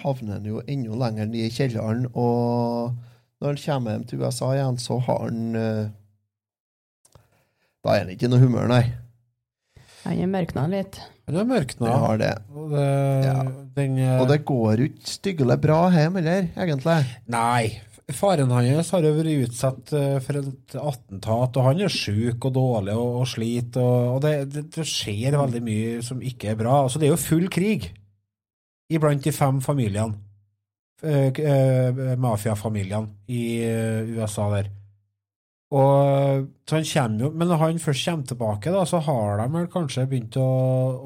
havner 0.00 0.38
han 0.38 0.48
jo 0.48 0.62
enda 0.64 0.96
lenger 1.04 1.28
ned 1.28 1.46
i 1.46 1.52
kjelleren, 1.52 2.06
og 2.14 2.96
når 3.40 3.52
han 3.52 3.60
kommer 3.64 3.94
hjem 3.94 4.06
til 4.08 4.24
USA 4.24 4.52
igjen, 4.54 4.80
så 4.80 4.98
har 5.06 5.20
han 5.26 5.56
eh, 5.56 5.92
Da 7.80 7.94
er 7.94 8.02
han 8.02 8.10
ikke 8.12 8.28
i 8.28 8.32
noe 8.32 8.42
humør, 8.42 8.66
nei. 8.68 8.82
Han 10.10 10.18
har 10.18 10.30
mørkna 10.32 10.64
litt. 10.72 10.98
Han 11.30 11.36
er 11.38 11.46
mørkna. 11.46 11.86
Det 11.86 11.98
har 12.04 12.18
det. 12.18 12.32
Og 12.50 12.72
det, 12.72 12.86
den, 13.76 13.98
eh, 14.02 14.16
Og 14.20 14.26
det 14.30 14.40
går 14.48 14.82
jo 14.82 14.88
ikke 14.90 15.12
styggelig 15.12 15.56
bra 15.62 15.78
hjem 15.94 16.18
heller, 16.18 16.48
egentlig. 16.58 16.96
Nei. 17.30 17.70
Faren 18.10 18.50
hans 18.50 18.88
har 18.90 19.04
jo 19.06 19.12
vært 19.14 19.44
utsatt 19.46 19.92
eh, 19.94 20.16
for 20.24 20.40
et 20.40 20.74
attentat, 20.74 21.54
og 21.60 21.68
han 21.68 21.84
er 21.86 21.92
sjuk 21.94 22.48
og 22.48 22.56
dårlig 22.56 22.96
og, 22.98 23.20
og 23.22 23.28
sliter. 23.30 23.84
Og, 23.84 24.16
og 24.16 24.24
det, 24.24 24.32
det, 24.50 24.64
det 24.74 24.86
skjer 24.90 25.38
veldig 25.38 25.62
mye 25.62 26.00
som 26.02 26.18
ikke 26.26 26.50
er 26.50 26.58
bra. 26.58 26.80
Altså, 26.88 26.98
det 26.98 27.06
er 27.06 27.14
jo 27.14 27.20
full 27.22 27.46
krig 27.54 27.92
iblant 28.90 29.22
de 29.22 29.30
fem 29.30 29.60
familiene. 29.62 30.18
eh, 31.06 31.30
eh, 31.30 32.00
Mafiafamiliene 32.18 33.14
i 33.30 33.44
eh, 33.62 34.10
USA 34.18 34.50
der. 34.56 34.72
Og 35.70 36.48
så 36.66 36.80
han 36.80 36.86
kommer 36.88 37.20
jo, 37.24 37.30
Men 37.30 37.48
når 37.48 37.60
han 37.62 37.78
først 37.78 38.04
kommer 38.08 38.26
tilbake, 38.26 38.72
da, 38.74 38.82
så 38.86 38.98
har 39.06 39.38
de 39.38 39.46
vel 39.54 39.68
kanskje 39.70 40.06
begynt 40.10 40.36
å, 40.40 40.46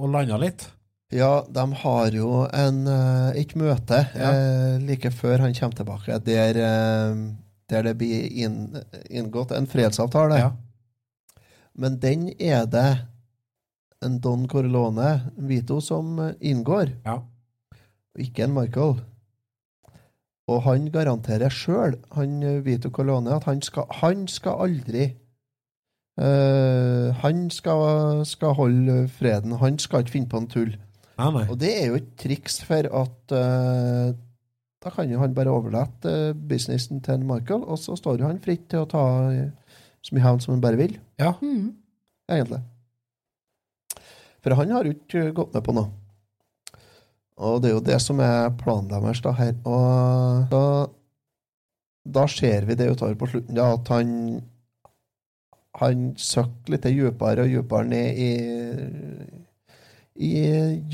å 0.00 0.08
lande 0.08 0.38
litt. 0.40 0.64
Ja, 1.12 1.44
de 1.46 1.64
har 1.82 2.14
jo 2.16 2.46
en, 2.48 2.86
eh, 2.88 3.40
et 3.42 3.52
møte 3.60 4.00
Ja. 4.16 4.30
eh, 4.32 4.78
like 4.82 5.10
før 5.12 5.44
han 5.44 5.54
kommer 5.54 5.76
tilbake, 5.76 6.16
der, 6.24 6.56
eh, 6.56 7.20
der 7.68 7.82
det 7.82 7.96
blir 8.00 8.24
inn, 8.44 8.80
inngått 9.10 9.52
en 9.52 9.66
fredsavtale. 9.70 10.38
Ja. 10.40 10.50
Men 11.76 11.98
den 12.00 12.30
er 12.40 12.64
det 12.66 12.88
en 14.02 14.18
Don 14.20 14.48
Corleone, 14.48 15.30
Vito, 15.36 15.80
som 15.80 16.18
eh, 16.18 16.32
inngår, 16.40 16.96
ja. 17.04 17.20
ikke 18.18 18.44
en 18.48 18.54
Michael. 18.56 18.96
Og 20.51 20.62
han 20.66 20.90
garanterer 20.92 21.53
sjøl, 21.53 21.97
han 22.12 22.42
eh, 22.45 22.61
Vito 22.64 22.90
Colone, 22.92 23.32
at 23.32 23.47
han 23.49 23.62
skal, 23.64 23.86
han 24.03 24.26
skal 24.28 24.66
aldri 24.66 25.05
eh, 26.20 27.22
Han 27.22 27.47
skal, 27.51 28.24
skal 28.28 28.53
holde 28.59 29.09
freden. 29.09 29.57
Han 29.62 29.78
skal 29.80 30.05
ikke 30.05 30.18
finne 30.18 30.28
på 30.28 30.42
en 30.42 30.51
tull. 30.53 30.76
Og 31.49 31.57
det 31.61 31.72
er 31.78 31.88
jo 31.88 31.99
et 32.01 32.12
triks 32.20 32.61
for 32.66 32.90
at 32.90 33.34
eh, 33.38 34.12
da 34.84 34.92
kan 34.92 35.09
jo 35.09 35.22
han 35.22 35.34
bare 35.34 35.53
overlate 35.55 36.12
eh, 36.28 36.36
businessen 36.36 37.01
til 37.01 37.24
Michael, 37.24 37.64
og 37.64 37.80
så 37.80 37.97
står 37.97 38.20
jo 38.20 38.28
han 38.28 38.42
fritt 38.45 38.68
til 38.68 38.84
å 38.84 38.90
ta 38.90 39.05
så 40.05 40.12
mye 40.12 40.26
hevn 40.26 40.45
som 40.45 40.53
han 40.53 40.64
bare 40.64 40.80
vil. 40.80 40.99
Ja. 41.20 41.32
Egentlig. 42.28 42.61
For 44.45 44.59
han 44.59 44.74
har 44.76 44.84
jo 44.84 44.92
ikke 44.92 45.30
gått 45.32 45.55
med 45.57 45.64
på 45.64 45.72
noe. 45.72 46.03
Og 47.43 47.62
det 47.62 47.70
er 47.70 47.74
jo 47.74 47.85
det 47.85 48.01
som 48.03 48.20
er 48.22 48.53
planen 48.61 48.91
deres 48.93 49.22
da 49.24 49.32
her. 49.35 49.55
Og 49.66 50.51
da, 50.53 50.64
da 52.18 52.26
ser 52.30 52.68
vi 52.68 52.76
det 52.78 52.93
utover 52.93 53.16
på 53.18 53.30
slutten, 53.32 53.57
da, 53.59 53.72
at 53.74 53.91
han 53.95 54.43
han 55.74 56.12
søkker 56.20 56.76
litt 56.76 56.85
dypere 56.87 57.43
og 57.43 57.51
dypere 57.51 57.89
ned 57.91 58.20
i 58.22 58.30
i 60.14 60.45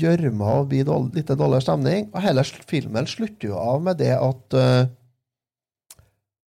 gjørma 0.01 0.47
og 0.63 0.71
blir 0.71 0.87
litt 1.13 1.29
dårligere 1.29 1.61
stemning. 1.61 2.07
Og 2.09 2.23
hele 2.25 2.41
filmen 2.65 3.05
slutter 3.05 3.51
jo 3.51 3.59
av 3.61 3.83
med 3.85 3.99
det 4.01 4.15
at 4.15 4.55
uh, 4.57 4.87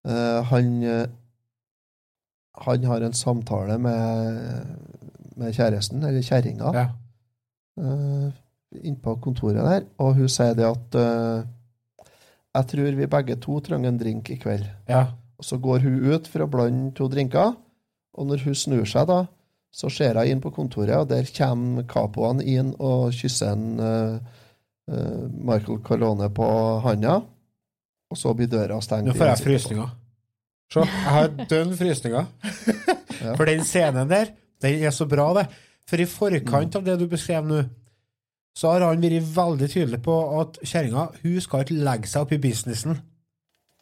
eh, 0.06 0.52
han 0.52 0.68
eh, 0.86 1.08
han 2.60 2.84
har 2.84 3.00
en 3.00 3.16
samtale 3.16 3.78
med, 3.78 4.66
med 5.40 5.54
kjæresten, 5.56 6.04
eller 6.04 6.22
kjerringa, 6.22 6.72
Ja. 6.76 6.86
Inne 8.78 9.00
på 9.02 9.16
kontoret 9.22 9.64
der, 9.66 9.88
og 9.98 10.14
hun 10.18 10.30
sier 10.30 10.54
det 10.58 10.66
at 10.68 10.98
uh, 10.98 11.42
jeg 12.54 12.68
tror 12.72 12.96
vi 12.98 13.10
begge 13.10 13.36
to 13.42 13.58
trenger 13.62 13.90
en 13.90 13.98
drink 13.98 14.30
i 14.30 14.38
kveld. 14.40 14.66
Ja. 14.90 15.06
Og 15.40 15.46
så 15.46 15.58
går 15.62 15.84
hun 15.86 16.00
ut 16.12 16.28
for 16.28 16.44
å 16.44 16.50
blande 16.50 16.92
to 16.96 17.08
drinker, 17.10 17.54
og 18.12 18.26
når 18.28 18.44
hun 18.46 18.58
snur 18.58 18.86
seg 18.88 19.08
da, 19.10 19.22
så 19.70 19.90
ser 19.92 20.18
hun 20.18 20.28
inn 20.28 20.42
på 20.42 20.52
kontoret, 20.54 20.96
og 20.98 21.08
der 21.10 21.28
kommer 21.34 21.86
capoen 21.88 22.42
inn 22.42 22.74
og 22.78 23.14
kysser 23.16 23.54
en 23.54 23.80
uh, 23.80 24.18
Michael 25.30 25.78
Carlone 25.86 26.30
på 26.34 26.46
handa, 26.84 27.20
og 28.10 28.18
så 28.18 28.34
blir 28.34 28.50
døra 28.50 28.80
stengt. 28.82 29.06
Nå 29.06 29.14
får 29.14 29.32
jeg 29.32 29.44
frysninger. 29.44 29.90
Se, 30.70 30.82
jeg 30.86 31.14
har 31.14 31.30
dønn 31.50 31.74
frysninger. 31.78 32.26
For 33.38 33.46
den 33.46 33.62
scenen 33.66 34.10
der, 34.10 34.32
den 34.62 34.82
er 34.86 34.94
så 34.94 35.06
bra, 35.10 35.30
det. 35.38 35.46
For 35.90 36.02
i 36.02 36.06
forkant 36.06 36.76
av 36.78 36.84
det 36.86 36.96
du 37.00 37.06
beskrev 37.10 37.46
nå, 37.46 37.62
så 38.60 38.74
har 38.74 38.84
han 38.84 39.00
vært 39.00 39.30
veldig 39.36 39.68
tydelig 39.72 40.02
på 40.04 40.16
at 40.40 40.58
kjerringa 40.60 41.06
hun 41.22 41.38
skal 41.40 41.64
ikke 41.64 41.78
legge 41.80 42.10
seg 42.10 42.26
opp 42.26 42.34
i 42.36 42.40
businessen. 42.42 42.98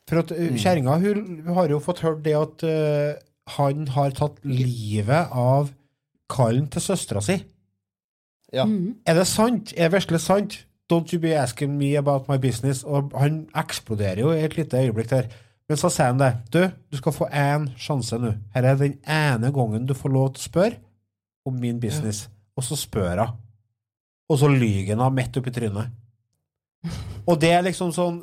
For 0.09 0.23
at 0.23 0.31
mm. 0.31 0.59
kjerringa 0.63 0.99
hun 1.03 1.49
har 1.57 1.73
jo 1.73 1.81
fått 1.83 2.05
hørt 2.05 2.23
det 2.25 2.37
at 2.39 2.63
uh, 2.63 3.19
han 3.59 3.89
har 3.97 4.15
tatt 4.17 4.39
livet 4.47 5.35
av 5.35 5.73
kallen 6.31 6.69
til 6.71 6.85
søstera 6.85 7.25
si. 7.25 7.41
Ja. 8.55 8.69
Er 9.09 9.19
det 9.19 9.27
sant? 9.29 9.75
Er 9.77 9.89
det 9.89 9.99
virkelig 9.99 10.23
sant? 10.25 10.61
Don't 10.89 11.13
you 11.13 11.21
be 11.21 11.35
asking 11.37 11.75
me 11.77 11.97
about 11.99 12.31
my 12.31 12.39
business. 12.41 12.85
Og 12.85 13.13
han 13.19 13.43
eksploderer 13.59 14.23
jo 14.23 14.31
i 14.33 14.45
et 14.47 14.57
lite 14.57 14.79
øyeblikk 14.79 15.11
der. 15.11 15.29
Men 15.69 15.77
så 15.77 15.91
sier 15.93 16.15
han 16.15 16.23
det. 16.23 16.31
Du, 16.55 16.63
du 16.93 16.97
skal 16.97 17.13
få 17.13 17.29
én 17.29 17.69
sjanse 17.77 18.17
nå. 18.17 18.33
Her 18.55 18.71
er 18.71 18.79
den 18.81 18.97
ene 19.05 19.51
gangen 19.53 19.91
du 19.91 19.93
får 19.97 20.15
lov 20.15 20.31
til 20.33 20.47
å 20.47 20.49
spørre 20.49 20.81
om 21.49 21.59
min 21.61 21.81
business. 21.83 22.29
Og 22.57 22.65
så 22.65 22.79
spør 22.79 23.27
hun. 23.27 23.37
Og 24.29 24.39
så 24.41 24.51
lyver 24.53 24.93
han 24.93 25.01
henne 25.01 25.15
midt 25.17 25.37
oppi 25.41 25.53
trynet. 25.55 25.95
Og 27.29 27.39
det 27.41 27.53
er 27.57 27.65
liksom 27.67 27.93
sånn 27.93 28.23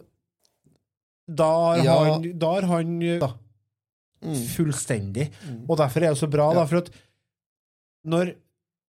Da 1.25 1.47
har 1.49 1.83
Ja. 1.83 1.95
han, 2.13 2.25
da 2.37 2.49
har 2.53 2.67
han 2.69 2.99
da, 3.19 3.31
fullstendig. 4.21 5.31
Og 5.67 5.77
derfor 5.77 6.03
er 6.03 6.13
det 6.13 6.19
så 6.21 6.29
bra, 6.29 6.53
da, 6.53 6.65
for 6.69 6.83
at 6.83 6.91
når 8.05 8.35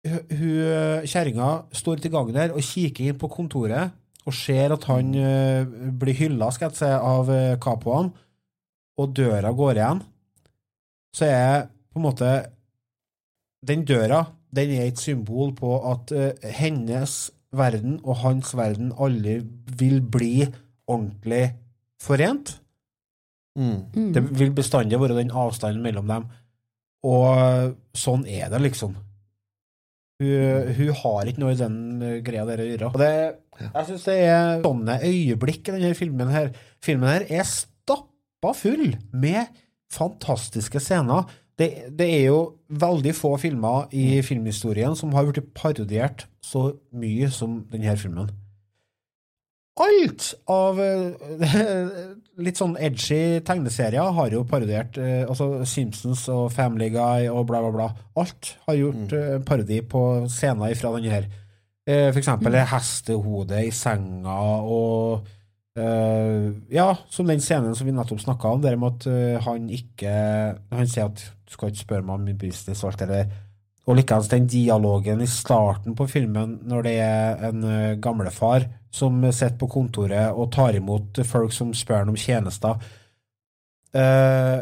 hun 0.06 1.06
kjerringa 1.06 1.66
står 1.74 2.02
til 2.02 2.10
gangen 2.10 2.34
der 2.34 2.52
og 2.54 2.62
kikker 2.62 3.06
inn 3.12 3.18
på 3.18 3.30
kontoret 3.30 3.94
og 4.26 4.34
ser 4.34 4.74
at 4.74 4.84
han 4.90 5.14
eh, 5.14 5.64
blir 5.94 6.14
hylla 6.18 6.50
skal 6.50 6.70
jeg 6.72 6.78
si, 6.80 6.90
av 6.90 7.30
uh, 7.30 7.54
capoene, 7.62 8.10
og 8.98 9.12
døra 9.14 9.52
går 9.54 9.78
igjen, 9.78 10.00
så 11.14 11.28
er 11.30 11.66
på 11.92 12.00
en 12.00 12.06
måte 12.08 12.30
Den 13.66 13.84
døra 13.84 14.24
den 14.54 14.74
er 14.76 14.86
et 14.86 15.00
symbol 15.00 15.54
på 15.56 15.72
at 15.90 16.12
uh, 16.14 16.48
hennes 16.54 17.16
verden 17.56 17.98
og 18.04 18.20
hans 18.22 18.52
verden 18.56 18.92
aldri 18.98 19.40
vil 19.78 20.00
bli 20.02 20.46
ordentlig 20.86 21.56
forent. 22.02 22.58
Mm. 23.56 24.12
Det 24.14 24.22
vil 24.38 24.52
bestandig 24.54 25.00
være 25.00 25.16
den 25.16 25.32
avstanden 25.32 25.82
mellom 25.84 26.10
dem. 26.10 26.26
Og 27.06 27.76
sånn 27.96 28.26
er 28.28 28.50
det, 28.52 28.60
liksom. 28.66 28.96
Hun, 30.16 30.68
hun 30.78 30.92
har 31.02 31.28
ikke 31.28 31.42
noe 31.42 31.52
i 31.52 31.60
den 31.60 31.78
eh, 32.00 32.20
greia 32.24 32.46
der 32.48 32.62
å 32.62 32.66
gjøre. 32.66 32.90
Og 32.94 33.00
det, 33.02 33.12
jeg 33.60 33.88
syns 33.90 34.06
det 34.08 34.16
er 34.24 34.62
sånne 34.64 34.96
øyeblikk 35.04 35.68
i 35.68 35.74
denne 35.76 35.96
filmen 35.98 36.32
her. 36.32 36.52
Filmen 36.84 37.10
her 37.10 37.26
er 37.28 37.44
stappa 37.48 38.54
full 38.56 38.94
med 39.12 39.52
fantastiske 39.92 40.80
scener. 40.82 41.28
Det, 41.56 41.68
det 41.96 42.06
er 42.18 42.24
jo 42.28 42.40
veldig 42.68 43.14
få 43.16 43.36
filmer 43.40 43.86
i 43.96 44.20
filmhistorien 44.24 44.96
som 44.98 45.14
har 45.16 45.24
blitt 45.28 45.54
parodiert 45.56 46.26
så 46.44 46.68
mye 46.92 47.30
som 47.32 47.62
denne 47.72 47.94
filmen. 47.96 48.28
Alt 49.76 50.30
av 50.48 50.78
eh, 50.80 51.56
litt 52.44 52.60
sånn 52.60 52.78
edgy 52.80 53.42
tegneserier 53.44 54.12
har 54.18 54.32
jo 54.32 54.44
parodiert. 54.48 54.96
eh, 54.96 55.24
altså 55.28 55.64
Simpsons 55.68 56.26
og 56.32 56.48
Family 56.52 56.88
Guy 56.94 57.28
og 57.28 57.44
bla, 57.50 57.60
bla, 57.64 57.72
bla. 57.74 57.88
Alt 58.16 58.54
har 58.68 58.78
gjort 58.78 59.16
eh, 59.16 59.36
parodi 59.44 59.82
på 59.84 60.02
scener 60.32 60.76
fra 60.76 60.94
denne 60.96 61.12
her. 61.12 61.28
For 61.86 62.18
eksempel 62.18 62.56
hestehodet 62.66 63.68
i 63.68 63.72
senga 63.74 64.36
og 64.66 65.32
Uh, 65.76 66.54
Ja, 66.72 66.94
som 67.12 67.28
den 67.28 67.42
scenen 67.44 67.74
som 67.76 67.84
vi 67.84 67.92
nettopp 67.92 68.22
snakka 68.22 68.48
om, 68.48 68.62
der 68.64 68.78
med 68.80 68.94
at 69.04 69.42
han 69.44 69.66
ikke 69.68 70.08
Han 70.72 70.88
sier 70.88 71.10
at 71.10 71.20
du 71.46 71.54
skal 71.54 71.70
ikke 71.70 71.84
spørre 71.84 72.06
meg 72.06 72.18
om 72.18 72.26
min 72.26 72.40
business 72.40 72.82
og 72.82 72.92
alt 72.92 73.04
det 73.04 73.08
der. 73.12 73.34
Og 73.86 73.94
likeens 73.94 74.28
den 74.32 74.48
dialogen 74.50 75.20
i 75.22 75.28
starten 75.30 75.94
på 75.94 76.08
filmen, 76.10 76.56
når 76.66 76.86
det 76.88 76.94
er 77.04 77.44
en 77.48 77.66
gamlefar 78.02 78.66
som 78.90 79.20
sitter 79.30 79.58
på 79.60 79.68
kontoret 79.70 80.34
og 80.34 80.50
tar 80.54 80.74
imot 80.74 81.20
folk 81.28 81.54
som 81.54 81.70
spør 81.76 82.02
ham 82.02 82.10
om 82.14 82.18
tjenester. 82.18 82.80
Uh, 83.94 84.58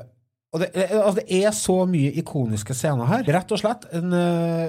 og 0.55 0.63
det, 0.63 0.71
altså 0.77 1.17
det 1.19 1.41
er 1.41 1.55
så 1.57 1.81
mye 1.91 2.13
ikoniske 2.21 2.77
scener 2.77 3.09
her. 3.11 3.25
Rett 3.35 3.55
og 3.55 3.61
slett 3.63 3.89
en 3.97 4.13
uh, 4.15 4.69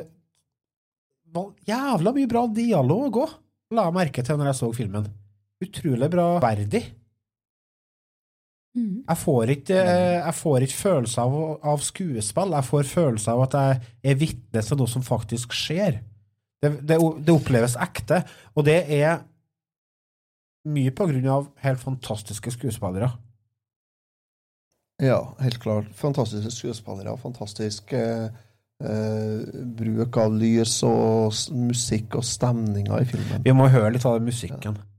jævla 1.68 2.14
mye 2.16 2.30
bra 2.32 2.46
dialog 2.56 3.20
òg, 3.26 3.36
la 3.76 3.90
jeg 3.90 3.98
merke 4.00 4.24
til 4.26 4.40
når 4.40 4.52
jeg 4.52 4.60
så 4.62 4.72
filmen. 4.74 5.10
Utrolig 5.66 6.10
bra 6.14 6.28
verdig. 6.44 6.84
Jeg 8.76 9.18
får 9.22 9.52
ikke, 9.54 9.78
eh, 9.80 10.18
jeg 10.20 10.36
får 10.36 10.66
ikke 10.66 10.80
følelse 10.82 11.22
av, 11.22 11.36
av 11.64 11.84
skuespill, 11.84 12.56
jeg 12.58 12.68
får 12.70 12.90
følelse 12.92 13.32
av 13.32 13.44
at 13.46 13.56
jeg 13.56 13.78
er 14.12 14.18
vitne 14.20 14.64
til 14.68 14.82
noe 14.82 14.92
som 14.92 15.06
faktisk 15.06 15.56
skjer. 15.56 16.02
Det, 16.64 16.72
det, 16.88 16.98
det 16.98 17.36
oppleves 17.36 17.78
ekte, 17.80 18.24
og 18.56 18.66
det 18.68 18.82
er 18.98 19.22
mye 20.66 20.92
på 20.96 21.08
grunn 21.12 21.30
av 21.30 21.48
helt 21.64 21.80
fantastiske 21.80 22.52
skuespillere. 22.56 23.12
Ja, 25.04 25.36
helt 25.40 25.60
klart. 25.60 25.92
Fantastiske 25.96 26.52
skuespillere. 26.52 27.18
Fantastisk 27.20 27.94
eh, 27.94 28.28
eh, 28.84 29.64
bruk 29.78 30.18
av 30.18 30.36
lys 30.40 30.78
og 30.88 31.36
musikk 31.52 32.16
og 32.20 32.28
stemninger 32.28 33.04
i 33.04 33.08
filmen. 33.10 33.44
Vi 33.46 33.56
må 33.56 33.68
høre 33.72 33.92
litt 33.96 34.08
av 34.08 34.20
den 34.20 34.30
musikken. 34.32 34.80
Et 34.80 34.95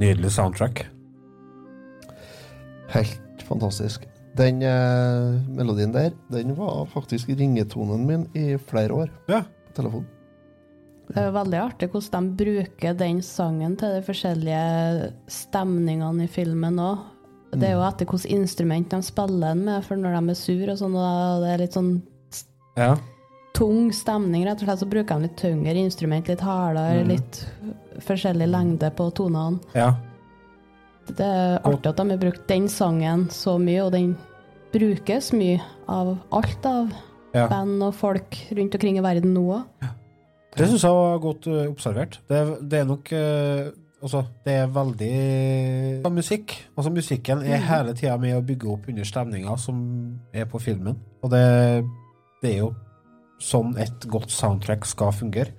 nydelig 0.00 0.32
soundtrack. 0.34 0.86
Helt 2.94 3.44
fantastisk. 3.48 4.08
Den 4.34 4.62
eh, 4.66 5.36
melodien 5.54 5.94
der, 5.94 6.10
den 6.32 6.56
var 6.58 6.86
faktisk 6.90 7.28
ringetonen 7.28 8.06
min 8.06 8.26
i 8.34 8.56
flere 8.58 9.04
år. 9.04 9.14
Ja. 9.30 9.44
På 9.68 9.76
telefon. 9.78 10.06
Det 11.04 11.20
er 11.20 11.28
jo 11.28 11.34
veldig 11.36 11.58
artig 11.60 11.90
hvordan 11.92 12.30
de 12.30 12.44
bruker 12.44 12.94
den 12.96 13.20
sangen 13.22 13.74
til 13.76 13.98
de 13.98 14.04
forskjellige 14.06 15.10
stemningene 15.30 16.24
i 16.24 16.30
filmen 16.32 16.80
òg. 16.80 17.10
Det 17.54 17.68
er 17.68 17.76
jo 17.76 17.84
etter 17.86 18.08
hvilket 18.08 18.32
instrument 18.34 18.90
de 18.90 18.98
spiller 19.04 19.52
den 19.52 19.66
med, 19.68 19.84
for 19.86 20.00
når 20.00 20.16
de 20.16 20.32
er 20.32 20.38
sur 20.38 20.70
og 20.72 20.78
sånn, 20.80 20.96
og 20.98 21.44
det 21.44 21.52
er 21.52 21.62
litt 21.62 21.76
sånn 21.76 21.92
Ja. 22.74 22.94
Tung 23.54 23.92
stemning, 23.94 24.44
rett 24.48 24.60
og 24.62 24.66
slett, 24.68 24.80
så 24.82 24.88
bruker 24.90 25.14
de 25.20 25.28
litt 25.28 25.36
tyngre 25.38 25.74
instrument, 25.78 26.26
litt 26.28 26.40
hardere, 26.42 27.04
Mm. 27.04 27.08
litt 27.08 27.46
forskjellig 28.02 28.48
lengde 28.50 28.90
på 28.96 29.10
tonene. 29.14 29.60
ja. 29.74 29.94
Det 31.06 31.20
er 31.20 31.58
artig 31.68 31.86
at 31.90 31.96
de 31.98 32.08
har 32.10 32.16
brukt 32.18 32.46
den 32.48 32.66
sangen 32.66 33.26
så 33.28 33.58
mye, 33.60 33.82
og 33.84 33.92
den 33.92 34.16
brukes 34.72 35.32
mye 35.32 35.60
av 35.86 36.18
alt 36.32 36.64
av 36.66 36.92
Ja. 37.34 37.46
band 37.48 37.82
og 37.82 37.94
folk 37.94 38.30
rundt 38.56 38.74
omkring 38.74 38.96
i 38.96 39.02
verden 39.02 39.34
nå 39.34 39.42
òg. 39.52 39.64
Det 40.56 40.68
syns 40.68 40.82
jeg 40.82 40.90
var 40.92 41.18
godt 41.18 41.46
eh, 41.46 41.68
observert. 41.70 42.18
Det, 42.28 42.68
det 42.68 42.80
er 42.80 42.84
nok 42.84 43.12
eh, 43.12 43.70
Altså, 44.04 44.26
det 44.44 44.52
er 44.52 44.66
veldig 44.66 46.12
musikk. 46.12 46.52
Altså, 46.76 46.90
musikken 46.92 47.38
er 47.38 47.56
Mhm. 47.58 47.62
hele 47.68 47.94
tida 47.94 48.18
med 48.18 48.34
å 48.36 48.44
bygge 48.44 48.70
opp 48.72 48.88
under 48.88 49.02
stemninga 49.02 49.58
som 49.58 50.18
er 50.32 50.44
på 50.44 50.60
filmen. 50.60 50.96
Og 51.22 51.30
det, 51.30 51.84
det 52.42 52.52
er 52.54 52.58
jo 52.58 52.74
sånn 53.42 53.76
et 53.80 54.06
godt 54.10 54.32
soundtrack 54.32 54.86
skal 54.88 55.12
fungere. 55.14 55.52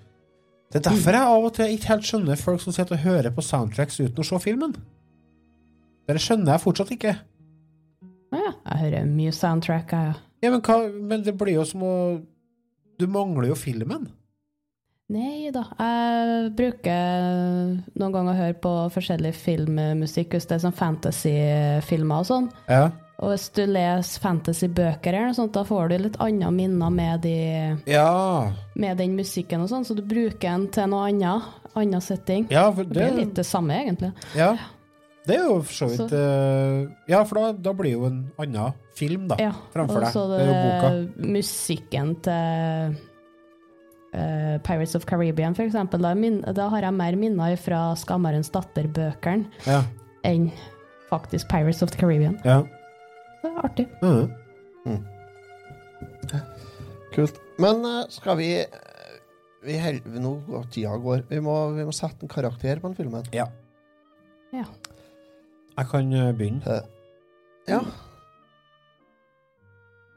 Det 0.71 0.81
er 0.81 0.89
derfor 0.89 1.15
jeg 1.15 1.31
av 1.31 1.45
og 1.47 1.53
til 1.55 1.71
ikke 1.75 1.91
helt 1.93 2.07
skjønner 2.07 2.41
folk 2.41 2.61
som 2.63 2.73
sitter 2.75 2.97
og 2.97 3.05
hører 3.05 3.31
på 3.31 3.43
soundtracks 3.45 4.01
uten 4.01 4.23
å 4.23 4.27
se 4.27 4.39
filmen. 4.43 4.73
Det 6.05 6.19
skjønner 6.21 6.55
jeg 6.55 6.63
fortsatt 6.65 6.91
ikke. 6.95 7.13
Ja, 8.35 8.51
jeg 8.51 8.81
hører 8.81 9.07
mye 9.09 9.33
soundtrack, 9.33 9.93
jeg. 9.93 10.13
Ja. 10.13 10.21
Ja, 10.43 10.51
men, 10.51 10.61
hva, 10.61 10.77
men 10.91 11.23
det 11.25 11.33
blir 11.39 11.55
jo 11.55 11.65
som 11.65 11.83
å 11.85 11.95
Du 12.99 13.07
mangler 13.11 13.49
jo 13.49 13.55
filmen. 13.59 14.05
Nei 15.11 15.51
da. 15.53 15.65
Jeg 15.77 16.51
bruker 16.57 17.73
noen 17.93 18.13
ganger 18.13 18.31
å 18.31 18.37
høre 18.37 18.55
på 18.63 18.71
forskjellig 18.95 19.33
filmmusikk 19.37 20.33
hvis 20.33 20.47
det 20.49 20.55
er 20.55 20.63
sånn 20.63 20.77
fantasyfilmer 20.77 22.23
og 22.23 22.29
sånn. 22.29 22.47
Ja. 22.71 22.87
Og 23.23 23.29
hvis 23.31 23.45
du 23.55 23.61
leser 23.65 24.19
fantasybøker, 24.19 25.13
eller 25.13 25.29
noe 25.29 25.37
sånt, 25.37 25.53
da 25.55 25.63
får 25.63 25.89
du 25.89 25.97
litt 26.03 26.17
andre 26.19 26.49
minner 26.51 26.89
med, 26.91 27.21
de, 27.21 27.77
Ja. 27.87 28.51
med 28.75 28.97
den 28.97 29.15
musikken 29.15 29.61
og 29.63 29.69
sånn, 29.69 29.85
så 29.87 29.95
du 29.95 30.01
bruker 30.03 30.49
den 30.49 30.67
til 30.67 30.87
noe 30.91 31.07
annet. 31.09 31.43
Annen 31.75 32.01
setting. 32.01 32.47
Ja, 32.51 32.69
for 32.71 32.83
det 32.83 32.93
blir 32.93 33.15
litt 33.25 33.33
det 33.35 33.45
samme, 33.45 33.71
egentlig. 33.85 34.13
Ja. 34.35 34.57
Det 35.25 35.35
er 35.39 35.43
jo 35.47 35.61
for 35.63 35.73
så 35.73 35.87
vidt 35.89 36.09
Så- 36.09 36.15
eh, 36.15 36.87
Ja, 37.07 37.23
for 37.23 37.35
da, 37.35 37.51
da 37.53 37.73
blir 37.73 37.91
jo 37.93 38.05
en 38.05 38.31
annen 38.37 38.73
film, 38.95 39.27
da, 39.27 39.35
Ja, 39.39 39.51
framfor 39.73 39.99
deg. 40.01 40.13
så 40.13 40.27
Det 40.37 40.47
er 40.47 40.47
jo 40.47 41.07
boka. 41.07 41.27
musikken 41.31 42.15
til 42.21 42.95
uh, 44.13 44.57
Pirates 44.63 44.95
of 44.95 45.05
Caribbean, 45.05 45.53
for 45.55 45.63
eksempel. 45.63 46.01
Da, 46.01 46.13
min, 46.13 46.41
da 46.41 46.69
har 46.69 46.81
jeg 46.81 46.93
mer 46.93 47.15
minner 47.15 47.57
fra 47.57 47.93
Skammerens 47.95 48.49
datter-bøkene 48.51 49.45
Ja. 49.65 49.83
enn 50.23 50.51
faktisk 51.09 51.49
Pirates 51.49 51.81
of 51.83 51.91
the 51.91 51.97
Caribbean. 51.97 52.39
Ja. 52.45 52.63
Det 53.45 53.51
er 53.51 53.61
artig. 53.61 53.85
Mhm. 54.01 54.31
Kult. 57.13 57.37
Men 57.61 57.85
eh, 57.85 58.07
skal 58.09 58.37
vi 58.39 58.47
eh, 58.63 59.19
vi 59.65 59.77
hel, 59.79 60.01
Nå 60.19 60.31
går 60.47 60.65
tida 60.73 60.97
går. 61.01 61.27
Vi 61.29 61.39
må, 61.45 61.53
vi 61.77 61.85
må 61.85 61.93
sette 61.95 62.25
en 62.25 62.31
karakter 62.31 62.81
på 62.81 62.89
den 62.89 62.97
filmen. 62.97 63.29
Ja. 63.33 63.45
Ja. 64.53 64.65
Jeg 65.77 65.87
kan 65.91 66.11
eh, 66.13 66.33
begynne. 66.35 66.81
Ja. 67.69 67.79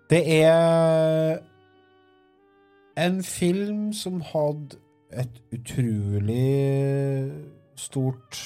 Det 0.09 0.23
er 0.41 1.39
en 2.97 3.23
film 3.23 3.93
som 3.93 4.23
hadde 4.25 4.81
et 5.13 5.43
utrolig 5.53 7.33
stort 7.77 8.41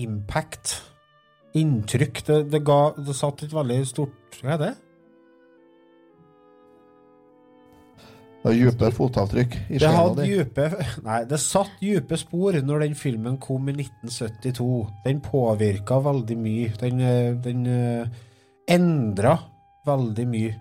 impact. 0.00 0.78
Inntrykk. 1.58 2.20
Det, 2.26 2.42
det 2.52 2.60
ga 2.66 2.82
Det 2.96 3.16
satt 3.16 3.46
et 3.46 3.54
veldig 3.54 3.80
stort 3.88 4.38
Hva 4.42 4.54
er 4.56 4.62
det? 4.62 4.74
Det 8.38 8.52
er 8.52 8.70
dype 8.70 8.88
fotavtrykk 8.94 9.54
i 9.66 9.80
Det 9.82 9.88
hadde 9.90 10.24
di. 10.24 10.66
Nei, 11.08 11.18
det 11.28 11.40
satt 11.42 11.80
dype 11.82 12.16
spor 12.20 12.54
når 12.64 12.84
den 12.86 12.94
filmen 12.96 13.36
kom 13.42 13.66
i 13.68 13.74
1972. 13.74 14.68
Den 15.04 15.20
påvirka 15.24 15.98
veldig 16.04 16.36
mye. 16.38 16.70
Den, 16.78 17.02
den 17.42 17.66
uh, 17.66 18.22
endra 18.70 19.34
veldig 19.88 20.26
mye 20.30 20.54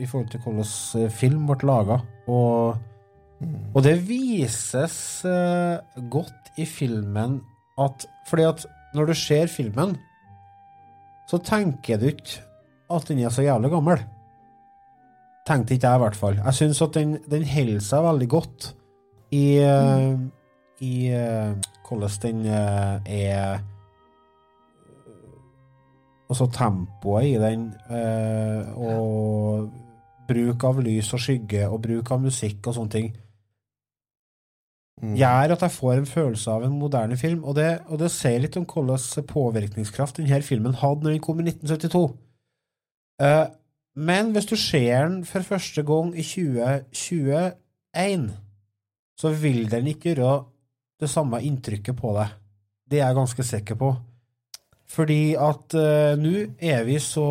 i 0.00 0.08
forhold 0.08 0.30
til 0.32 0.42
hvordan 0.44 0.68
eh, 1.00 1.10
film 1.14 1.48
ble 1.48 1.68
laga. 1.68 1.98
Og, 2.32 2.76
og 3.72 3.82
det 3.86 3.96
vises 4.06 4.96
uh, 5.24 5.80
godt 6.12 6.52
i 6.60 6.68
filmen 6.68 7.40
at 7.80 8.04
Fordi 8.28 8.44
at 8.44 8.64
når 8.92 9.08
du 9.08 9.14
ser 9.16 9.48
filmen, 9.48 9.96
så 11.30 11.38
tenker 11.42 12.00
du 12.00 12.08
ikke 12.10 12.42
at 12.92 13.08
den 13.08 13.22
er 13.22 13.32
så 13.32 13.44
jævlig 13.44 13.70
gammel. 13.72 14.04
Tenkte 15.46 15.74
ikke 15.74 15.88
jeg, 15.88 15.98
i 15.98 16.04
hvert 16.04 16.18
fall. 16.18 16.38
Jeg 16.38 16.54
syns 16.54 16.82
at 16.84 16.94
den, 16.94 17.16
den 17.30 17.44
holder 17.48 17.82
seg 17.82 18.04
veldig 18.04 18.28
godt 18.30 18.68
i, 19.32 19.44
eh, 19.58 20.18
i 20.84 20.94
eh, 21.08 21.54
hvordan 21.88 22.18
den 22.22 22.46
eh, 22.46 23.12
er 23.26 23.60
Altså 26.32 26.46
tempoet 26.48 27.26
i 27.28 27.32
den, 27.36 27.66
og 28.80 29.66
bruk 30.24 30.62
av 30.64 30.78
lys 30.80 31.10
og 31.12 31.20
skygge, 31.20 31.66
og 31.68 31.82
bruk 31.84 32.08
av 32.14 32.22
musikk 32.22 32.70
og 32.70 32.76
sånne 32.78 32.92
ting, 32.94 33.10
gjør 35.02 35.56
at 35.56 35.64
jeg 35.64 35.74
får 35.74 35.96
en 35.96 36.06
følelse 36.06 36.52
av 36.52 36.66
en 36.66 36.76
moderne 36.78 37.16
film. 37.18 37.42
Og 37.44 37.56
det, 37.58 37.70
og 37.90 37.98
det 38.02 38.12
sier 38.14 38.42
litt 38.42 38.58
om 38.58 38.66
hvilken 38.68 39.26
påvirkningskraft 39.30 40.20
denne 40.20 40.42
filmen 40.46 40.78
hadde 40.78 41.06
når 41.06 41.16
den 41.16 41.24
kom 41.24 41.42
i 41.42 41.48
1972. 41.50 42.04
Uh, 43.22 43.46
men 43.98 44.30
hvis 44.32 44.48
du 44.48 44.54
ser 44.56 45.08
den 45.08 45.18
for 45.28 45.44
første 45.44 45.82
gang 45.84 46.14
i 46.16 46.24
2021, 46.24 48.30
så 49.18 49.32
vil 49.42 49.66
den 49.70 49.90
ikke 49.90 50.14
gjøre 50.14 50.44
det 51.02 51.10
samme 51.10 51.42
inntrykket 51.44 51.98
på 51.98 52.14
deg. 52.16 52.38
Det 52.88 53.00
er 53.00 53.10
jeg 53.10 53.18
ganske 53.18 53.46
sikker 53.46 53.78
på. 53.82 53.90
Fordi 54.92 55.34
at 55.40 55.74
uh, 55.74 56.14
nå 56.20 56.36
er 56.62 56.86
vi 56.86 57.00
så 57.02 57.26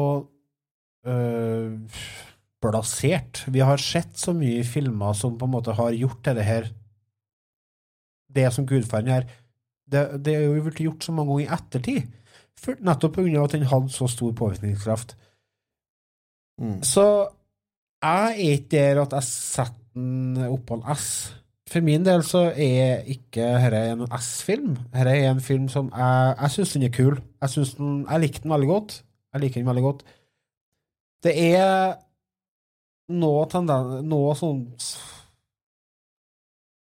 uh, 1.08 2.04
blasert. 2.62 3.46
Vi 3.48 3.64
har 3.64 3.82
sett 3.82 4.20
så 4.20 4.36
mye 4.38 4.68
filmer 4.68 5.16
som 5.18 5.40
på 5.40 5.48
en 5.48 5.56
måte 5.56 5.76
har 5.78 5.96
gjort 5.96 6.22
dette 6.28 6.46
her 6.46 6.70
Det 8.36 8.48
som 8.54 8.68
Gudfaren 8.68 9.10
gjør. 9.12 9.28
Det, 9.92 10.06
det 10.26 10.36
er 10.36 10.48
jo 10.48 10.64
blitt 10.66 10.84
gjort 10.86 11.04
så 11.04 11.16
mange 11.16 11.34
ganger 11.34 11.46
i 11.46 11.54
ettertid. 11.58 12.18
For, 12.62 12.78
nettopp 12.86 13.18
pga. 13.18 13.44
at 13.44 13.58
den 13.58 13.68
hadde 13.68 13.92
så 13.92 14.08
stor 14.12 14.32
påvirkningskraft. 14.38 15.16
Så 16.86 17.06
jeg 18.02 18.34
er 18.38 18.56
ikke 18.56 18.70
der 18.72 19.02
at 19.02 19.14
jeg 19.18 19.24
setter 19.24 19.78
den 19.96 20.38
opp 20.48 20.66
på 20.70 20.78
en 20.78 20.84
S. 20.96 21.08
For 21.72 21.84
min 21.86 22.04
del 22.06 22.24
så 22.28 22.50
er 22.52 23.06
ikke 23.10 23.46
dette 23.64 23.82
en 23.94 24.06
S-film. 24.20 24.76
Dette 24.94 25.14
er 25.16 25.30
en 25.32 25.42
film 25.44 25.70
som 25.72 25.92
jeg, 25.96 26.36
jeg 26.42 26.52
syns 26.56 26.74
den 26.76 26.88
er 26.88 26.96
kul. 26.96 27.20
Jeg, 27.42 27.68
den, 27.78 27.94
jeg 28.10 28.24
likte 28.24 28.44
den 28.44 28.54
veldig 28.54 28.68
godt. 28.68 28.98
Jeg 29.34 29.42
liker 29.42 29.62
den 29.62 29.70
veldig 29.70 29.84
godt. 29.86 30.04
Det 31.24 31.34
er 31.56 31.96
noe 33.22 33.46
tenden... 33.52 34.10
Noe 34.10 34.36
sånn 34.36 34.66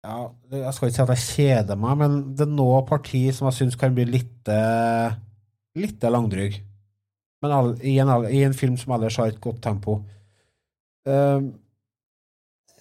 Ja, 0.01 0.31
jeg 0.49 0.73
skal 0.73 0.89
ikke 0.89 0.95
si 0.95 1.03
at 1.03 1.11
jeg 1.13 1.25
kjeder 1.27 1.77
meg, 1.77 1.99
men 1.99 2.15
det 2.33 2.47
er 2.47 2.55
noe 2.55 2.81
parti 2.89 3.27
som 3.35 3.47
jeg 3.49 3.59
syns 3.59 3.77
kan 3.77 3.93
bli 3.93 4.07
litt 4.09 4.49
eh, 4.49 5.13
Litt 5.77 6.03
langdryg. 6.03 6.57
Men 7.41 7.53
all, 7.55 7.69
i, 7.79 7.93
en, 8.03 8.09
i 8.27 8.41
en 8.43 8.55
film 8.57 8.75
som 8.77 8.91
ellers 8.97 9.15
har 9.21 9.31
et 9.31 9.39
godt 9.39 9.61
tempo. 9.63 10.01
Um, 11.07 11.53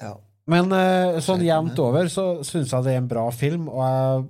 ja. 0.01 0.17
Men 0.51 0.75
uh, 0.75 1.21
sånn 1.23 1.45
jevnt 1.47 1.79
over 1.79 2.11
så 2.11 2.25
syns 2.43 2.75
jeg 2.75 2.87
det 2.89 2.97
er 2.97 2.99
en 2.99 3.09
bra 3.13 3.29
film, 3.31 3.69
og 3.71 3.85
jeg, 3.87 4.27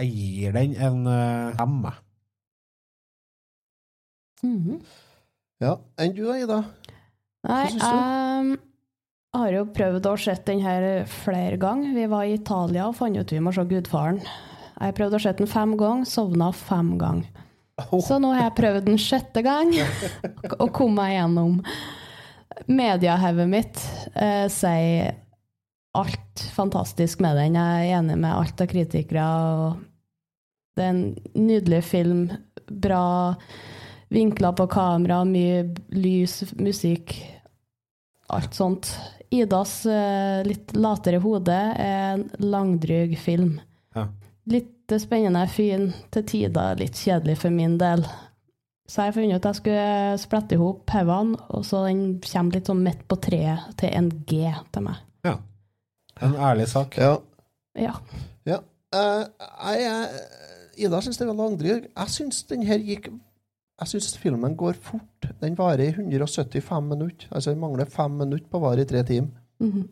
jeg 0.00 0.10
gir 0.16 0.58
den 0.58 0.74
en 0.88 1.06
uh, 1.06 1.54
fem. 1.60 1.78
Mm 4.42 4.58
-hmm. 4.58 4.82
Ja. 5.60 5.76
Enn 5.96 6.16
du 6.16 6.26
da, 6.26 6.36
Ida? 6.42 6.60
Nei, 7.46 7.64
syns 7.70 7.86
du? 7.86 8.71
Jeg 9.32 9.40
har 9.40 9.54
jo 9.56 9.68
prøvd 9.72 10.06
å 10.10 10.16
se 10.20 10.32
den 10.44 10.58
her 10.60 10.84
flere 11.08 11.56
ganger. 11.56 11.94
Vi 11.96 12.02
var 12.12 12.26
i 12.28 12.34
Italia 12.36 12.84
og 12.90 12.98
fant 12.98 13.16
ut 13.16 13.30
vi 13.32 13.38
må 13.40 13.52
se 13.56 13.62
Gudfaren. 13.64 14.18
Jeg 14.76 14.96
prøvde 14.98 15.16
å 15.16 15.22
se 15.24 15.32
den 15.38 15.48
fem 15.48 15.72
ganger, 15.80 16.04
sovna 16.04 16.50
fem 16.52 16.90
ganger. 17.00 17.30
Så 18.04 18.18
nå 18.20 18.34
har 18.34 18.50
jeg 18.50 18.56
prøvd 18.58 18.84
den 18.90 19.00
sjette 19.00 19.40
gang 19.44 19.72
og 20.58 20.66
kom 20.76 20.92
meg 20.98 21.14
gjennom. 21.14 21.62
Mediehodet 22.68 23.46
mitt 23.48 23.80
eh, 24.12 24.44
sier 24.52 25.16
alt 25.96 26.44
fantastisk 26.52 27.24
med 27.24 27.40
den. 27.40 27.56
Jeg 27.56 27.88
er 27.88 27.96
enig 28.02 28.18
med 28.20 28.34
alt 28.36 28.60
av 28.60 28.68
kritikere. 28.68 29.24
Og 29.24 30.76
det 30.76 30.84
er 30.84 30.92
en 30.92 31.02
nydelig 31.48 31.80
film. 31.88 32.26
Bra 32.68 33.32
vinkler 34.12 34.52
på 34.60 34.68
kamera, 34.76 35.22
mye 35.24 35.64
lys, 35.96 36.42
musikk, 36.60 37.16
alt 38.28 38.60
sånt. 38.60 38.92
Idas 39.32 39.74
eh, 39.88 40.42
litt 40.46 40.74
latere 40.76 41.20
hode 41.24 41.54
er 41.56 42.12
en 42.18 42.26
langdryg 42.42 43.14
film. 43.20 43.54
Ja. 43.96 44.06
Litt 44.52 44.92
spennende, 45.00 45.46
fin, 45.48 45.86
til 46.12 46.24
tider 46.28 46.76
litt 46.80 46.98
kjedelig 47.00 47.38
for 47.40 47.54
min 47.54 47.78
del. 47.80 48.02
Så 48.90 49.06
jeg 49.06 49.14
funnet 49.16 49.38
ut 49.38 49.46
at 49.46 49.54
jeg 49.54 49.60
skulle 49.62 50.18
splette 50.20 50.56
i 50.56 50.60
hop 50.60 50.90
hodene, 50.92 51.38
og 51.54 51.62
så 51.64 51.84
den 51.86 52.18
kommer 52.26 52.58
litt 52.58 52.68
sånn 52.68 52.82
midt 52.84 53.06
på 53.08 53.16
treet 53.24 53.70
til 53.80 53.94
en 53.96 54.10
G 54.28 54.42
til 54.74 54.84
meg. 54.84 54.98
Ja. 55.24 55.38
En 56.20 56.34
ærlig 56.36 56.66
sak. 56.68 56.98
Ja. 57.00 57.14
Ja. 57.78 57.94
Ja. 58.44 58.58
Uh, 58.92 59.24
jeg, 59.70 59.86
jeg- 59.86 60.86
Ida 60.86 60.98
syns 61.04 61.18
det 61.20 61.26
var 61.28 61.36
langdryg. 61.38 61.86
Jeg 61.92 62.08
syns 62.12 62.42
den 62.48 62.62
her 62.68 62.80
gikk 62.80 63.08
Jeg 63.82 63.90
syns 63.96 64.14
filmen 64.20 64.54
går 64.54 64.76
fort. 64.78 65.26
Den 65.40 65.56
varer 65.58 65.88
i 65.88 65.90
175 65.90 66.84
minutter. 66.86 67.26
Altså 67.34 67.50
den 67.50 67.58
mangler 67.62 67.88
fem 67.90 68.14
minutter 68.14 68.46
på 68.50 68.60
å 68.60 68.68
vare 68.68 68.84
i 68.84 68.88
tre 68.88 69.02
timer. 69.02 69.34
Mhm. 69.58 69.88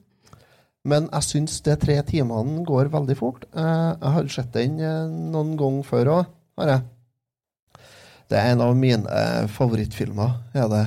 Men 0.84 1.08
jeg 1.12 1.26
syns 1.26 1.58
de 1.60 1.74
tre 1.76 1.98
timene 2.08 2.62
går 2.64 2.88
veldig 2.92 3.16
fort. 3.18 3.44
Eh, 3.52 3.90
jeg 4.00 4.12
har 4.14 4.30
sett 4.32 4.54
den 4.54 4.78
eh, 4.80 5.10
noen 5.32 5.56
ganger 5.60 5.84
før 5.84 6.12
òg, 6.14 6.30
har 6.56 6.72
jeg. 6.72 6.86
Det 8.30 8.38
er 8.38 8.52
en 8.54 8.62
av 8.64 8.72
mine 8.78 9.10
eh, 9.10 9.44
favorittfilmer, 9.50 10.38
er 10.54 10.72
det. 10.72 10.86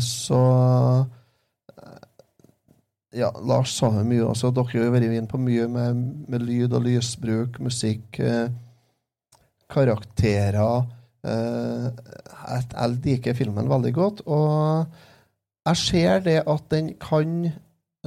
Så 0.00 0.38
Ja, 3.12 3.28
Lars 3.44 3.74
sa 3.76 3.90
jo 3.92 4.04
mye 4.08 4.24
også. 4.24 4.48
Dere 4.56 4.70
har 4.70 4.86
jo 4.86 4.92
vært 4.94 5.04
inne 5.04 5.28
på 5.28 5.36
mye 5.36 5.66
med, 5.68 5.98
med 6.32 6.46
lyd 6.46 6.72
og 6.72 6.86
lysbruk, 6.86 7.58
musikk, 7.60 8.16
karakterer. 9.68 10.86
Eh, 11.22 11.88
jeg, 12.74 12.94
liker 13.04 13.36
filmen 13.38 13.70
veldig 13.70 13.92
godt, 13.94 14.22
og 14.26 14.86
jeg 15.68 15.78
ser 15.78 16.24
det 16.24 16.40
at 16.50 16.64
den 16.74 16.96
kan 16.98 17.52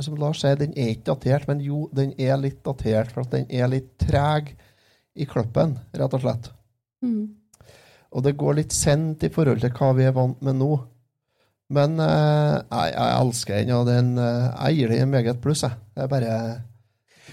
Som 0.04 0.18
Lars 0.20 0.42
sier, 0.44 0.58
den 0.60 0.74
er 0.76 0.90
ikke 0.92 1.14
datert, 1.14 1.46
men 1.48 1.62
jo, 1.64 1.86
den 1.96 2.10
er 2.20 2.36
litt 2.36 2.58
datert, 2.66 3.14
for 3.14 3.24
at 3.24 3.32
den 3.32 3.46
er 3.48 3.70
litt 3.72 3.94
treg 3.96 4.50
i 5.16 5.24
kløppen, 5.24 5.78
rett 5.96 6.18
og 6.18 6.20
slett. 6.20 6.50
Mm. 7.00 7.30
Og 8.12 8.26
det 8.26 8.34
går 8.36 8.58
litt 8.58 8.76
sent 8.76 9.24
i 9.24 9.30
forhold 9.32 9.64
til 9.64 9.72
hva 9.72 9.94
vi 9.96 10.04
er 10.04 10.12
vant 10.18 10.44
med 10.44 10.60
nå. 10.60 10.70
Men 11.72 11.96
eh, 12.04 12.58
jeg, 12.60 12.92
jeg 12.92 13.22
elsker 13.22 13.62
den, 13.62 13.72
og 13.78 13.88
den, 13.88 14.12
eh, 14.20 14.50
jeg 14.52 14.82
gir 14.82 14.92
den 14.92 15.06
en 15.06 15.14
meget 15.16 15.40
pluss. 15.40 15.64
Jeg. 15.64 15.80
Det 15.96 16.04
er 16.04 16.12
bare 16.12 16.36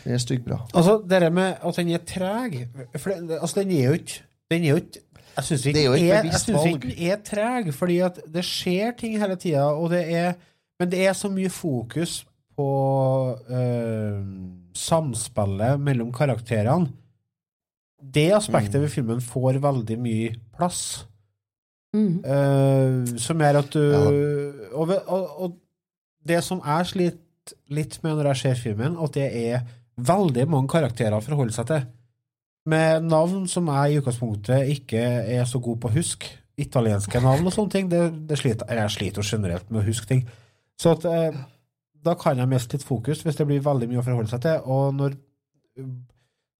Den 0.05 0.14
er 0.14 0.22
styggbra. 0.22 0.61
Altså, 0.70 1.01
det 1.03 1.20
der 1.26 1.35
med 1.35 1.59
at 1.66 1.83
den 1.83 1.91
er 1.91 2.07
treg 2.07 2.61
for 2.95 3.11
det, 3.11 3.41
altså, 3.41 3.61
den 3.61 3.74
er 3.74 3.85
jo 3.85 3.99
ikke 3.99 5.03
Jeg 5.37 5.45
syns 5.45 5.66
ikke, 5.66 5.78
er 6.11 6.22
den 6.22 6.30
er- 6.30 7.12
er 7.12 7.16
treg, 7.24 7.72
fordi 7.74 7.99
at 8.05 8.18
det 8.33 8.45
skjer 8.45 8.97
ting 8.99 9.18
hele 9.20 9.37
tida, 9.37 9.64
og 9.72 9.91
det 9.91 10.03
er 10.14 10.35
Men 10.80 10.91
det 10.91 11.07
er 11.07 11.12
så 11.14 11.28
mye 11.30 11.49
fokus 11.49 12.24
på 12.57 13.37
øh, 13.51 14.24
samspillet 14.74 15.80
mellom 15.80 16.12
karakterene. 16.12 16.89
Det 18.14 18.33
aspektet 18.35 18.74
Mm. 18.80 18.83
ved 18.83 18.89
filmen 18.91 19.20
får 19.20 19.61
veldig 19.62 19.99
mye 19.99 20.35
plass. 20.57 21.07
mm. 21.95 22.24
øh, 22.24 23.07
som 23.18 23.39
gjør 23.39 23.59
at 23.59 23.70
du 23.72 23.78
og, 24.72 24.89
og, 25.07 25.41
og 25.43 25.57
det 26.26 26.43
som 26.45 26.61
jeg 26.66 26.87
sliter 26.87 27.18
litt 27.70 27.99
med 28.03 28.16
når 28.16 28.26
jeg 28.33 28.37
ser 28.37 28.55
filmen, 28.55 28.97
at 29.05 29.12
det 29.14 29.26
er 29.53 29.61
veldig 29.99 30.49
mange 30.49 30.68
karakterer 30.68 31.12
å 31.18 31.20
forholde 31.22 31.53
seg 31.53 31.66
til. 31.66 31.83
Med 32.69 33.09
navn 33.11 33.49
som 33.51 33.67
jeg 33.73 33.93
i 33.93 33.99
utgangspunktet 33.99 34.71
ikke 34.77 35.01
er 35.03 35.45
så 35.51 35.59
god 35.63 35.81
på 35.83 35.91
å 35.91 35.97
huske. 35.97 36.39
Italienske 36.63 37.19
navn 37.25 37.49
og 37.49 37.55
sånne 37.55 37.73
ting. 37.73 37.89
Det, 37.91 38.03
det 38.29 38.39
sliter, 38.39 38.69
eller 38.69 38.87
jeg 38.87 38.97
sliter 38.99 39.23
jo 39.23 39.31
generelt 39.37 39.71
med 39.71 39.83
å 39.83 39.87
huske 39.87 40.07
ting. 40.11 40.23
Så 40.79 40.95
at, 40.95 41.07
eh, 41.09 41.41
da 42.05 42.15
kan 42.19 42.39
jeg 42.39 42.51
miste 42.51 42.77
litt 42.77 42.87
fokus 42.87 43.23
hvis 43.25 43.39
det 43.39 43.49
blir 43.49 43.65
veldig 43.65 43.89
mye 43.91 44.03
å 44.03 44.07
forholde 44.07 44.31
seg 44.31 44.45
til. 44.45 44.63
Og 44.71 44.95
når 44.99 45.19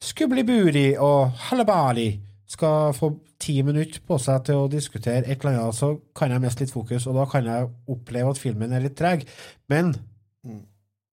Skubliburi 0.03 0.97
og 0.99 1.31
Halabali 1.49 2.11
skal 2.51 2.93
få 2.97 3.13
ti 3.43 3.61
minutter 3.65 4.03
på 4.07 4.19
seg 4.21 4.47
til 4.47 4.63
å 4.65 4.71
diskutere 4.71 5.23
et 5.25 5.43
eller 5.45 5.61
annet, 5.61 5.79
så 5.79 5.95
kan 6.17 6.33
jeg 6.33 6.43
miste 6.43 6.65
litt 6.65 6.75
fokus, 6.75 7.07
og 7.07 7.17
da 7.19 7.27
kan 7.31 7.47
jeg 7.49 7.71
oppleve 7.91 8.35
at 8.35 8.41
filmen 8.41 8.75
er 8.75 8.85
litt 8.85 8.97
treg. 8.99 9.25
Men 9.71 9.95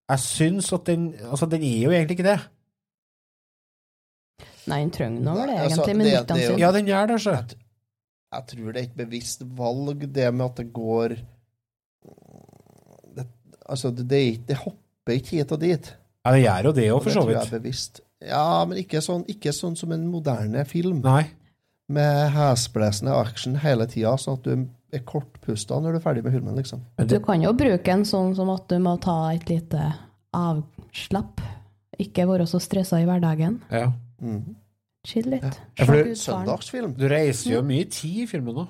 jeg 0.09 0.23
syns 0.23 0.71
at 0.73 0.87
den 0.89 1.11
Altså, 1.29 1.45
den 1.45 1.63
er 1.63 1.83
jo 1.85 1.93
egentlig 1.93 2.17
ikke 2.17 2.31
det. 2.31 2.39
Nei, 4.69 4.79
den 4.85 4.91
trenger 4.95 5.21
nå 5.25 5.33
vel 5.35 5.49
altså, 5.55 5.81
egentlig 5.81 5.87
det- 5.87 5.97
minuttene 5.97 6.27
det 6.27 6.43
er 6.43 6.45
jo- 6.45 6.53
sine. 6.53 6.59
Ja, 6.63 6.71
den 6.71 6.85
gjør 6.91 7.07
det, 7.13 7.19
så. 7.25 7.35
Jeg 8.29 8.45
tror 8.51 8.73
det 8.73 8.79
er 8.81 8.87
et 8.87 8.97
bevisst 8.97 9.41
valg, 9.57 10.03
det 10.13 10.33
med 10.33 10.45
at 10.45 10.55
det 10.61 10.67
går 10.73 11.17
Altså, 13.69 13.91
det, 13.93 14.07
det, 14.09 14.47
det 14.49 14.55
hopper 14.57 15.13
ikke 15.13 15.35
hit 15.37 15.51
og 15.53 15.59
dit. 15.61 15.91
Ja, 16.25 16.31
det 16.33 16.39
gjør 16.41 16.63
jo 16.63 16.71
det 16.73 16.85
òg, 16.89 16.95
Og 16.95 17.03
for 17.03 17.09
det 17.09 17.13
så 17.13 17.21
tror 17.21 17.29
jeg 17.29 17.39
vidt. 17.43 17.53
er 17.53 17.59
bevisst. 17.59 17.99
Ja, 18.25 18.65
men 18.65 18.79
ikke 18.81 19.01
sånn, 19.05 19.25
ikke 19.29 19.53
sånn 19.53 19.75
som 19.77 19.91
en 19.93 20.07
moderne 20.11 20.63
film. 20.67 21.03
Nei. 21.05 21.27
Med 21.89 22.31
hesblesende 22.33 23.13
action 23.15 23.55
hele 23.61 23.85
tida, 23.89 24.15
sånn 24.17 24.39
at 24.39 24.43
du 24.47 24.65
er 24.97 25.03
kortpusta 25.05 25.77
når 25.81 25.93
du 25.95 25.99
er 25.99 26.03
ferdig 26.07 26.23
med 26.25 26.33
filmen, 26.33 26.57
liksom. 26.57 26.81
Du 27.05 27.19
kan 27.21 27.41
jo 27.45 27.53
bruke 27.53 27.93
en 27.93 28.03
sånn 28.09 28.33
som 28.37 28.49
at 28.49 28.65
du 28.73 28.79
må 28.81 28.95
ta 29.01 29.29
et 29.35 29.45
lite 29.49 29.85
avslapp. 30.33 31.39
Ikke 32.01 32.25
være 32.29 32.47
så 32.49 32.57
stressa 32.63 32.97
i 33.01 33.05
hverdagen. 33.05 33.61
Ja. 33.69 33.91
Mhm. 34.21 34.55
Chill 35.07 35.29
litt. 35.31 35.43
Ja, 35.79 35.85
for 35.85 35.93
du- 36.03 36.15
Søndagsfilm. 36.15 36.93
Du 36.97 37.07
reiser 37.07 37.53
jo 37.53 37.61
mye 37.63 37.85
tid 37.89 38.23
i 38.23 38.27
filmen 38.27 38.55
nå. 38.55 38.67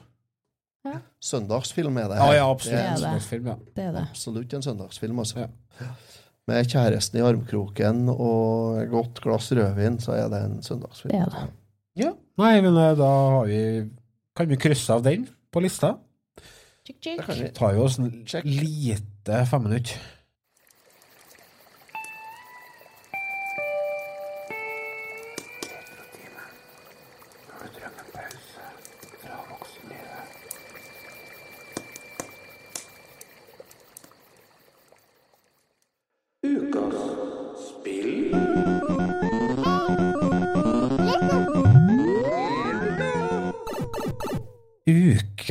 Søndagsfilm 1.22 1.98
er 2.00 2.08
det. 2.10 2.18
Ja, 2.18 2.26
her. 2.26 2.34
ja, 2.38 2.50
absolutt. 2.52 2.78
Det 2.78 2.86
er 2.86 2.92
En 2.92 2.98
søndagsfilm, 3.02 3.48
ja. 3.48 3.56
Det 3.76 3.84
er 3.84 3.92
det. 3.92 4.04
absolutt 4.10 4.54
en 4.54 4.62
søndagsfilm, 4.64 5.20
altså. 5.20 5.48
Med 6.48 6.66
kjæresten 6.72 7.20
i 7.20 7.22
armkroken 7.22 8.10
og 8.10 8.88
godt 8.90 9.22
glass 9.22 9.52
rødvin, 9.52 10.00
så 10.00 10.12
er 10.18 10.30
det 10.30 10.40
en 10.46 10.62
søndagsfilm. 10.64 11.12
Det 11.12 11.20
er 11.22 11.30
det. 11.30 11.50
Ja. 12.00 12.12
Nei, 12.40 12.62
men 12.62 12.78
eh, 12.78 12.96
da 12.98 13.10
har 13.36 13.46
vi 13.46 13.90
Kan 14.36 14.48
vi 14.50 14.56
krysse 14.56 14.94
av 14.94 15.04
den 15.04 15.28
på 15.52 15.60
lista? 15.62 15.98
Check, 16.88 17.02
check. 17.04 17.26
Det. 17.28 17.36
Det 17.38 17.54
tar 17.56 17.74
jo 17.76 17.84
oss 17.84 17.98
en 18.00 18.26
lite 18.46 19.46
fem 19.46 19.64
minutter. 19.68 19.98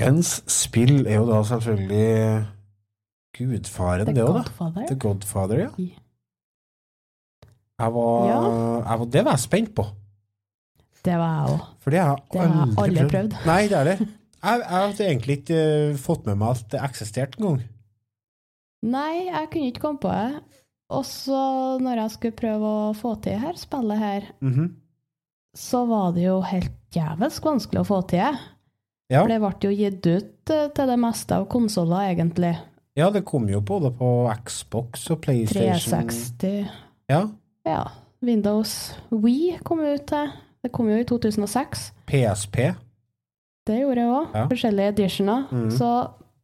Ukens 0.09 0.31
spill 0.49 1.07
er 1.07 1.19
jo 1.19 1.27
da 1.29 1.43
selvfølgelig 1.45 2.47
Gudfaren, 3.39 4.07
The 4.09 4.15
det 4.17 4.25
òg, 4.25 4.39
da. 4.59 4.85
The 4.89 4.97
Godfather, 4.99 5.59
ja. 5.61 5.69
Jeg 7.79 7.93
var, 7.95 8.27
Ja. 8.27 8.39
jeg 8.91 8.99
var, 8.99 9.05
det 9.07 9.25
var 9.25 9.31
jeg 9.37 9.41
spent 9.45 9.75
på. 9.77 9.85
Det 11.05 11.15
var 11.21 11.35
jeg 11.47 11.55
òg. 11.55 11.67
For 11.81 11.91
det 11.91 12.01
har 12.01 12.17
jeg 12.17 12.25
Det 12.33 12.41
aldri 12.41 12.83
aldri 12.83 13.05
prøvd. 13.05 13.11
prøvd. 13.11 13.47
Nei, 13.47 13.63
det 13.69 13.77
er 13.79 13.85
det. 13.85 13.99
Jeg, 14.39 14.61
jeg 14.61 14.71
hadde 14.71 15.03
egentlig 15.05 15.35
ikke 15.41 15.57
eh, 15.91 15.97
fått 15.99 16.27
med 16.27 16.37
meg 16.39 16.51
at 16.55 16.69
det 16.71 16.79
eksisterte 16.87 17.41
engang. 17.41 17.63
Nei, 18.87 19.25
jeg 19.27 19.49
kunne 19.51 19.67
ikke 19.73 19.81
komme 19.83 19.99
på 19.99 20.13
det. 20.15 20.43
Og 20.95 21.03
så, 21.05 21.41
når 21.83 21.97
jeg 22.05 22.11
skulle 22.15 22.37
prøve 22.39 22.63
å 22.63 22.93
få 22.95 23.17
til 23.21 23.35
her 23.43 23.55
spillet 23.59 23.99
her, 23.99 24.29
Mhm. 24.41 24.69
så 25.57 25.81
var 25.91 26.13
det 26.15 26.23
jo 26.29 26.41
helt 26.41 26.71
jævelsk 26.95 27.43
vanskelig 27.51 27.81
å 27.83 27.89
få 27.91 27.99
til. 28.09 28.39
Ja. 29.09 29.23
For 29.23 29.31
det 29.33 29.39
ble 29.41 29.53
jo 29.65 29.71
gitt 29.73 30.07
ut 30.07 30.51
eh, 30.53 30.67
til 30.77 30.91
det 30.91 30.99
meste 31.01 31.37
av 31.39 31.47
konsoller, 31.49 32.11
egentlig. 32.13 32.55
ja, 32.99 33.11
det 33.15 33.23
kom 33.25 33.47
jo 33.49 33.61
både 33.65 33.91
på 33.97 34.09
Xbox 34.45 35.07
og 35.15 35.21
PlayStation. 35.25 36.03
360 36.03 36.69
Ja. 37.09 37.23
Ja. 37.65 37.83
Windows 38.21 38.95
Wii 39.11 39.59
kom 39.65 39.81
ut 39.81 40.07
til. 40.11 40.31
Det 40.63 40.73
kom 40.75 40.89
jo 40.91 40.97
i 40.99 41.05
2006. 41.07 41.93
PSP. 42.11 42.57
Det 43.69 43.77
gjorde 43.79 44.03
jeg 44.03 44.11
òg. 44.11 44.35
Ja. 44.35 44.47
Forskjellige 44.51 44.89
editioner. 44.97 45.45
Mm. 45.53 45.71
Så 45.71 45.89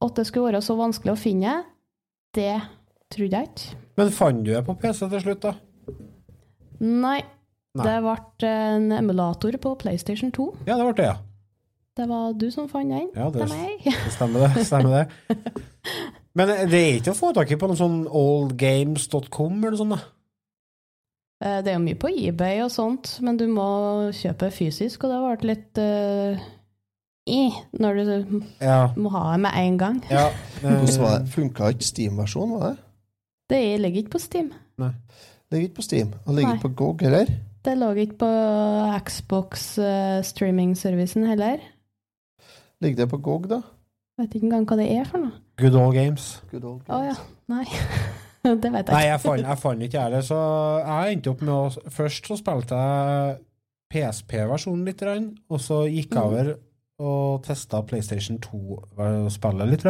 at 0.05 0.15
det 0.17 0.27
skulle 0.29 0.53
være 0.53 0.63
så 0.63 0.77
vanskelig 0.79 1.13
å 1.15 1.19
finne, 1.19 1.55
det 2.37 2.61
trodde 3.11 3.41
jeg 3.41 3.49
ikke. 3.51 3.77
Men 3.99 4.11
fant 4.15 4.45
du 4.45 4.53
det 4.55 4.63
på 4.67 4.75
PC 4.79 5.09
til 5.11 5.21
slutt, 5.25 5.43
da? 5.43 5.55
Nei. 6.81 7.21
Nei. 7.75 7.85
Det 7.85 7.95
ble 8.05 8.49
en 8.49 8.93
emulator 8.95 9.57
på 9.59 9.75
PlayStation 9.81 10.31
2. 10.35 10.47
Ja, 10.69 10.77
det 10.79 10.85
ble 10.87 10.95
det, 11.01 11.09
ja. 11.11 11.17
Det 11.95 12.09
var 12.11 12.33
du 12.35 12.49
som 12.51 12.67
fant 12.69 12.91
den. 12.91 13.09
Ja, 13.15 13.29
det, 13.31 13.45
til 13.45 13.53
meg. 13.55 13.85
det 13.87 14.13
stemmer 14.17 14.49
det. 14.49 14.65
Stemmer 14.67 14.97
det. 14.97 15.37
Men 16.37 16.51
det 16.51 16.75
er 16.81 16.97
ikke 16.99 17.13
å 17.13 17.19
få 17.19 17.31
tak 17.37 17.53
i 17.55 17.59
på 17.61 17.69
noe 17.71 17.79
sånn 17.79 18.01
oldgames.com 18.11 19.61
eller 19.63 19.79
sånn, 19.79 19.93
da? 19.95 20.01
Eh, 21.45 21.61
Det 21.63 21.71
er 21.71 21.77
jo 21.79 21.85
mye 21.85 21.99
på 22.03 22.11
eBay 22.11 22.63
og 22.65 22.73
sånt, 22.75 23.13
men 23.23 23.37
du 23.39 23.45
må 23.47 23.67
kjøpe 24.17 24.49
fysisk, 24.55 25.05
og 25.05 25.13
det 25.13 25.19
har 25.21 25.29
vært 25.37 25.47
litt 25.47 25.79
uh, 25.79 26.43
i 27.31 27.39
når 27.79 28.01
du 28.01 28.41
Ja. 28.65 28.81
må 28.99 29.13
ha 29.15 29.23
det 29.33 29.41
med 29.45 29.59
en 29.61 29.79
gang. 29.79 30.01
ja 30.11 30.27
Hvordan 30.65 30.99
var 31.05 31.19
det? 31.21 31.31
Funka 31.37 31.71
ikke 31.77 31.87
Steam-versjonen, 31.93 32.57
var 32.59 32.67
det? 32.73 32.77
Det 33.55 33.63
ligger 33.85 34.03
ikke 34.03 34.17
på 34.17 34.23
Steam. 34.25 34.51
Ligger 34.81 35.69
ikke 35.69 35.79
på 35.79 35.87
Steam. 35.87 36.15
Og 36.27 36.35
ligger 36.35 36.57
ikke 36.57 36.69
på 36.71 36.75
GOG 36.83 37.03
heller. 37.07 37.31
Det 37.65 37.77
lå 37.79 37.93
ikke 38.03 38.19
på 38.25 38.33
Xbox 39.07 39.77
uh, 39.79 40.19
streaming-servicen 40.27 41.27
heller. 41.31 41.63
Ligger 42.85 43.05
det 43.05 43.09
på 43.11 43.21
GOG, 43.25 43.49
da? 43.51 43.63
Vet 44.21 44.37
ikke 44.37 44.47
engang 44.51 44.67
hva 44.69 44.77
det 44.79 44.91
er 44.93 45.09
for 45.09 45.25
noe. 45.25 45.39
Good 45.59 45.77
old 45.79 45.97
games. 45.97 46.29
Good 46.53 46.67
old 46.69 46.93
Å 46.93 47.01
ja. 47.07 47.17
Nei. 47.51 47.65
det 48.45 48.71
vet 48.71 48.91
jeg 48.91 48.93
Nei, 48.93 49.01
ikke. 49.01 49.09
jeg 49.09 49.23
fant, 49.25 49.47
jeg 49.49 49.61
fant 49.63 49.87
ikke 49.87 50.05
det, 50.13 50.21
så 50.29 50.39
jeg 50.85 51.17
endte 51.17 51.33
opp 51.33 51.43
med 51.45 51.55
å 51.55 51.91
Først 51.97 52.29
så 52.29 52.37
spilte 52.39 52.79
jeg 52.79 53.39
PSP-versjonen 53.95 54.85
litt, 54.89 55.03
og 55.49 55.63
så 55.63 55.85
gikk 55.87 56.17
jeg 56.17 56.23
over 56.23 56.53
og 57.05 57.43
testa 57.47 57.81
PlayStation 57.87 58.39
2-spillet 58.43 59.71
litt. 59.71 59.87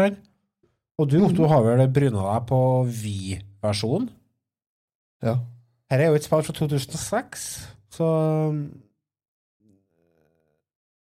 Og 1.01 1.11
du, 1.11 1.19
Otto, 1.27 1.49
har 1.51 1.65
vel 1.67 1.83
bryna 1.93 2.23
deg 2.31 2.47
på 2.49 2.61
Vi-versjonen? 3.03 4.09
Ja. 5.25 5.39
Her 5.93 6.05
er 6.05 6.13
jo 6.13 6.19
et 6.19 6.27
spill 6.27 6.45
fra 6.45 6.55
2006, 6.57 7.49
så 7.97 8.09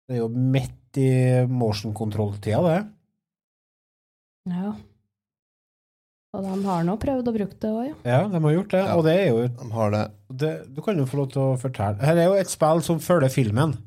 Det 0.07 0.15
er 0.15 0.21
jo 0.21 0.29
midt 0.31 0.76
i 0.97 1.07
motion 1.47 1.93
control-tida, 1.97 2.61
det. 2.65 2.77
Ja. 4.51 4.73
Og 6.37 6.43
de 6.43 6.53
har 6.67 6.83
nå 6.85 6.95
prøvd 7.01 7.29
å 7.31 7.33
bruke 7.35 7.57
det 7.63 7.69
òg, 7.71 7.83
ja. 7.87 7.95
Ja, 8.05 8.21
de 8.29 8.39
har 8.43 8.53
gjort 8.57 8.71
det, 8.75 8.81
Ja. 8.83 8.95
og 8.97 9.03
det 9.07 9.13
er 9.17 9.27
jo 9.31 9.47
De 9.47 9.71
har 9.73 9.91
det. 9.91 10.03
det, 10.43 10.51
Du 10.75 10.81
kan 10.81 10.97
jo 10.97 11.05
få 11.05 11.17
lov 11.21 11.31
til 11.31 11.41
å 11.41 11.57
fortelle. 11.59 11.99
Her 12.03 12.17
er 12.17 12.25
jo 12.25 12.33
et 12.33 12.47
spill 12.51 12.81
som 12.81 12.99
følger 12.99 13.29
filmen. 13.29 13.77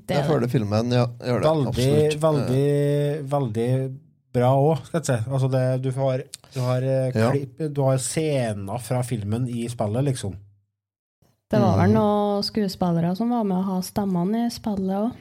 Det 0.00 0.16
Jeg 0.16 0.24
er 0.24 0.28
følger 0.28 0.48
filmen, 0.48 0.90
ja. 0.92 1.06
Gjør 1.06 1.40
det. 1.40 1.50
Veldig, 1.50 1.66
Absolutt. 1.68 2.10
Eh, 2.10 2.18
veldig, 2.24 3.28
veldig 3.28 3.98
bra 4.32 4.50
òg, 4.56 4.84
skal 4.86 5.00
jeg 5.00 5.06
si. 5.06 5.30
Altså 5.30 5.50
det, 5.50 5.82
du 5.82 5.90
har, 5.92 6.22
du 6.54 6.60
har, 6.60 6.80
klipp, 7.12 7.58
Ja. 7.60 7.68
du 7.68 7.82
har 7.82 7.96
scener 7.98 8.78
fra 8.80 9.02
filmen 9.02 9.48
i 9.48 9.66
spillet, 9.68 10.04
liksom. 10.04 10.36
Det 11.50 11.58
var 11.60 11.76
vel 11.78 11.90
Mhm. 11.90 11.94
noen 11.94 12.42
skuespillere 12.42 13.16
som 13.16 13.28
var 13.30 13.44
med 13.44 13.58
å 13.58 13.64
ha 13.64 13.80
stemmene 13.80 14.46
i 14.46 14.50
spillet 14.50 14.96
òg. 14.96 15.12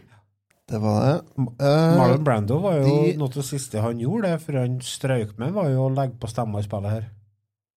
Det 0.70 0.80
var 0.84 1.00
det. 1.06 1.14
Uh, 1.40 1.98
Marlon 1.98 2.24
Brando 2.24 2.60
var 2.62 2.76
jo 2.80 2.90
de- 2.90 3.16
noe 3.18 3.26
av 3.30 3.34
det 3.40 3.46
siste 3.48 3.82
han 3.82 4.00
gjorde, 4.02 4.30
det, 4.30 4.42
før 4.46 4.60
han 4.62 4.76
strøk 4.86 5.32
med, 5.42 5.54
var 5.56 5.70
jo 5.74 5.88
å 5.88 5.94
legge 5.96 6.20
på 6.22 6.30
stemmer 6.30 6.62
i 6.62 6.68
spillet 6.68 6.94
her. 6.94 7.08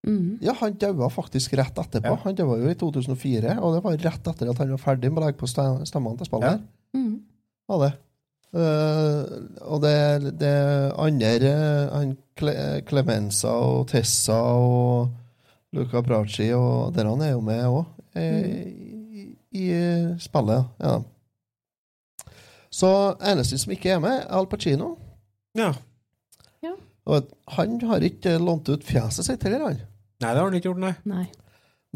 Mm. 0.07 0.39
Ja, 0.41 0.55
han 0.59 0.75
daua 0.81 1.07
faktisk 1.13 1.53
rett 1.59 1.77
etterpå. 1.77 2.09
Ja. 2.15 2.19
Han 2.23 2.35
daua 2.35 2.57
jo 2.57 2.71
i 2.71 2.75
2004, 2.75 3.57
og 3.61 3.75
det 3.75 3.83
var 3.85 3.97
rett 4.01 4.27
etter 4.33 4.49
at 4.49 4.57
han 4.63 4.71
var 4.73 4.81
ferdig 4.81 5.11
med 5.11 5.21
å 5.21 5.25
legge 5.27 5.39
på 5.39 5.47
stem- 5.49 5.83
stemmene 5.87 6.17
til 6.19 6.27
spillet. 6.27 6.63
Ja. 6.63 6.97
Mm. 6.99 7.19
Var 7.71 7.83
det. 7.85 7.91
Uh, 8.51 9.21
og 9.71 9.79
det, 9.85 10.33
det 10.41 10.55
andre 10.99 11.29
eh, 11.47 11.93
han 11.95 12.17
Cle 12.35 12.55
Clemenza 12.83 13.53
og 13.63 13.85
Tessa 13.93 14.35
og 14.59 15.13
Luca 15.71 16.01
Bracci 16.03 16.49
og 16.51 16.91
der 16.97 17.07
han 17.07 17.21
er 17.23 17.31
jo 17.31 17.39
med 17.47 17.61
òg 17.63 17.85
i, 18.19 19.23
i 19.55 19.69
spillet. 20.19 20.67
Ja. 20.83 20.97
Så 22.81 22.91
eneste 23.21 23.59
som 23.61 23.73
ikke 23.75 23.93
er 23.93 24.01
med, 24.01 24.23
er 24.23 24.29
Al 24.39 24.49
Pacino. 24.49 24.95
Ja. 25.57 25.71
Og 27.09 27.29
han 27.57 27.79
har 27.89 28.03
ikke 28.05 28.37
lånt 28.41 28.69
ut 28.69 28.83
fjeset 28.85 29.25
sitt 29.27 29.45
heller, 29.45 29.63
han. 29.65 29.79
Nei, 30.21 30.33
det 30.33 30.37
har 30.37 30.45
han 30.45 30.57
ikke 30.57 30.69
gjort, 30.69 30.81
nei. 30.83 30.91
Nei. 31.09 31.23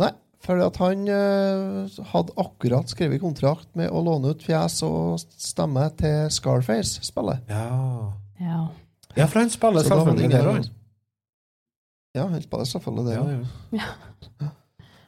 Nei, 0.01 0.09
for 0.43 0.61
at 0.65 0.79
han 0.81 1.03
uh, 1.05 1.99
hadde 2.11 2.33
akkurat 2.41 2.89
skrevet 2.91 3.21
kontrakt 3.21 3.69
med 3.77 3.91
å 3.93 4.01
låne 4.05 4.33
ut 4.33 4.45
fjes 4.45 4.79
og 4.87 5.21
stemme 5.21 5.85
til 5.99 6.25
Scarface-spillet. 6.33 7.45
Ja. 7.53 7.67
Ja. 8.41 8.63
ja, 9.15 9.27
for 9.29 9.43
han 9.43 9.53
spiller 9.53 9.85
selvfølgelig 9.85 10.31
der 10.33 10.49
òg. 10.51 10.67
Ja, 12.15 12.25
han 12.31 12.41
spiller 12.43 12.69
selvfølgelig 12.73 13.07
det. 13.11 13.15
Ja, 13.15 13.85
Ja, 13.85 13.89
ja. 14.41 14.53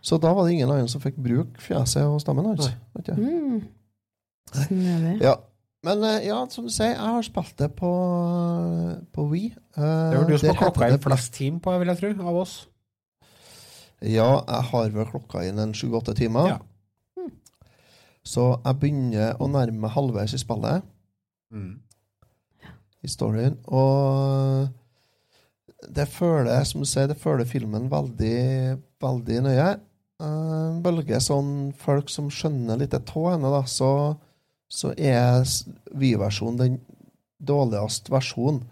Så 0.07 0.15
da 0.23 0.29
var 0.31 0.45
det 0.45 0.53
ingen 0.53 0.69
annen 0.71 0.87
som 0.87 1.01
fikk 1.03 1.17
bruke 1.19 1.59
fjeset 1.59 2.05
og 2.05 2.21
stemmen 2.23 2.45
hans. 2.47 2.69
vet 2.95 3.09
du. 3.09 3.17
Mm. 3.17 3.57
Snøvig. 4.53 5.17
Ja. 5.25 5.33
Men 5.85 6.03
eh, 6.03 6.25
ja, 6.27 6.39
som 6.49 6.65
du 6.65 6.71
sier, 6.73 6.95
jeg 6.95 7.13
har 7.17 7.25
spilt 7.25 7.57
det 7.61 7.69
på, 7.77 7.91
på 9.13 9.27
Wii. 9.29 9.51
Uh, 9.77 9.83
Det 9.83 10.17
var 10.17 10.25
du 10.29 10.37
som 10.37 10.49
har 10.49 10.57
klokka 10.63 10.89
inn 10.89 11.03
flest 11.03 11.33
team 11.37 11.59
på, 11.63 11.75
vil 11.81 11.91
jeg 11.93 12.01
tro, 12.01 12.13
av 12.31 12.39
oss. 12.41 12.55
Ja, 14.01 14.43
jeg 14.45 14.63
har 14.71 14.89
vel 14.93 15.09
klokka 15.09 15.45
inn 15.47 15.61
en 15.61 15.75
sju-åtte 15.77 16.13
timer. 16.17 16.55
Ja. 16.55 17.27
Så 18.27 18.49
jeg 18.57 18.79
begynner 18.81 19.37
å 19.39 19.47
nærme 19.47 19.85
meg 19.85 19.93
halvveis 19.93 20.33
i 20.35 20.41
spillet. 20.41 20.83
Mm. 21.53 21.79
i 23.05 23.07
storyen. 23.07 23.53
Og 23.71 24.67
det 25.95 26.07
føler, 26.11 26.63
som 26.67 26.81
du 26.83 26.87
sier, 26.89 27.07
det 27.07 27.15
føler 27.21 27.47
filmen 27.47 27.87
veldig, 27.91 28.77
veldig 29.03 29.37
nøye. 29.45 29.69
Uh, 30.17 30.81
bølger 30.81 31.21
sånn 31.21 31.71
folk 31.77 32.09
som 32.09 32.31
skjønner 32.33 32.79
litt 32.81 32.95
av 32.97 33.05
henne, 33.13 33.51
da, 33.53 33.61
så, 33.69 34.17
så 34.67 34.93
er 34.97 35.43
Vi-versjonen 35.95 36.59
den 36.59 36.77
dårligste 37.39 38.11
versjonen. 38.11 38.63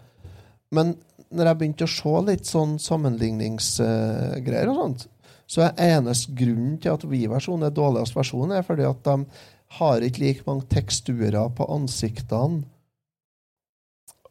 Men 0.74 0.94
når 1.30 1.50
jeg 1.50 1.58
begynte 1.60 1.86
å 1.86 1.90
se 1.90 2.14
litt 2.26 2.48
sånn 2.48 2.76
sammenligningsgreier 2.82 4.70
og 4.70 4.80
sånt, 4.80 5.06
så 5.46 5.68
er 5.68 5.98
eneste 5.98 6.34
grunnen 6.36 6.78
til 6.82 6.94
at 6.96 7.06
Vi-versjonen 7.06 7.68
er 7.68 7.74
dårligst 7.74 8.16
versjonen, 8.16 8.56
er 8.58 8.66
fordi 8.66 8.86
at 8.88 9.02
de 9.06 9.44
har 9.78 10.02
ikke 10.02 10.22
like 10.22 10.46
mange 10.46 10.66
teksturer 10.70 11.52
på 11.54 11.66
ansiktene. 11.74 12.64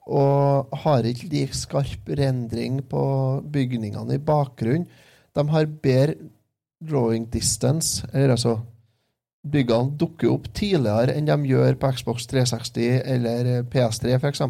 Og 0.05 0.75
har 0.83 1.07
ikke 1.07 1.31
like 1.31 1.57
skarp 1.57 2.11
rendring 2.19 2.83
på 2.85 3.01
bygningene 3.51 4.19
i 4.19 4.21
bakgrunnen. 4.21 4.85
De 5.35 5.43
har 5.49 5.71
bedre 5.81 6.29
drawing 6.85 7.25
distance, 7.31 8.05
eller 8.13 8.35
altså 8.35 8.59
Byggene 9.45 9.93
dukker 9.99 10.31
opp 10.33 10.47
tidligere 10.57 11.13
enn 11.13 11.27
de 11.29 11.35
gjør 11.51 11.77
på 11.81 11.91
Xbox 11.93 12.25
360 12.31 13.01
eller 13.15 13.49
PS3, 13.69 14.15
f.eks. 14.17 14.41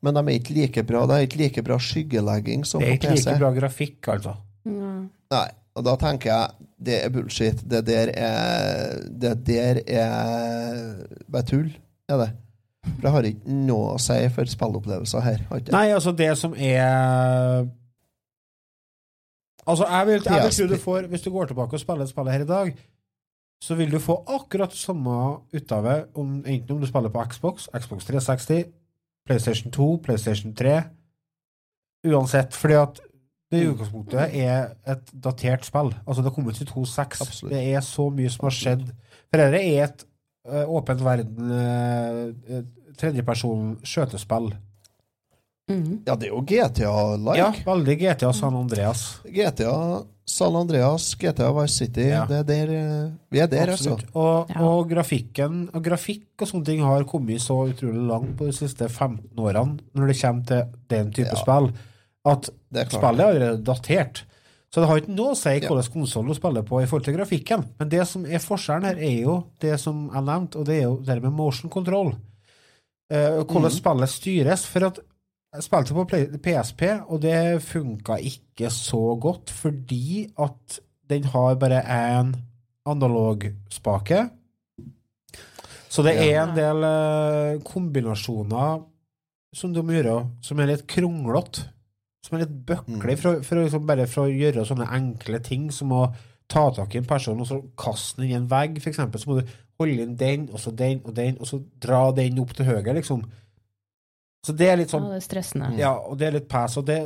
Men 0.00 0.16
de 0.16 0.22
er 0.22 0.36
ikke 0.38 0.56
like 0.56 0.84
bra. 0.88 1.04
Det 1.08 1.16
er 1.16 1.26
ikke 1.26 1.40
like 1.42 1.64
bra 1.66 1.78
skyggelegging 1.82 2.62
som 2.68 2.80
Det 2.80 2.92
er 2.92 3.00
ikke 3.00 3.16
like 3.16 3.38
bra 3.42 3.50
grafikk, 3.56 3.98
altså. 4.14 4.36
Nei, 4.64 5.48
og 5.76 5.84
da 5.86 5.96
tenker 6.00 6.30
jeg 6.30 6.68
det 6.80 7.00
er 7.04 7.10
bullshit. 7.12 7.60
Det 7.70 7.82
der 7.86 8.12
er 8.14 9.02
Det 9.10 9.34
der 9.46 9.82
er 9.86 10.94
bare 11.28 11.42
tull, 11.50 11.68
er 12.08 12.22
det. 12.24 12.30
For 12.86 13.02
det 13.02 13.12
har 13.12 13.28
ikke 13.28 13.58
noe 13.68 13.96
å 13.96 14.00
si 14.00 14.16
for 14.32 14.48
spillopplevelser 14.48 15.20
her. 15.24 15.42
har 15.50 15.60
ikke? 15.60 15.74
Nei, 15.74 15.90
altså, 15.92 16.14
det 16.16 16.32
som 16.38 16.54
er 16.56 17.68
Altså, 19.68 19.84
jeg 19.84 20.06
vil, 20.06 20.22
jeg 20.24 20.42
vil 20.42 20.54
tro 20.56 20.66
du 20.66 20.80
får 20.80 21.06
Hvis 21.12 21.22
du 21.22 21.30
går 21.30 21.50
tilbake 21.50 21.76
og 21.76 21.82
spiller 21.82 22.08
spillet 22.08 22.32
her 22.32 22.46
i 22.46 22.48
dag, 22.48 22.70
så 23.60 23.76
vil 23.76 23.92
du 23.92 23.98
få 24.00 24.16
akkurat 24.28 24.72
samme 24.76 25.16
ut 25.52 25.72
av 25.72 25.84
det, 25.84 25.98
om, 26.16 26.38
enten 26.46 26.74
om 26.74 26.80
du 26.80 26.88
spiller 26.88 27.12
på 27.12 27.24
Xbox, 27.32 27.68
Xbox 27.74 28.08
360, 28.08 28.64
PlayStation 29.28 29.72
2, 29.72 29.90
PlayStation 30.04 30.54
3 30.56 30.80
Uansett, 32.08 32.56
fordi 32.56 32.76
at 32.80 33.00
det 33.52 33.60
i 33.60 33.66
utgangspunktet 33.68 34.36
er 34.40 34.70
et 34.88 35.10
datert 35.12 35.66
spill. 35.66 35.90
Altså, 36.06 36.22
det 36.22 36.30
har 36.30 36.34
kommet 36.36 36.56
til 36.56 36.68
2.6. 36.70 37.48
Det 37.50 37.60
er 37.74 37.82
så 37.84 38.06
mye 38.14 38.30
som 38.30 38.46
har 38.46 38.54
skjedd. 38.56 38.84
For 39.28 39.42
dette 39.42 39.60
er 39.60 39.82
et 39.84 40.04
uh, 40.48 40.70
åpent 40.78 41.02
verden, 41.04 41.50
uh, 41.50 42.62
tredjeperson 43.00 43.74
skjøtespill. 43.84 44.52
Ja, 45.68 46.16
det 46.16 46.28
er 46.28 46.32
jo 46.32 46.40
GTA-like. 46.42 47.36
Ja, 47.38 47.50
veldig 47.66 47.96
GTA 48.00 48.32
San 48.34 48.56
Andreas. 48.58 49.20
GTA 49.26 50.02
San 50.30 50.56
Andreas, 50.56 51.14
GTA 51.14 51.50
Vice 51.52 51.74
City. 51.74 52.06
Det 52.28 52.38
er 52.38 52.46
der, 52.46 52.72
eh, 52.74 53.10
vi 53.30 53.42
er 53.42 53.50
der, 53.50 53.72
Absolutt. 53.74 54.04
altså. 54.04 54.18
Og, 54.18 54.50
og 54.62 54.88
grafikken 54.90 55.68
og 55.74 55.84
grafikk 55.84 56.42
og 56.42 56.50
sånne 56.50 56.68
ting 56.68 56.82
har 56.86 57.06
kommet 57.10 57.42
så 57.42 57.58
utrolig 57.70 58.06
langt 58.06 58.36
på 58.38 58.48
de 58.48 58.54
siste 58.54 58.88
15 58.88 59.38
årene 59.38 59.78
når 59.94 60.12
det 60.12 60.18
kommer 60.20 60.46
til 60.50 60.74
den 60.92 61.12
type 61.14 61.38
spill, 61.40 61.70
at 62.30 62.50
er 62.50 62.92
spillet 62.92 63.24
er 63.24 63.32
allerede 63.32 63.64
datert. 63.66 64.24
Så 64.70 64.82
det 64.82 64.86
har 64.86 65.00
ikke 65.00 65.16
noe 65.16 65.34
å 65.34 65.38
si 65.38 65.50
hvilken 65.56 65.94
konsoll 65.96 66.28
du 66.30 66.36
spiller 66.38 66.66
på 66.66 66.78
i 66.78 66.86
forhold 66.86 67.08
til 67.08 67.16
grafikken. 67.16 67.64
Men 67.80 67.90
det 67.90 68.04
som 68.06 68.22
er 68.22 68.42
forskjellen 68.42 68.86
her, 68.86 69.00
er 69.02 69.16
jo 69.24 69.36
det 69.62 69.74
som 69.82 70.04
jeg 70.12 70.26
nevnte, 70.28 70.60
og 70.60 70.68
det 70.68 70.76
er 70.76 70.84
jo 70.84 70.98
det 71.08 71.16
med 71.24 71.34
motion 71.34 71.72
control. 71.72 72.12
Eh, 73.10 73.40
hvordan 73.40 73.66
mm. 73.66 73.74
spillet 73.74 74.12
styres. 74.12 74.66
For 74.70 74.86
at 74.86 75.00
jeg 75.54 75.64
spilte 75.66 75.94
på 75.96 76.04
PSP, 76.44 76.82
og 77.10 77.22
det 77.24 77.62
funka 77.66 78.18
ikke 78.22 78.70
så 78.70 79.00
godt 79.20 79.50
fordi 79.50 80.28
at 80.38 80.80
den 81.10 81.24
har 81.32 81.56
bare 81.58 81.80
én 81.82 82.34
analogspake. 82.86 84.28
Så 85.90 86.04
det 86.06 86.12
er 86.22 86.36
en 86.44 86.52
del 86.54 86.84
eh, 86.86 87.56
kombinasjoner 87.66 88.84
som 89.58 89.72
du 89.74 89.80
må 89.82 89.96
gjøre, 89.96 90.20
som 90.46 90.60
er 90.62 90.70
litt 90.70 90.84
kronglete. 90.90 91.64
Som 92.22 92.36
er 92.36 92.44
litt 92.44 92.52
bøklig, 92.68 93.16
for, 93.18 93.32
å- 93.40 93.42
for 93.42 93.58
liksom 93.64 93.86
bare 93.88 94.04
for 94.06 94.28
å 94.28 94.30
gjøre 94.30 94.62
sånne 94.68 94.86
enkle 94.94 95.40
ting 95.42 95.70
som 95.74 95.90
å 95.96 96.04
ta 96.50 96.66
tak 96.76 96.94
i 96.94 96.98
en 97.00 97.06
person 97.08 97.40
og 97.40 97.46
så 97.48 97.58
kaste 97.78 98.20
den 98.20 98.30
i 98.30 98.36
en 98.36 98.46
vegg, 98.50 98.76
f.eks. 98.78 98.98
Så 99.22 99.26
må 99.30 99.40
du 99.40 99.50
holde 99.80 100.04
inn 100.04 100.16
den, 100.20 100.48
og 100.52 100.60
så 100.62 100.70
den, 100.76 101.00
og 101.04 101.14
den, 101.16 101.38
og 101.40 101.48
så 101.48 101.58
dra 101.82 102.10
den 102.14 102.38
opp 102.42 102.52
til 102.54 102.68
høyre, 102.68 102.94
liksom. 103.00 103.24
Så 104.46 104.54
det 104.56 104.70
er 104.70 104.76
litt 104.80 104.92
sånn 104.92 105.04
Ja, 105.04 105.12
det 105.14 105.20
er 105.20 105.26
stressende. 105.26 105.70
Ja, 105.78 105.92
og 105.98 106.16
det 106.18 106.26
er 106.28 106.32
litt 106.38 106.48
pass. 106.48 106.76
Og, 106.80 106.86
det, 106.88 106.98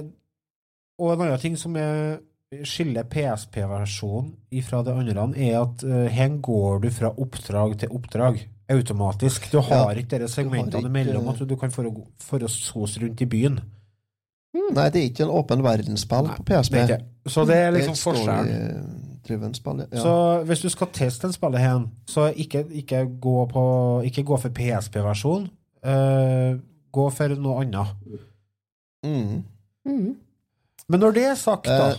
og 1.01 1.13
en 1.13 1.25
annen 1.27 1.41
ting 1.43 1.57
som 1.59 1.75
er, 1.77 2.21
skiller 2.63 3.03
PSP-versjonen 3.11 4.63
fra 4.63 4.83
det 4.87 4.95
andre, 4.95 5.25
er 5.37 5.57
at 5.63 5.83
uh, 5.83 6.05
her 6.15 6.37
går 6.45 6.85
du 6.85 6.91
fra 6.95 7.11
oppdrag 7.11 7.79
til 7.81 7.89
oppdrag 7.97 8.45
automatisk. 8.71 9.51
Du 9.53 9.59
har 9.61 9.91
Ja, 9.93 10.01
ikke 10.01 10.19
de 10.23 10.29
segmentene 10.29 10.79
ikke- 10.81 10.89
imellom 10.89 11.29
at 11.29 11.49
du 11.49 11.57
kan 11.57 11.71
få 11.71 11.83
å, 11.85 12.07
for 12.19 12.39
å 12.39 12.49
sose 12.49 13.01
rundt 13.03 13.21
i 13.21 13.27
byen. 13.27 13.61
Nei, 14.55 14.89
det 14.91 15.01
er 15.01 15.09
ikke 15.11 15.25
en 15.25 15.35
åpen 15.35 15.63
verdensspill 15.63 16.29
på 16.37 16.45
PSP. 16.47 16.87
det. 16.87 17.01
Så 17.27 17.45
det 17.47 17.57
er 17.57 17.73
liksom 17.73 17.95
forskjellen. 17.99 19.55
spill, 19.55 19.87
ja. 19.93 20.01
Så 20.01 20.45
hvis 20.45 20.61
du 20.63 20.69
skal 20.69 20.87
teste 20.93 21.27
en 21.27 21.33
spillet 21.33 21.59
her, 21.59 21.89
så 22.07 22.33
ikke, 22.37 22.65
ikke, 22.71 23.07
gå, 23.21 23.47
på, 23.51 24.03
ikke 24.05 24.23
gå 24.23 24.39
for 24.41 24.49
PSP-versjon. 24.51 25.49
eh, 25.83 26.57
gå 26.95 27.05
for 27.13 27.35
noe 27.37 27.63
annet. 27.65 27.95
Mm. 29.05 29.43
Mm. 29.85 30.11
Men 30.89 31.01
når 31.03 31.15
det 31.19 31.25
er 31.33 31.39
sagt, 31.41 31.67
da, 31.71 31.95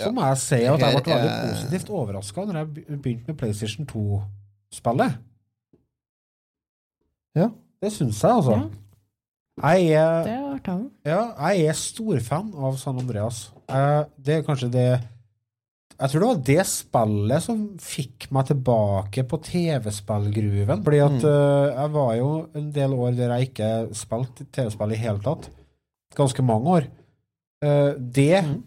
Eh, 0.00 0.06
så 0.06 0.10
må 0.16 0.24
jeg 0.26 0.38
si 0.40 0.56
at 0.66 0.80
jeg 0.80 1.02
ble 1.04 1.12
veldig 1.14 1.28
er- 1.30 1.42
positivt 1.52 1.90
overraska 1.94 2.42
når 2.48 2.56
jeg 2.58 2.68
begynte 3.02 3.28
med 3.28 3.36
PlayStation 3.38 3.86
2-spillet. 3.86 5.18
Ja. 7.38 7.48
Det 7.82 7.90
syns 7.92 8.18
jeg, 8.22 8.30
altså. 8.30 8.56
Jeg 9.62 9.92
er, 9.92 10.28
ja, 11.04 11.20
jeg 11.52 11.66
er 11.68 11.76
storfan 11.76 12.50
av 12.56 12.76
San 12.80 12.98
Andreas. 12.98 13.44
Eh, 13.68 14.04
det 14.18 14.38
er 14.38 14.44
kanskje 14.46 14.70
det 14.72 14.86
Jeg 16.00 16.10
tror 16.10 16.20
det 16.22 16.28
var 16.28 16.40
det 16.48 16.62
spillet 16.66 17.42
som 17.44 17.58
fikk 17.78 18.26
meg 18.34 18.46
tilbake 18.48 19.22
på 19.28 19.38
TV-spillgruven. 19.46 20.80
Fordi 20.82 20.98
at 21.04 21.18
Mm. 21.18 21.26
uh, 21.28 21.66
jeg 21.76 21.90
var 21.92 22.14
jo 22.16 22.30
en 22.58 22.70
del 22.72 22.94
år 22.94 23.16
der 23.16 23.34
jeg 23.36 23.48
ikke 23.50 23.70
spilte 23.94 24.46
TV-spill 24.52 24.92
i 24.92 24.96
hele 25.02 25.20
tatt. 25.22 25.50
Ganske 26.16 26.42
mange 26.42 26.66
år. 26.78 26.88
Uh, 27.64 27.92
det 27.98 28.42
Mm. 28.44 28.62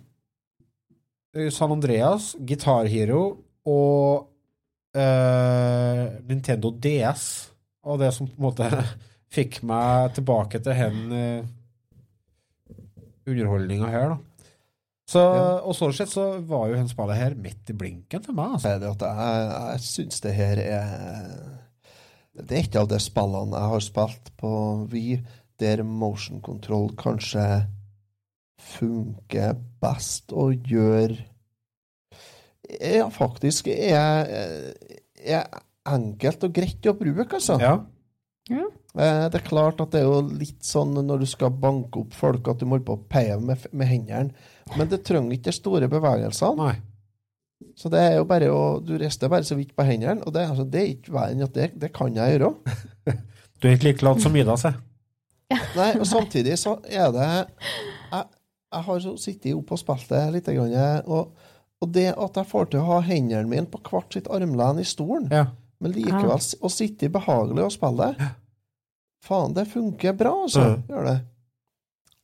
eh, 1.36 1.50
San 1.52 1.72
Andreas, 1.72 2.36
Guitar 2.40 2.86
Hero 2.88 3.38
og 3.66 4.28
uh, 4.96 6.06
Nintendo 6.30 6.72
DS 6.72 7.52
og 7.84 8.00
det 8.00 8.14
som 8.14 8.28
på 8.28 8.34
en 8.38 8.46
måte 8.48 8.70
fikk 9.36 9.62
meg 9.64 10.14
tilbake 10.16 10.62
til 10.64 10.74
den 10.74 11.50
underholdninga 13.28 13.90
her, 13.90 14.10
da. 14.14 14.18
Så, 15.06 15.22
Og 15.62 15.76
sånn 15.78 15.94
sett 15.94 16.10
så 16.10 16.40
var 16.50 16.70
jo 16.72 16.80
hennes 16.80 16.94
spillet 16.96 17.20
her 17.20 17.36
midt 17.38 17.70
i 17.70 17.76
blinken 17.78 18.24
for 18.26 18.34
meg. 18.38 18.56
altså. 18.58 18.72
det 18.82 18.90
at 18.90 19.06
jeg, 19.06 19.50
jeg 19.54 19.84
syns 19.86 20.24
det 20.24 20.34
her 20.34 20.62
er 20.64 20.88
Det 22.42 22.58
er 22.58 22.66
ikke 22.66 22.82
av 22.82 22.90
de 22.90 23.00
spillene 23.04 23.60
jeg 23.62 23.74
har 23.76 23.86
spilt 23.86 24.32
på 24.42 24.52
Wii 24.92 25.20
der 25.62 25.86
motion 25.88 26.42
control 26.44 26.90
kanskje 27.00 27.46
funker 28.60 29.54
best 29.84 30.34
og 30.36 30.66
gjør 30.68 31.14
Ja, 32.82 33.06
faktisk 33.14 33.70
er, 33.70 34.74
er 35.22 35.46
enkelt 35.86 36.44
og 36.48 36.56
greit 36.58 36.88
å 36.90 36.96
bruke, 36.98 37.38
altså. 37.38 37.60
Ja. 37.62 37.76
Eh, 38.52 39.30
Det 39.30 39.40
er 39.40 39.46
klart 39.48 39.82
at 39.82 39.92
det 39.92 40.02
er 40.02 40.06
jo 40.08 40.22
litt 40.30 40.64
sånn 40.64 40.94
når 40.94 41.24
du 41.24 41.26
skal 41.30 41.50
banke 41.52 42.04
opp 42.04 42.14
folk, 42.14 42.48
at 42.48 42.60
du 42.62 42.66
må 42.66 42.78
holde 42.78 42.86
på 42.88 42.98
å 42.98 43.06
peie 43.10 43.38
med, 43.42 43.66
med 43.74 43.90
hendene. 43.90 44.32
Men 44.78 44.90
det 44.92 45.04
trenger 45.06 45.34
ikke 45.36 45.50
de 45.50 45.56
store 45.58 45.90
bevegelsene. 45.92 46.56
Nei. 46.56 46.76
Så 47.76 47.90
det 47.92 48.02
er 48.04 48.18
jo 48.18 48.26
bare 48.28 48.50
å 48.52 48.80
Du 48.84 48.94
rister 49.00 49.30
bare 49.32 49.44
så 49.48 49.56
vidt 49.56 49.72
på 49.76 49.84
hendene, 49.88 50.22
og 50.28 50.34
det, 50.36 50.44
altså, 50.50 50.66
det 50.68 50.82
er 50.82 50.90
ikke 50.94 51.14
verre 51.16 51.32
enn 51.36 51.44
at 51.46 51.54
det, 51.56 51.70
det 51.80 51.92
kan 51.96 52.14
jeg 52.16 52.36
gjøre. 52.38 52.54
Du 53.56 53.70
er 53.70 53.78
ikke 53.78 53.88
like 53.88 54.04
lat 54.04 54.20
som 54.22 54.36
Ida, 54.36 54.58
se. 54.60 54.74
Nei, 55.78 55.92
og 55.96 56.04
samtidig 56.06 56.58
så 56.60 56.74
er 56.84 57.12
det 57.16 57.28
Jeg, 57.30 58.26
jeg 58.76 58.82
har 58.88 59.06
sittet 59.22 59.54
oppe 59.56 59.78
og 59.78 59.80
spilt 59.80 60.10
det 60.12 60.24
litt, 60.36 60.50
og, 61.08 61.32
og 61.82 61.92
det 61.96 62.10
at 62.12 62.40
jeg 62.42 62.50
får 62.52 62.68
til 62.74 62.82
å 62.84 62.90
ha 62.90 62.98
hendene 63.08 63.48
mine 63.48 63.70
på 63.72 63.80
hvert 63.88 64.14
sitt 64.14 64.28
armlen 64.28 64.82
i 64.84 64.86
stolen, 64.86 65.30
Ja. 65.32 65.46
Men 65.80 65.94
likevel 65.96 66.40
å 66.40 66.72
sitte 66.72 67.12
behagelig 67.12 67.66
og 67.68 67.74
spille 67.76 68.12
Faen, 69.26 69.56
det 69.58 69.66
funker 69.72 70.14
bra, 70.14 70.36
altså. 70.46 70.62
Ja. 70.62 70.76
Gjør 70.92 71.08
det. 71.08 71.16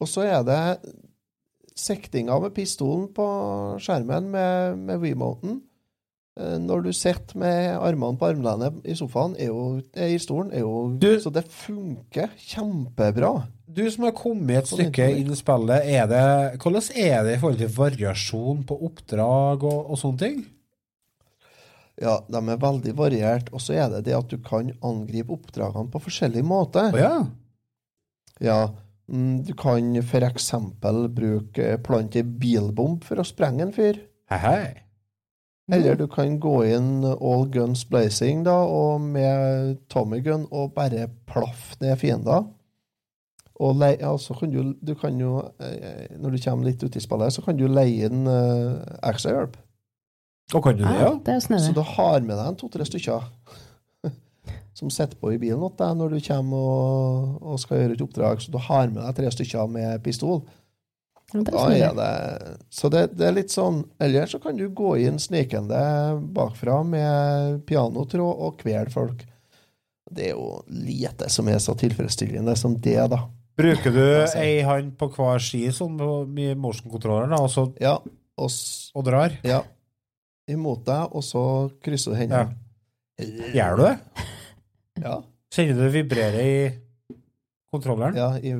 Og 0.02 0.10
så 0.10 0.22
er 0.28 0.43
det 0.45 0.60
siktinga 1.78 2.38
med 2.43 2.54
pistolen 2.54 3.08
på 3.16 3.26
skjermen 3.82 4.28
med, 4.30 4.78
med 4.86 5.02
remoten. 5.02 5.62
Eh, 6.39 6.58
Når 6.62 6.86
du 6.86 6.91
sitter 6.93 7.39
med 7.41 7.72
armene 7.80 8.20
på 8.22 8.30
armlenet 8.30 8.86
i 8.86 8.95
sofaen, 8.97 9.34
er 9.39 9.49
jo, 9.49 9.82
er 9.93 10.14
i 10.14 10.22
stolen, 10.22 10.52
er 10.54 10.62
jo 10.62 11.18
Så 11.24 11.34
det 11.34 11.47
funker 11.49 12.32
kjempebra. 12.38 13.34
Du 13.72 13.84
som 13.89 14.06
har 14.06 14.16
kommet 14.16 14.62
et 14.62 14.70
På 14.70 14.78
stykke 14.78 15.10
inn 15.18 15.32
i 15.32 15.39
spillet, 15.39 15.88
er 15.88 16.08
det, 16.12 16.24
hvordan 16.62 16.89
er 16.95 17.24
det 17.26 17.36
i 17.36 17.41
forhold 17.41 17.62
til 17.62 17.76
variasjon 17.76 18.66
på 18.68 18.78
oppdrag 18.89 19.64
og, 19.64 19.91
og 19.91 19.99
sånne 19.99 20.22
ting? 20.22 20.41
Ja, 22.02 22.18
de 22.26 22.41
er 22.41 22.62
veldig 22.62 22.93
variert. 22.97 23.52
Og 23.54 23.62
så 23.62 23.78
er 23.78 23.91
det 23.93 24.06
det 24.10 24.18
at 24.18 24.32
du 24.32 24.39
kan 24.41 24.72
angripe 24.86 25.36
oppdragene 25.38 25.91
på 25.93 26.02
forskjellig 26.08 26.43
måte. 26.45 26.88
Å 26.89 27.02
ja. 27.02 27.18
Ja, 28.41 28.62
mm, 29.12 29.43
du 29.45 29.54
kan 29.58 29.93
for 30.10 30.26
eksempel 30.26 31.04
bruke 31.14 31.76
plante 31.86 32.24
bilbomb 32.26 33.04
for 33.06 33.22
å 33.22 33.28
sprenge 33.28 33.68
en 33.68 33.76
fyr. 33.76 34.02
Hei, 34.32 34.41
hei. 34.41 34.64
Eller 35.72 35.95
du 35.95 36.08
kan 36.12 36.39
gå 36.41 36.56
inn 36.68 37.06
all 37.06 37.45
guns 37.52 37.86
blazing 37.88 38.41
da, 38.43 38.58
og 38.68 39.06
med 39.06 39.78
Tommy 39.93 40.20
gun 40.26 40.47
og 40.49 40.74
bare 40.76 41.06
plaffe 41.30 41.78
ned 41.84 41.95
fiender. 42.02 42.49
Og 43.62 43.78
lei, 43.78 43.93
altså 44.04 44.34
kan 44.36 44.52
du, 44.52 44.74
du 44.82 44.95
kan 44.97 45.20
jo, 45.22 45.38
eh, 45.62 46.18
når 46.18 46.34
du 46.34 46.43
kommer 46.43 46.68
litt 46.68 46.84
ut 46.84 46.97
i 46.97 47.04
spillet, 47.04 47.36
så 47.36 47.43
kan 47.45 47.60
du 47.60 47.68
leie 47.70 48.10
inn 48.10 48.26
uh, 48.26 48.82
ekstrahjelp. 49.06 49.54
Og 50.54 50.64
kan 50.66 50.76
du 50.78 50.84
det, 50.84 50.95
ja? 50.99 51.12
Det 51.26 51.36
er 51.38 51.60
Så 51.64 51.74
du 51.76 51.82
har 51.82 52.20
med 52.22 52.36
deg 52.36 52.47
en 52.52 52.58
to-tre 52.60 52.86
stykker 52.88 53.24
som 54.78 54.89
sitter 54.91 55.16
på 55.20 55.34
i 55.34 55.39
bilen 55.41 55.62
åt 55.64 55.78
deg 55.80 55.97
når 55.99 56.16
du 56.16 56.24
kommer 56.26 56.58
og, 56.72 57.38
og 57.54 57.60
skal 57.62 57.84
gjøre 57.84 57.95
et 57.97 58.04
oppdrag. 58.04 58.41
Så 58.43 58.52
du 58.52 58.58
har 58.60 58.89
med 58.91 59.04
deg 59.04 59.16
tre 59.20 59.32
stykker 59.32 59.70
med 59.72 60.02
pistol. 60.04 60.41
Ja, 61.32 61.39
det 61.39 61.54
er 61.54 61.56
Da 61.56 61.66
er 61.72 61.93
det 61.95 62.56
Så 62.76 62.89
det, 62.91 63.06
det 63.16 63.24
er 63.30 63.36
litt 63.38 63.54
sånn 63.54 63.78
Eller 64.04 64.26
så 64.28 64.36
kan 64.43 64.58
du 64.60 64.66
gå 64.76 64.97
inn 64.99 65.16
snikende 65.22 65.80
bakfra 66.36 66.82
med 66.84 67.62
pianotråd 67.70 68.41
og 68.47 68.58
kvele 68.60 68.91
folk. 68.91 69.22
Det 70.12 70.26
er 70.28 70.34
jo 70.36 70.58
lite 70.68 71.30
som 71.32 71.47
er 71.47 71.62
så 71.64 71.72
tilfredsstillende 71.80 72.58
som 72.60 72.76
det, 72.76 72.97
da. 73.14 73.22
Bruker 73.56 73.93
du 73.95 74.02
Altså. 74.04 74.41
ei 74.43 74.60
hand 74.68 74.97
på 74.99 75.08
hver 75.16 75.39
ski 75.39 75.70
sånn 75.72 75.95
med 76.34 76.60
motion-kontrolleren, 76.60 77.32
da, 77.32 77.39
og 77.45 77.52
så 77.54 77.70
Ja, 77.80 77.95
og, 78.36 78.52
og 78.95 79.06
drar? 79.08 79.38
ja. 79.47 79.62
Imot 80.52 80.86
deg, 80.88 81.16
og 81.16 81.24
så 81.26 81.43
krysser 81.84 82.14
du 82.14 82.20
hendene. 82.20 82.56
Gjør 83.56 83.80
du 83.80 83.88
det? 83.89 83.97
Ja. 85.02 85.16
Kjenner 85.56 85.78
du 85.78 85.86
det 85.86 85.91
vibrerer 85.95 86.36
i 86.43 86.56
kontrolleren? 87.72 88.18
Ja, 88.20 88.34
i 88.38 88.52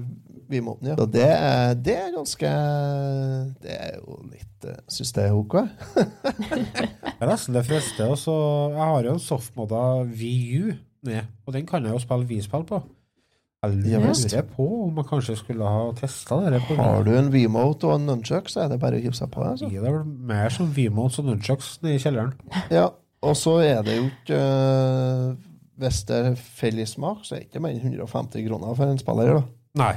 Wiimoten, 0.52 0.88
ja. 0.88 0.96
Så 0.98 1.06
det 1.12 1.26
er, 1.28 1.74
det 1.76 1.96
er 2.00 2.14
ganske 2.16 2.52
Det 3.62 3.76
er 3.76 3.98
jo 4.00 4.18
litt 4.32 4.66
eh, 4.68 4.80
Syns 4.92 5.12
det 5.16 5.26
er 5.28 5.36
OK. 5.38 5.58
Det 7.22 7.28
er 7.28 7.30
nesten 7.30 7.56
det 7.56 7.66
friste. 7.68 8.08
Og 8.10 8.74
jeg 8.74 8.82
har 8.82 9.06
jo 9.06 9.14
en 9.14 9.22
softmoda 9.22 9.84
VU 10.08 10.72
ned, 11.06 11.30
og 11.46 11.54
den 11.54 11.68
kan 11.70 11.86
jeg 11.86 11.94
jo 11.94 12.02
spille 12.02 12.28
V-spill 12.32 12.66
på. 12.72 12.82
Jeg 13.62 13.92
Ja, 13.92 14.00
lurer 14.02 14.46
på 14.56 14.66
om 14.88 14.96
jeg 14.98 15.06
kanskje 15.06 15.36
skulle 15.38 15.68
ha 15.70 15.82
testa 15.94 16.40
det. 16.50 16.64
På 16.66 16.76
Har 16.80 17.04
du 17.06 17.12
en 17.14 17.28
Wiimote 17.30 17.86
og 17.86 18.00
en 18.00 18.08
nunchuck, 18.10 18.50
så 18.50 18.64
er 18.64 18.72
det 18.72 18.80
bare 18.82 18.98
å 18.98 19.02
hive 19.04 19.14
seg 19.14 19.30
på 19.30 19.44
det. 19.44 19.52
Altså. 19.52 19.70
Det 19.70 19.78
er 19.78 19.86
vel 19.86 20.08
mer 20.32 20.50
som 20.50 20.72
V-modes 20.74 21.20
og 21.22 21.28
nunchucks 21.30 21.76
nede 21.84 22.00
i 22.00 22.02
kjelleren. 22.02 22.34
Ja, 22.74 22.88
og 23.22 23.38
så 23.38 23.60
er 23.62 23.84
det 23.86 24.00
jo 24.00 24.08
ikke 24.08 24.40
øh, 24.40 25.36
Hvis 25.78 26.02
det 26.10 26.18
er 26.26 26.40
felles 26.42 26.96
smak, 26.98 27.22
så 27.22 27.36
er 27.36 27.44
det 27.44 27.52
ikke 27.52 27.62
mer 27.62 27.76
enn 27.78 27.86
150 27.86 28.48
kroner 28.48 28.74
for 28.82 28.90
en 28.90 28.98
spiller. 29.04 29.32
da. 29.38 29.46
Nei. 29.84 29.94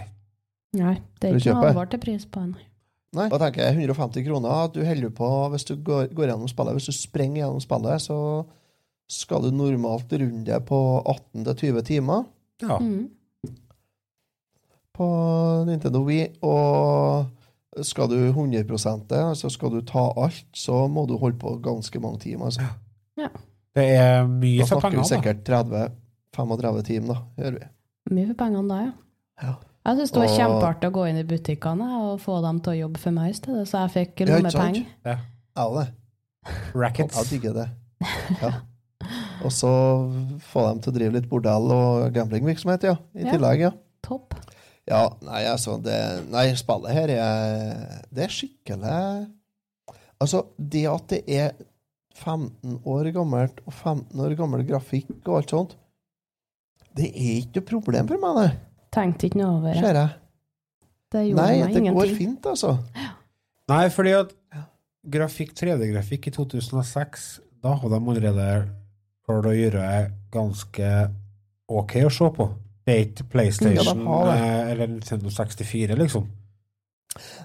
Nei, 0.76 0.94
det 1.22 1.30
er 1.30 1.40
ikke 1.40 1.56
noe 1.56 1.88
til 1.88 2.04
pris 2.04 2.28
på 2.28 2.44
den. 2.44 2.54
Nei. 3.14 3.28
Da 3.30 3.38
tenker 3.38 3.64
jeg 3.64 3.78
150 3.88 4.24
kroner 4.28 4.64
at 4.66 4.76
du 4.76 4.84
holder 4.84 5.10
på 5.14 5.32
hvis 5.54 5.64
du 5.64 5.76
går, 5.76 6.08
går 6.12 6.28
gjennom 6.34 6.50
spillet. 6.50 6.76
Hvis 6.76 6.90
du 6.90 6.96
sprenger 7.00 7.44
gjennom 7.46 7.64
spillet, 7.64 8.02
så 8.10 8.16
skal 9.08 9.44
du 9.44 9.52
normalt 9.56 10.12
runde 10.12 10.44
det 10.52 10.64
på 10.68 10.80
18-20 11.32 11.84
timer 11.88 12.24
Ja. 12.60 12.76
Mm. 12.76 13.08
På 14.94 15.06
Nintendo 15.68 16.04
Wii. 16.06 16.28
Og 16.46 17.84
skal 17.84 18.08
du 18.12 18.16
100% 18.32 19.10
altså 19.18 19.50
skal 19.50 19.70
du 19.74 19.80
ta 19.82 20.06
alt, 20.16 20.44
så 20.54 20.84
må 20.88 21.06
du 21.10 21.16
holde 21.18 21.38
på 21.42 21.56
ganske 21.64 22.00
mange 22.00 22.20
timer. 22.22 22.46
Altså. 22.52 22.68
Det 23.74 23.84
er 23.98 24.26
mye 24.30 24.62
for 24.68 24.78
pengene, 24.78 25.02
Da 25.02 25.02
for 25.02 25.16
snakker 25.16 25.34
vi 25.34 25.42
pengene, 25.42 25.66
da. 25.66 25.82
sikkert 25.82 25.94
30-35 26.36 26.82
timer, 26.86 27.14
da. 27.14 27.42
Gjør 27.42 27.56
vi. 27.58 27.64
Mye 28.14 28.26
for 28.28 28.38
pengene 28.44 28.68
da, 28.70 28.76
ja. 28.84 28.92
Ja. 29.42 29.54
Jeg 29.84 29.98
syns 29.98 30.12
det 30.14 30.20
var 30.22 30.28
Og- 30.30 30.36
kjempeartig 30.38 30.88
å 30.88 30.92
gå 30.94 31.02
inn 31.10 31.18
i 31.18 31.24
butikkene 31.28 31.88
og 32.00 32.20
få 32.22 32.38
dem 32.42 32.60
til 32.60 32.72
å 32.72 32.78
jobbe 32.78 32.98
for 33.02 33.10
meg 33.12 33.30
i 33.30 33.34
stedet, 33.36 33.66
så 33.68 33.82
jeg 33.84 33.90
fikk 33.96 34.20
Ja, 34.28 34.36
lommepenger. 34.38 34.86
Ja. 35.04 35.16
Ja, 35.56 35.66
det. 35.74 35.88
Rackets. 36.74 37.16
Jeg 37.18 37.40
digger 37.42 37.52
det. 37.58 37.68
Ja. 38.42 38.52
Og 39.44 39.50
så 39.52 39.68
få 40.40 40.62
dem 40.70 40.78
til 40.80 40.92
å 40.92 40.96
drive 40.96 41.12
litt 41.18 41.28
bordell 41.28 41.66
og 41.74 42.12
gamblingvirksomhet, 42.14 42.84
ja. 42.84 42.94
I 43.14 43.24
Ja. 43.26 43.32
tillegg, 43.34 43.58
ja. 43.60 43.70
Topp. 44.02 44.34
Ja, 44.84 45.06
nei, 45.24 45.46
altså 45.48 45.78
det, 45.80 45.96
Nei, 46.28 46.50
spillet 46.60 46.92
her 46.92 47.12
er 47.14 48.02
Det 48.12 48.26
er 48.26 48.32
skikkelig 48.32 48.96
Altså, 50.20 50.42
det 50.58 50.82
at 50.88 51.06
det 51.10 51.22
er 51.24 51.54
15 52.14 52.76
år 52.86 53.08
gammelt 53.16 53.58
og 53.64 53.72
15 53.72 54.20
år 54.22 54.34
gammel 54.38 54.62
grafikk 54.68 55.16
og 55.26 55.40
alt 55.40 55.50
sånt, 55.50 55.72
det 56.94 57.08
er 57.10 57.40
ikke 57.40 57.58
noe 57.58 57.66
problem 57.66 58.10
for 58.12 58.22
meg, 58.22 58.38
det. 58.38 58.52
Tenkte 58.94 59.26
ikke 59.28 59.40
noe 59.40 59.56
over 59.56 59.72
det. 59.72 59.82
Ser 59.82 59.98
jeg. 59.98 60.12
Det 61.14 61.24
gjorde 61.26 61.42
Nei, 61.42 61.58
meg 61.58 61.74
det 61.74 61.94
går 61.98 62.14
fint, 62.14 62.46
altså. 62.52 62.70
Nei, 63.74 63.82
fordi 63.92 64.14
at 64.20 64.32
grafikk, 65.16 65.52
3D-grafikk 65.58 66.30
i 66.30 66.34
2006, 66.38 67.26
da 67.64 67.74
hadde 67.82 67.98
de 67.98 68.14
allerede 68.14 68.48
klart 69.26 69.50
å 69.50 69.54
gjøre 69.56 69.90
ganske 70.34 70.90
ok 71.74 71.96
å 72.06 72.12
se 72.12 72.30
på. 72.38 72.48
Det 72.84 72.94
er 72.94 73.04
ikke 73.06 73.24
PlayStation 73.32 74.02
eh, 74.28 74.70
eller 74.74 74.90
Nintendo 74.92 75.30
64, 75.32 75.96
liksom. 76.02 76.26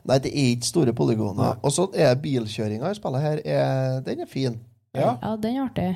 Nei, 0.09 0.17
det 0.23 0.31
er 0.33 0.51
ikke 0.55 0.67
store 0.67 0.93
polygoner. 0.97 1.59
Og 1.63 1.71
så 1.71 1.85
er 1.93 2.17
bilkjøringa 2.19 2.89
i 2.89 2.97
spillet 2.97 3.23
her 3.23 3.41
er, 3.45 3.99
Den 4.05 4.25
er 4.25 4.29
fin. 4.29 4.59
Ja. 4.95 5.13
Ja, 5.21 5.35
den 5.37 5.55
er 5.55 5.67
artig. 5.67 5.89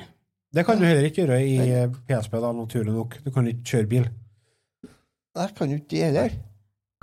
Det 0.54 0.62
kan 0.66 0.78
du 0.78 0.86
heller 0.86 1.08
ikke 1.08 1.24
gjøre 1.24 1.40
i 1.42 1.54
eh, 1.66 2.00
PSP, 2.08 2.38
da, 2.38 2.52
naturlig 2.54 2.94
nok. 2.94 3.18
Du 3.24 3.30
kan 3.34 3.46
ikke 3.50 3.66
kjøre 3.72 3.90
bil. 3.90 4.10
Nei, 5.34 5.46
kan 5.58 5.70
du 5.70 5.76
ikke 5.80 5.90
det 5.96 6.02
heller. 6.06 6.36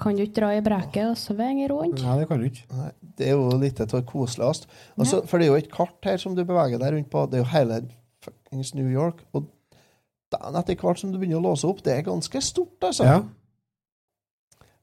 Kan 0.02 0.18
du 0.18 0.24
ikke 0.24 0.38
dra 0.40 0.52
i 0.56 0.62
brekket 0.66 1.12
og 1.12 1.18
svinge 1.20 1.68
rundt? 1.70 2.00
Nei, 2.02 2.14
det 2.22 2.30
kan 2.30 2.40
du 2.42 2.48
ikke. 2.48 2.64
Nei, 2.74 2.92
det 3.20 3.28
er 3.28 3.36
jo 3.36 3.58
litt 3.62 3.82
av 3.84 3.92
koseligst. 4.08 4.70
Altså, 4.96 5.20
for 5.28 5.38
det 5.38 5.46
er 5.46 5.52
jo 5.52 5.60
et 5.60 5.74
kart 5.74 6.08
her 6.08 6.22
som 6.22 6.38
du 6.38 6.42
beveger 6.48 6.82
deg 6.82 6.96
rundt 6.96 7.12
på. 7.12 7.26
Det 7.30 7.38
er 7.38 7.44
jo 7.44 7.50
hele 7.52 7.82
fuckings 8.24 8.72
New 8.78 8.88
York. 8.90 9.20
Og 9.36 9.52
den 10.32 10.58
etter 10.62 10.80
hvert 10.80 11.02
som 11.02 11.12
du 11.12 11.20
begynner 11.20 11.42
å 11.42 11.52
låse 11.52 11.68
opp, 11.68 11.84
det 11.86 11.96
er 11.96 12.08
ganske 12.08 12.42
stort, 12.44 12.78
altså. 12.88 13.08
Ja. 13.08 13.22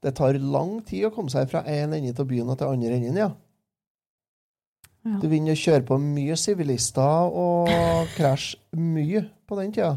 Det 0.04 0.14
tar 0.14 0.38
lang 0.38 0.78
tid 0.86 1.08
å 1.08 1.12
komme 1.14 1.32
seg 1.32 1.48
fra 1.50 1.64
én 1.66 1.94
ende 1.96 2.14
av 2.14 2.28
byen 2.28 2.52
og 2.52 2.58
til 2.60 2.70
andre 2.70 2.98
enden, 2.98 3.18
ja. 3.18 3.30
Ja. 5.06 5.16
Du 5.22 5.28
begynner 5.30 5.54
å 5.54 5.58
kjøre 5.58 5.86
på 5.88 5.96
mye 6.02 6.36
sivilister 6.38 7.32
og 7.32 7.70
krasje 8.16 8.58
mye 8.76 9.24
på 9.48 9.58
den 9.60 9.74
tida. 9.74 9.96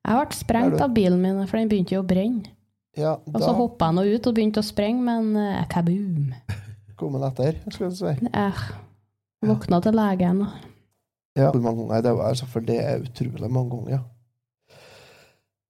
Jeg 0.00 0.16
ble 0.16 0.36
sprengt 0.38 0.80
av 0.80 0.94
bilen 0.96 1.20
min, 1.22 1.42
for 1.46 1.60
den 1.60 1.70
begynte 1.70 1.96
jo 1.96 2.02
å 2.04 2.08
brenne. 2.08 2.56
Ja, 2.98 3.14
Og 3.22 3.36
så 3.36 3.52
da 3.52 3.54
hoppa 3.54 3.88
jeg 3.90 3.96
nå 3.96 4.04
ut 4.16 4.26
og 4.26 4.34
begynte 4.34 4.62
å 4.62 4.66
sprenge, 4.66 5.02
men 5.06 5.36
uh, 5.38 5.60
kaboom. 5.70 6.32
kom 6.98 7.14
han 7.16 7.28
etter, 7.28 7.60
skal 7.70 7.92
du 7.92 7.96
si. 7.96 8.14
Eh, 8.26 8.62
våkna 9.46 9.78
til 9.84 9.94
legen. 9.96 10.42
Ja. 11.38 11.52
Mange 11.54 11.86
ganger 11.86 12.02
det 12.04 12.14
var, 12.18 12.32
altså, 12.32 12.48
for 12.50 12.66
det 12.66 12.80
er 12.82 13.04
utrolig 13.04 13.50
mange 13.50 13.76
ganger, 13.76 13.92
ja. 13.94 14.00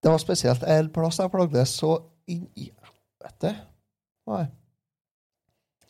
Det 0.01 0.13
var 0.13 0.23
spesielt 0.23 0.65
en 0.65 0.89
plass 0.95 1.21
jeg 1.21 1.33
plagdes 1.33 1.75
så 1.83 1.97
inn 2.31 2.47
i 2.57 2.71
helvete. 2.71 3.53
Nei. 4.31 4.47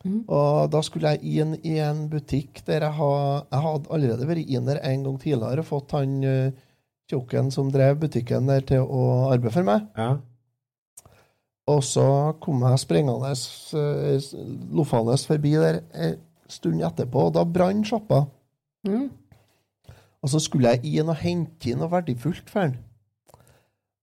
Mm. 0.00 0.22
Og 0.32 0.70
da 0.72 0.80
skulle 0.82 1.12
jeg 1.12 1.40
inn 1.42 1.54
i 1.60 1.76
en 1.84 2.06
butikk 2.10 2.62
der 2.66 2.86
jeg, 2.86 2.96
ha, 2.96 3.12
jeg 3.44 3.64
hadde 3.66 3.92
allerede 3.92 4.28
vært 4.30 4.48
inn 4.48 4.66
der 4.66 4.80
en 4.88 5.04
gang 5.04 5.20
tidligere 5.20 5.60
og 5.60 5.68
fått 5.68 5.94
han 5.98 6.16
uh, 6.24 6.56
tjukken 7.10 7.50
som 7.52 7.68
drev 7.74 8.00
butikken 8.00 8.48
der, 8.48 8.64
til 8.66 8.86
å 8.86 9.04
arbeide 9.28 9.54
for 9.58 9.68
meg. 9.68 9.86
Ja. 9.98 10.16
Og 11.70 11.84
så 11.86 12.08
kom 12.42 12.64
jeg 12.66 12.82
springende 12.82 13.30
uh, 13.30 14.28
loffende 14.74 15.18
forbi 15.28 15.54
der 15.60 15.82
en 15.92 16.20
stund 16.50 16.82
etterpå, 16.82 17.28
og 17.28 17.34
da 17.36 17.44
brant 17.46 17.86
sjappa. 17.86 18.24
Mm. 18.88 19.10
Og 20.20 20.32
så 20.32 20.40
skulle 20.42 20.72
jeg 20.74 20.96
inn 20.98 21.12
og 21.12 21.20
hente 21.20 21.70
inn 21.70 21.78
noe 21.80 21.92
verdifullt 21.92 22.48
for 22.50 22.66
den. 22.66 22.80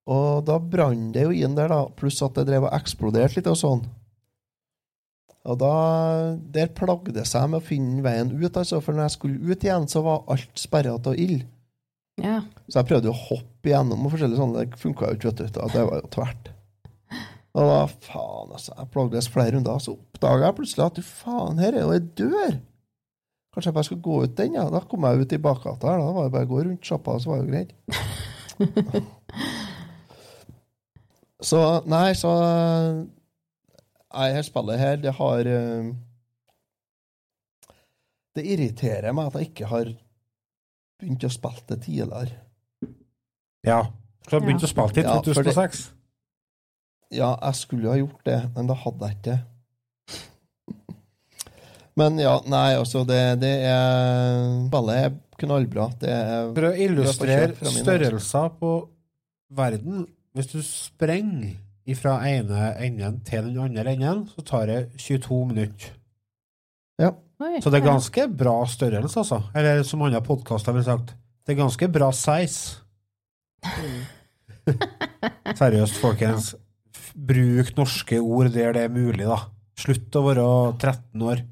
Og 0.07 0.45
da 0.47 0.55
brant 0.63 1.11
det 1.15 1.25
jo 1.25 1.35
inn 1.35 1.55
der, 1.57 1.71
da, 1.71 1.83
pluss 1.99 2.21
at 2.23 2.37
det 2.37 2.47
drev 2.47 2.67
og 2.69 2.75
eksploderte 2.77 3.39
litt 3.39 3.49
og 3.51 3.59
sånn. 3.59 3.85
Og 5.47 5.55
da 5.61 5.73
Der 6.53 6.71
plagde 6.75 7.13
det 7.15 7.25
seg 7.27 7.47
med 7.51 7.61
å 7.61 7.67
finne 7.67 8.03
veien 8.03 8.31
ut, 8.35 8.51
altså, 8.51 8.81
for 8.83 8.95
når 8.95 9.07
jeg 9.07 9.15
skulle 9.17 9.53
ut 9.53 9.63
igjen, 9.63 9.87
så 9.91 10.03
var 10.05 10.25
alt 10.31 10.59
sperra 10.59 10.95
av 10.95 11.15
ild. 11.15 11.45
Ja. 12.17 12.41
Så 12.67 12.79
jeg 12.79 12.89
prøvde 12.89 13.11
å 13.11 13.17
hoppe 13.17 13.69
igjennom 13.69 14.07
og 14.07 14.13
forskjellig 14.15 14.39
sånn, 14.39 14.55
det 14.57 14.79
funka 14.81 15.11
jo 15.11 15.19
ikke, 15.19 15.33
vet 15.33 15.53
du. 15.55 15.59
Det 15.75 15.83
var 15.91 16.01
jo 16.01 16.13
tvert. 16.15 16.49
Og 17.57 17.69
da, 17.71 17.77
faen, 18.07 18.49
altså, 18.53 18.73
jeg 18.73 18.91
plagdes 18.93 19.29
flere 19.33 19.55
runder, 19.55 19.79
så 19.81 19.95
oppdaga 19.95 20.47
jeg 20.47 20.57
plutselig 20.59 20.85
at 20.87 20.97
du 20.97 21.05
faen, 21.05 21.61
her 21.61 21.75
er 21.75 21.85
jo 21.85 21.93
ei 21.95 22.01
dør. 22.19 22.57
Kanskje 23.53 23.71
jeg 23.71 23.77
bare 23.77 23.87
skulle 23.87 24.05
gå 24.05 24.17
ut 24.23 24.35
den, 24.37 24.57
ja. 24.59 24.67
Da 24.69 24.83
kom 24.85 25.07
jeg 25.07 25.23
ut 25.23 25.33
i 25.33 25.41
bakgata 25.41 25.93
her, 25.93 26.03
da 26.03 26.11
var 26.15 26.27
det 26.27 26.35
bare 26.35 26.49
å 26.49 26.51
gå 26.51 26.65
rundt 26.67 26.91
sjappa, 26.91 27.17
så 27.21 27.33
var 27.33 27.41
det 27.41 27.47
jo 27.47 27.53
greit. 27.55 27.71
så, 31.43 31.61
nei, 31.85 32.13
så 32.17 32.31
Jeg 34.17 34.33
her 34.37 34.45
spillet 34.47 34.79
her, 34.81 34.95
det 35.01 35.13
har 35.19 35.49
eh, 35.51 35.91
Det 38.37 38.45
irriterer 38.45 39.13
meg 39.13 39.29
at 39.29 39.37
jeg 39.41 39.51
ikke 39.51 39.69
har 39.69 39.91
begynt 40.97 41.25
å 41.25 41.29
spille 41.29 41.61
det 41.69 41.77
tidligere. 41.85 42.39
Ja. 43.65 43.83
Du 44.27 44.35
har 44.35 44.41
begynt 44.45 44.65
å 44.65 44.69
spille 44.69 44.93
det 44.93 45.03
i 45.03 45.07
Ja, 45.07 45.19
det- 45.21 45.35
2006. 45.35 45.83
Ja, 47.13 47.29
jeg 47.41 47.55
skulle 47.55 47.89
ha 47.89 47.97
gjort 47.97 48.25
det, 48.25 48.39
men 48.55 48.67
da 48.67 48.73
hadde 48.73 49.07
jeg 49.07 49.15
ikke 49.17 49.31
det. 49.31 49.39
Men 51.97 52.19
ja, 52.21 52.35
nei, 52.45 52.75
altså, 52.77 53.01
det, 53.07 53.39
det 53.41 53.53
er 53.65 54.67
Spillet 54.67 54.99
er 55.01 55.15
knallbra. 55.41 55.87
Det 56.01 56.11
er 56.13 56.51
For 56.53 56.67
å 56.69 56.73
illustrere 56.77 57.71
størrelser 57.73 58.51
på 58.59 58.73
verden 59.57 60.05
Hvis 60.37 60.51
du 60.51 60.59
sprenger 60.61 61.55
fra 61.97 62.19
ene 62.29 62.73
enden 62.83 63.21
til 63.25 63.47
den 63.47 63.57
andre 63.63 63.93
enden, 63.95 64.27
så 64.29 64.43
tar 64.45 64.67
det 64.69 64.81
22 65.01 65.39
minutter. 65.49 65.95
Ja. 67.01 67.15
Oi, 67.37 67.59
Så 67.61 67.69
det 67.69 67.79
er 67.79 67.85
ja. 67.85 67.91
ganske 67.91 68.27
bra 68.33 68.53
størrelse, 68.65 69.19
altså. 69.19 69.41
Eller 69.55 69.83
som 69.85 70.01
andre 70.01 70.21
podkaster 70.25 70.73
ville 70.73 70.85
sagt, 70.85 71.13
det 71.45 71.53
er 71.53 71.59
ganske 71.61 71.89
bra 71.93 72.11
size. 72.11 72.81
Seriøst, 75.59 75.99
folkens. 76.01 76.55
Bruk 77.13 77.69
norske 77.77 78.19
ord 78.21 78.49
der 78.53 78.73
det 78.77 78.87
er 78.87 78.93
mulig, 78.93 79.25
da. 79.25 79.37
Slutt 79.77 80.17
å 80.17 80.25
være 80.25 80.47
13 80.81 81.29
år. 81.29 81.45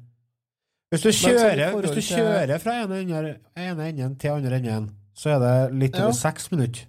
Hvis 0.90 1.06
du 1.06 1.10
kjører, 1.10 1.74
hvis 1.74 1.94
du 1.94 2.02
kjører 2.02 2.58
fra 2.62 2.80
ene 2.84 3.00
enden, 3.02 4.18
til 4.18 4.34
andre 4.34 4.60
enden, 4.60 4.90
så 5.14 5.34
er 5.34 5.42
det 5.42 5.56
litt 5.74 5.98
over 5.98 6.14
seks 6.14 6.50
minutter. 6.52 6.86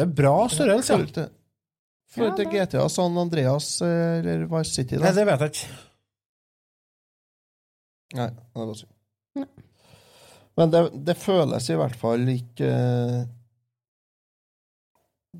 Det 0.00 0.06
er 0.06 0.16
bra 0.16 0.36
størrelse. 0.48 0.96
Ja. 0.96 1.26
forhold 2.08 2.38
til 2.38 2.46
GTA 2.54 2.86
San 2.88 3.18
Andreas 3.20 3.66
eh, 3.84 4.20
eller 4.22 4.46
Vice 4.48 4.72
City, 4.72 4.96
da. 4.96 5.04
Nei, 5.04 5.12
det 5.18 5.26
vet 5.28 5.44
jeg 5.44 5.52
ikke. 5.52 5.74
Nei, 8.16 8.30
det 8.32 8.64
var 8.64 8.78
synd. 8.80 8.96
Men 10.58 10.72
det, 10.72 10.80
det 11.06 11.18
føles 11.20 11.68
i 11.70 11.76
hvert 11.78 12.00
fall 12.00 12.24
ikke 12.32 12.66
eh, 12.66 13.20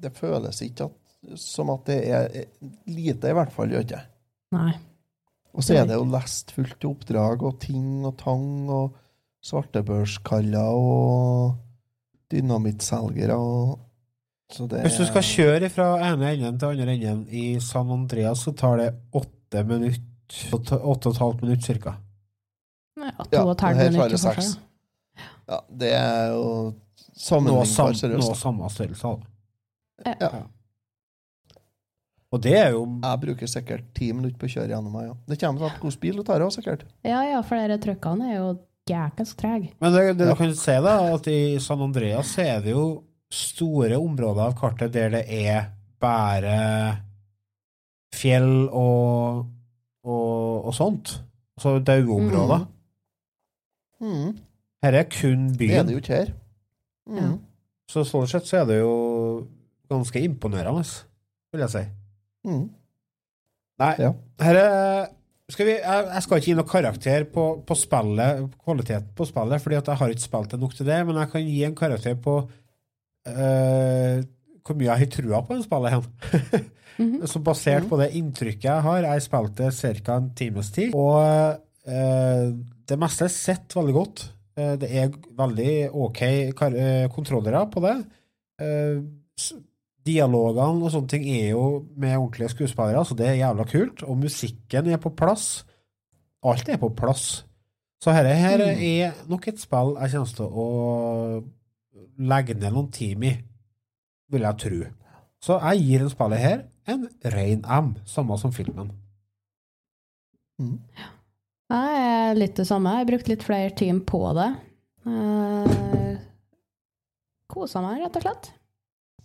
Det 0.05 0.12
føles 0.16 0.61
ikke 0.65 0.87
at, 0.87 1.16
som 1.41 1.73
at 1.73 1.89
det 1.89 1.99
er 2.12 2.31
lite, 2.93 3.32
i 3.32 3.37
hvert 3.37 3.57
fall, 3.57 3.73
gjør 3.73 3.89
ikke? 3.89 4.05
Nei. 4.61 4.77
Og 5.51 5.65
så 5.66 5.81
er 5.81 5.89
det 5.89 5.97
jo 5.99 6.07
lest 6.12 6.53
fullt 6.55 6.77
til 6.78 6.93
oppdrag 6.93 7.43
og 7.49 7.59
ting 7.65 8.05
og 8.05 8.15
tang 8.20 8.69
og 8.70 8.93
svartebørskaller 9.45 10.77
og 10.78 11.57
dynamittselgere 12.31 13.41
og 13.41 13.78
det 14.59 14.82
Hvis 14.85 14.97
du 14.98 15.05
skal 15.09 15.22
kjøre 15.22 15.68
fra 15.70 15.86
ene 16.10 16.31
enden 16.35 16.59
til 16.59 16.68
andre 16.72 16.94
enden 16.94 17.27
i 17.31 17.44
San 17.60 17.90
Andreas, 17.94 18.43
så 18.44 18.52
tar 18.56 18.77
det 18.82 18.89
åtte 19.14 19.64
minutter. 19.66 20.06
Åtte 20.55 20.78
og 20.78 21.06
et 21.10 21.18
halvt 21.18 21.40
minutt, 21.43 21.64
cirka. 21.66 21.97
Ja, 23.01 23.10
to 23.18 23.28
Ja, 23.32 23.43
og 23.44 23.51
et 23.56 23.60
halvt 23.66 23.82
minutt 23.90 24.10
det 24.12 24.20
for 24.20 24.43
Ja, 25.51 25.60
det 25.82 25.93
er 25.97 26.27
jo 26.35 26.44
Nå, 26.70 26.74
sammenlignbart 27.16 27.66
sam, 27.72 27.94
seriøst. 27.94 28.28
nå 28.28 28.35
samme 28.39 28.68
størrelse. 28.70 29.14
da. 30.05 30.14
Ja. 30.20 30.43
Og 32.31 32.40
det 32.44 32.52
er 32.56 32.70
jo 32.77 32.85
Jeg 33.02 33.20
bruker 33.24 33.47
sikkert 33.51 33.89
ti 33.98 34.12
minutter 34.12 34.39
på 34.39 34.47
å 34.47 34.52
kjøre 34.55 34.68
gjennom 34.70 34.93
meg, 34.94 35.09
ja. 35.09 35.14
Det 35.27 35.39
kommer 35.40 35.64
an 35.66 35.70
på 35.81 35.89
hvilken 35.89 36.01
bil 36.01 36.16
du 36.20 36.22
tar 36.28 36.40
òg, 36.47 36.52
sikkert. 36.55 36.85
Ja, 37.05 37.22
ja, 37.27 37.40
for 37.43 37.56
dere 37.59 37.78
trøkkene 37.82 38.31
er 38.31 38.36
jo 38.39 38.51
Gækens 38.90 39.35
trege. 39.39 39.72
Men 39.81 39.93
det, 39.93 40.16
det 40.18 40.27
Ja. 40.27 40.32
du 40.32 40.36
kan 40.39 40.55
se, 40.55 40.72
da, 40.81 40.94
at 41.14 41.27
i 41.31 41.59
San 41.60 41.82
Andreas 41.82 42.39
er 42.39 42.60
det 42.64 42.70
jo 42.72 43.02
store 43.31 43.97
områder 44.01 44.43
av 44.48 44.57
kartet 44.59 44.93
der 44.94 45.12
det 45.15 45.24
er 45.31 45.69
bare 46.02 46.57
fjell 48.16 48.66
og, 48.74 49.44
og, 50.05 50.66
og 50.66 50.74
sånt. 50.74 51.12
Altså 51.59 51.77
daueområder. 51.85 52.65
Mm. 54.01 54.35
Her 54.82 54.97
er 55.02 55.07
kun 55.12 55.47
byen. 55.61 55.70
Det 55.70 55.78
er 55.78 55.86
det 55.89 55.94
jo 55.97 56.02
ikke 56.02 56.19
her. 56.23 56.32
Mm. 57.11 57.39
Så 57.90 58.05
sånn 58.09 58.28
sett 58.31 58.48
så 58.48 58.62
er 58.62 58.69
det 58.70 58.78
jo 58.81 58.93
ganske 59.90 60.23
imponerende, 60.23 60.85
vil 61.52 61.65
jeg 61.66 61.73
si. 61.74 61.82
Mm. 62.47 62.66
Nei, 63.81 63.94
Ja. 64.01 64.12
her 64.44 64.59
er 64.61 65.09
skal 65.51 65.66
vi, 65.66 65.73
jeg, 65.81 66.05
jeg 66.15 66.23
skal 66.23 66.39
ikke 66.39 66.47
gi 66.47 66.55
noen 66.55 66.69
karakter 66.70 67.24
på, 67.35 67.44
på 67.66 67.74
spillet, 67.74 68.44
kvaliteten 68.62 69.09
på 69.19 69.27
spillet, 69.27 69.62
fordi 69.65 69.78
at 69.81 69.89
jeg 69.90 69.98
har 69.98 70.12
ikke 70.15 70.23
spilt 70.23 70.52
det 70.52 70.61
nok 70.62 70.77
til 70.78 70.86
det, 70.86 70.98
men 71.09 71.19
jeg 71.19 71.31
kan 71.32 71.43
gi 71.48 71.57
en 71.66 71.74
karakter 71.81 72.15
på 72.23 72.35
eh, 73.29 74.21
hvor 74.65 74.77
mye 74.79 74.91
jeg 74.91 75.03
har 75.03 75.11
trua 75.17 75.41
på 75.45 75.57
det 75.57 75.65
spillet. 75.67 75.97
hen. 75.97 76.71
-hmm. 77.01 77.27
Så 77.27 77.41
basert 77.45 77.89
på 77.89 77.99
det 78.01 78.11
inntrykket 78.19 78.69
jeg 78.69 78.85
har, 78.87 79.07
jeg 79.07 79.25
spilte 79.25 79.71
ca. 79.73 80.17
en 80.17 80.29
times 80.37 80.71
tid, 80.75 80.95
og 80.95 81.57
uh, 81.89 82.45
det 82.89 83.01
meste 83.01 83.27
er 83.27 83.35
sett 83.35 83.77
veldig 83.77 83.97
godt. 83.97 84.27
Uh, 84.59 84.75
det 84.81 84.91
er 84.91 85.11
veldig 85.39 85.75
ok 85.95 86.23
kontrollere 87.15 87.67
på 87.73 87.85
det. 87.87 87.97
Dialogene 90.01 90.85
og 90.85 90.93
sånne 90.93 91.13
ting 91.13 91.27
er 91.29 91.53
jo 91.53 91.65
med 91.97 92.17
ordentlige 92.17 92.53
skuespillere, 92.55 93.05
så 93.05 93.15
det 93.17 93.29
er 93.29 93.41
jævla 93.43 93.67
kult. 93.69 94.03
Og 94.03 94.19
musikken 94.21 94.89
er 94.89 95.01
på 95.01 95.13
plass. 95.17 95.63
Alt 96.45 96.69
er 96.73 96.81
på 96.81 96.89
plass. 96.97 97.45
Så 98.01 98.13
dette 98.17 98.33
her 98.33 98.63
er 98.65 99.17
nok 99.29 99.49
et 99.49 99.61
spill 99.61 99.93
jeg 100.01 100.13
kommer 100.15 100.37
til 100.37 100.47
å 100.49 100.69
legge 102.21 102.57
ned 102.57 102.75
noen 102.75 102.91
team 102.95 103.25
i, 103.27 103.35
vil 104.31 104.47
jeg 104.47 104.61
tro. 104.65 104.81
Så 105.41 105.57
jeg 105.65 105.87
gir 105.87 106.05
en 106.05 106.13
spillet 106.13 106.43
her 106.43 106.67
en 106.91 107.07
rein 107.33 107.63
M, 107.65 107.95
samme 108.09 108.37
som 108.41 108.53
filmen. 108.53 108.93
Jeg 111.71 112.01
er 112.01 112.35
litt 112.39 112.57
det 112.59 112.67
samme. 112.69 112.93
Jeg 112.93 113.05
har 113.05 113.11
brukt 113.13 113.31
litt 113.31 113.45
flere 113.47 113.71
team 113.79 114.03
på 114.07 114.21
det. 114.37 114.49
Uh, 115.07 116.19
Kosa 117.51 117.83
meg, 117.85 118.03
rett 118.03 118.19
og 118.19 118.27
slett. 118.27 118.51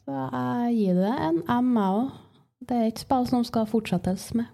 Så 0.06 0.22
jeg 0.38 0.78
gir 0.78 1.02
det 1.02 1.16
en 1.28 1.42
M, 1.42 1.74
jeg 1.76 1.98
òg. 2.00 2.14
Det 2.66 2.78
er 2.78 2.88
et 2.90 3.02
spill 3.02 3.28
som 3.30 3.44
skal 3.46 3.68
fortsettes 3.70 4.30
med. 4.38 4.48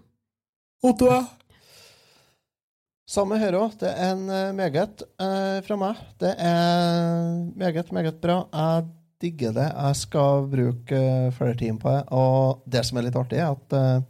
Samme 3.12 3.36
her 3.42 3.58
òg. 3.60 3.74
Det 3.82 3.90
er 3.92 4.14
en 4.14 4.30
eh, 4.32 4.54
meget 4.56 5.02
eh, 5.20 5.58
fra 5.66 5.76
meg. 5.80 6.00
Det 6.22 6.32
er 6.40 7.42
meget, 7.60 7.90
meget 7.92 8.22
bra. 8.24 8.38
Jeg 8.56 8.86
digger 9.20 9.52
det. 9.58 9.68
Jeg 9.68 9.98
skal 10.00 10.48
bruke 10.54 10.96
eh, 10.96 11.34
flere 11.36 11.58
timer 11.60 11.82
på 11.82 11.92
det. 11.92 12.06
Og 12.16 12.64
det 12.72 12.86
som 12.88 13.02
er 13.02 13.10
litt 13.10 13.20
artig, 13.20 13.42
er 13.44 13.52
at 13.52 13.76
eh, 13.76 14.08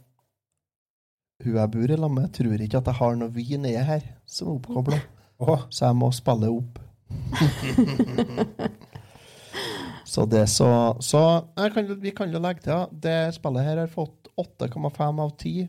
hun 1.42 1.58
jeg 1.58 1.72
bor 1.74 1.90
i 1.90 1.98
lag 1.98 2.14
med, 2.14 2.30
tror 2.36 2.62
ikke 2.62 2.78
at 2.78 2.92
jeg 2.92 3.00
har 3.00 3.18
noe 3.18 3.34
vi 3.34 3.48
nede 3.58 3.82
her 3.90 4.06
som 4.22 4.52
er 4.52 4.60
oppkobla. 4.60 5.02
Så 5.74 5.88
jeg 5.88 5.98
må 5.98 6.12
spille 6.14 6.52
opp. 6.54 6.78
så 10.12 10.22
det 10.30 10.46
så 10.48 10.68
Så 11.02 11.22
kan, 11.74 11.90
vi 11.98 12.14
kan 12.14 12.30
jo 12.30 12.38
legge 12.38 12.62
til 12.68 12.76
at 12.76 12.94
det 13.02 13.34
spillet 13.34 13.66
her 13.66 13.82
har 13.82 13.90
fått 13.90 14.30
8,5 14.38 15.18
av 15.26 15.34
10 15.34 15.66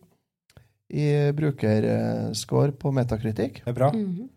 i 0.94 1.08
brukerscore 1.36 2.76
på 2.80 2.92
metakritikk. 2.96 3.64
Det 3.66 3.74
er 3.74 3.78
bra. 3.78 3.92
Mhm. 3.96 4.30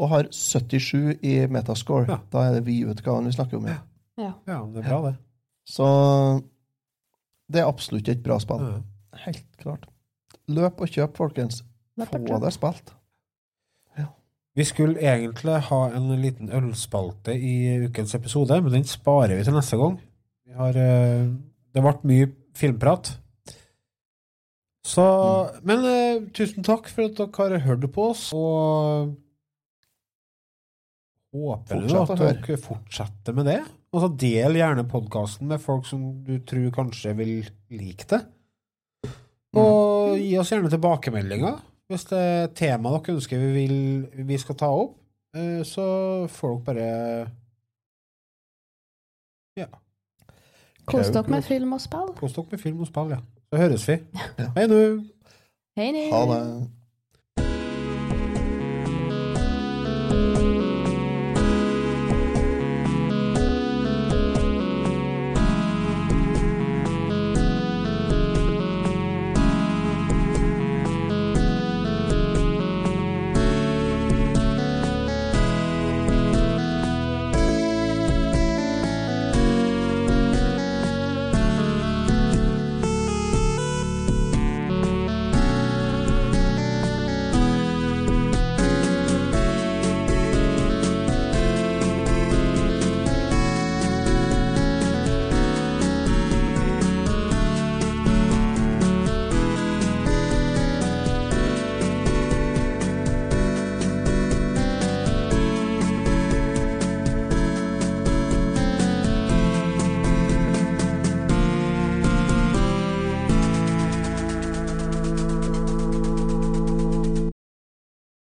Og 0.00 0.08
har 0.08 0.28
77 0.32 1.18
i 1.26 1.34
metascore. 1.52 2.20
Da 2.32 2.44
er 2.46 2.54
det 2.56 2.64
vi-utgaven 2.68 3.26
vi 3.28 3.34
snakker 3.36 3.58
om. 3.58 3.66
Ja. 3.68 3.80
Ja. 4.20 4.32
Ja, 4.48 4.60
det 4.72 4.84
er 4.84 4.88
bra, 4.88 5.00
det. 5.10 5.16
Så 5.68 5.88
det 7.50 7.60
er 7.60 7.68
absolutt 7.68 8.08
et 8.08 8.22
bra 8.24 8.38
spill. 8.40 8.82
Helt 9.26 9.44
klart. 9.60 9.84
Løp 10.48 10.80
og 10.80 10.88
kjøp, 10.88 11.16
folkens. 11.20 11.62
Få 12.00 12.40
det 12.40 12.54
spilt. 12.56 12.94
Vi 14.58 14.64
skulle 14.66 14.98
egentlig 14.98 15.60
ha 15.68 15.80
en 15.94 16.08
liten 16.20 16.50
ølspalte 16.52 17.36
i 17.38 17.86
ukens 17.86 18.16
episode, 18.18 18.56
men 18.60 18.72
den 18.74 18.84
sparer 18.88 19.36
vi 19.38 19.44
til 19.46 19.54
neste 19.54 19.78
gang. 19.78 19.94
Vi 20.44 20.56
har, 20.58 20.74
eh, 20.74 21.28
det 21.72 21.82
ble 21.84 21.92
mye 22.02 22.32
filmprat. 22.58 23.12
Så, 24.86 25.04
men 25.66 25.84
eh, 25.84 26.22
tusen 26.32 26.64
takk 26.64 26.88
for 26.88 27.10
at 27.10 27.18
dere 27.18 27.58
har 27.58 27.66
hørt 27.66 27.84
på 27.92 28.06
oss, 28.14 28.30
og 28.32 29.12
håper 31.36 31.84
du 31.84 31.94
at 32.00 32.14
dere 32.16 32.56
fortsetter 32.60 33.36
med 33.36 33.50
det. 33.50 33.60
Og 33.90 34.04
så 34.04 34.10
del 34.22 34.56
gjerne 34.56 34.86
podkasten 34.88 35.50
med 35.50 35.62
folk 35.62 35.88
som 35.88 36.04
du 36.26 36.36
tror 36.46 36.70
kanskje 36.74 37.12
vil 37.18 37.34
like 37.74 38.06
det. 38.10 38.22
Og 39.58 40.14
gi 40.16 40.36
oss 40.38 40.52
gjerne 40.52 40.70
tilbakemeldinger. 40.70 41.58
Hvis 41.90 42.06
det 42.06 42.18
er 42.22 42.52
tema 42.54 42.92
dere 42.94 43.16
ønsker 43.16 43.40
vi, 43.42 43.50
vil, 43.56 44.26
vi 44.28 44.38
skal 44.38 44.58
ta 44.62 44.68
opp, 44.70 44.94
eh, 45.34 45.60
så 45.66 45.84
får 46.30 46.54
dere 46.54 46.64
bare 46.70 46.88
Ja. 49.58 49.66
Kos 50.86 51.10
dere 51.12 51.28
med 51.28 51.44
film 51.44 51.74
og 51.76 51.82
spill. 51.82 52.14
Kos 52.16 52.32
dere 52.38 52.54
med 52.54 52.62
film 52.62 52.80
og 52.86 52.88
spill, 52.88 53.10
ja. 53.18 53.20
Så 53.52 53.58
høres 53.58 53.88
vi. 53.88 53.96
Hei 54.56 54.66
nå. 54.70 54.76
Hei, 55.76 56.10
Ha 56.12 56.20
det. 56.30 56.70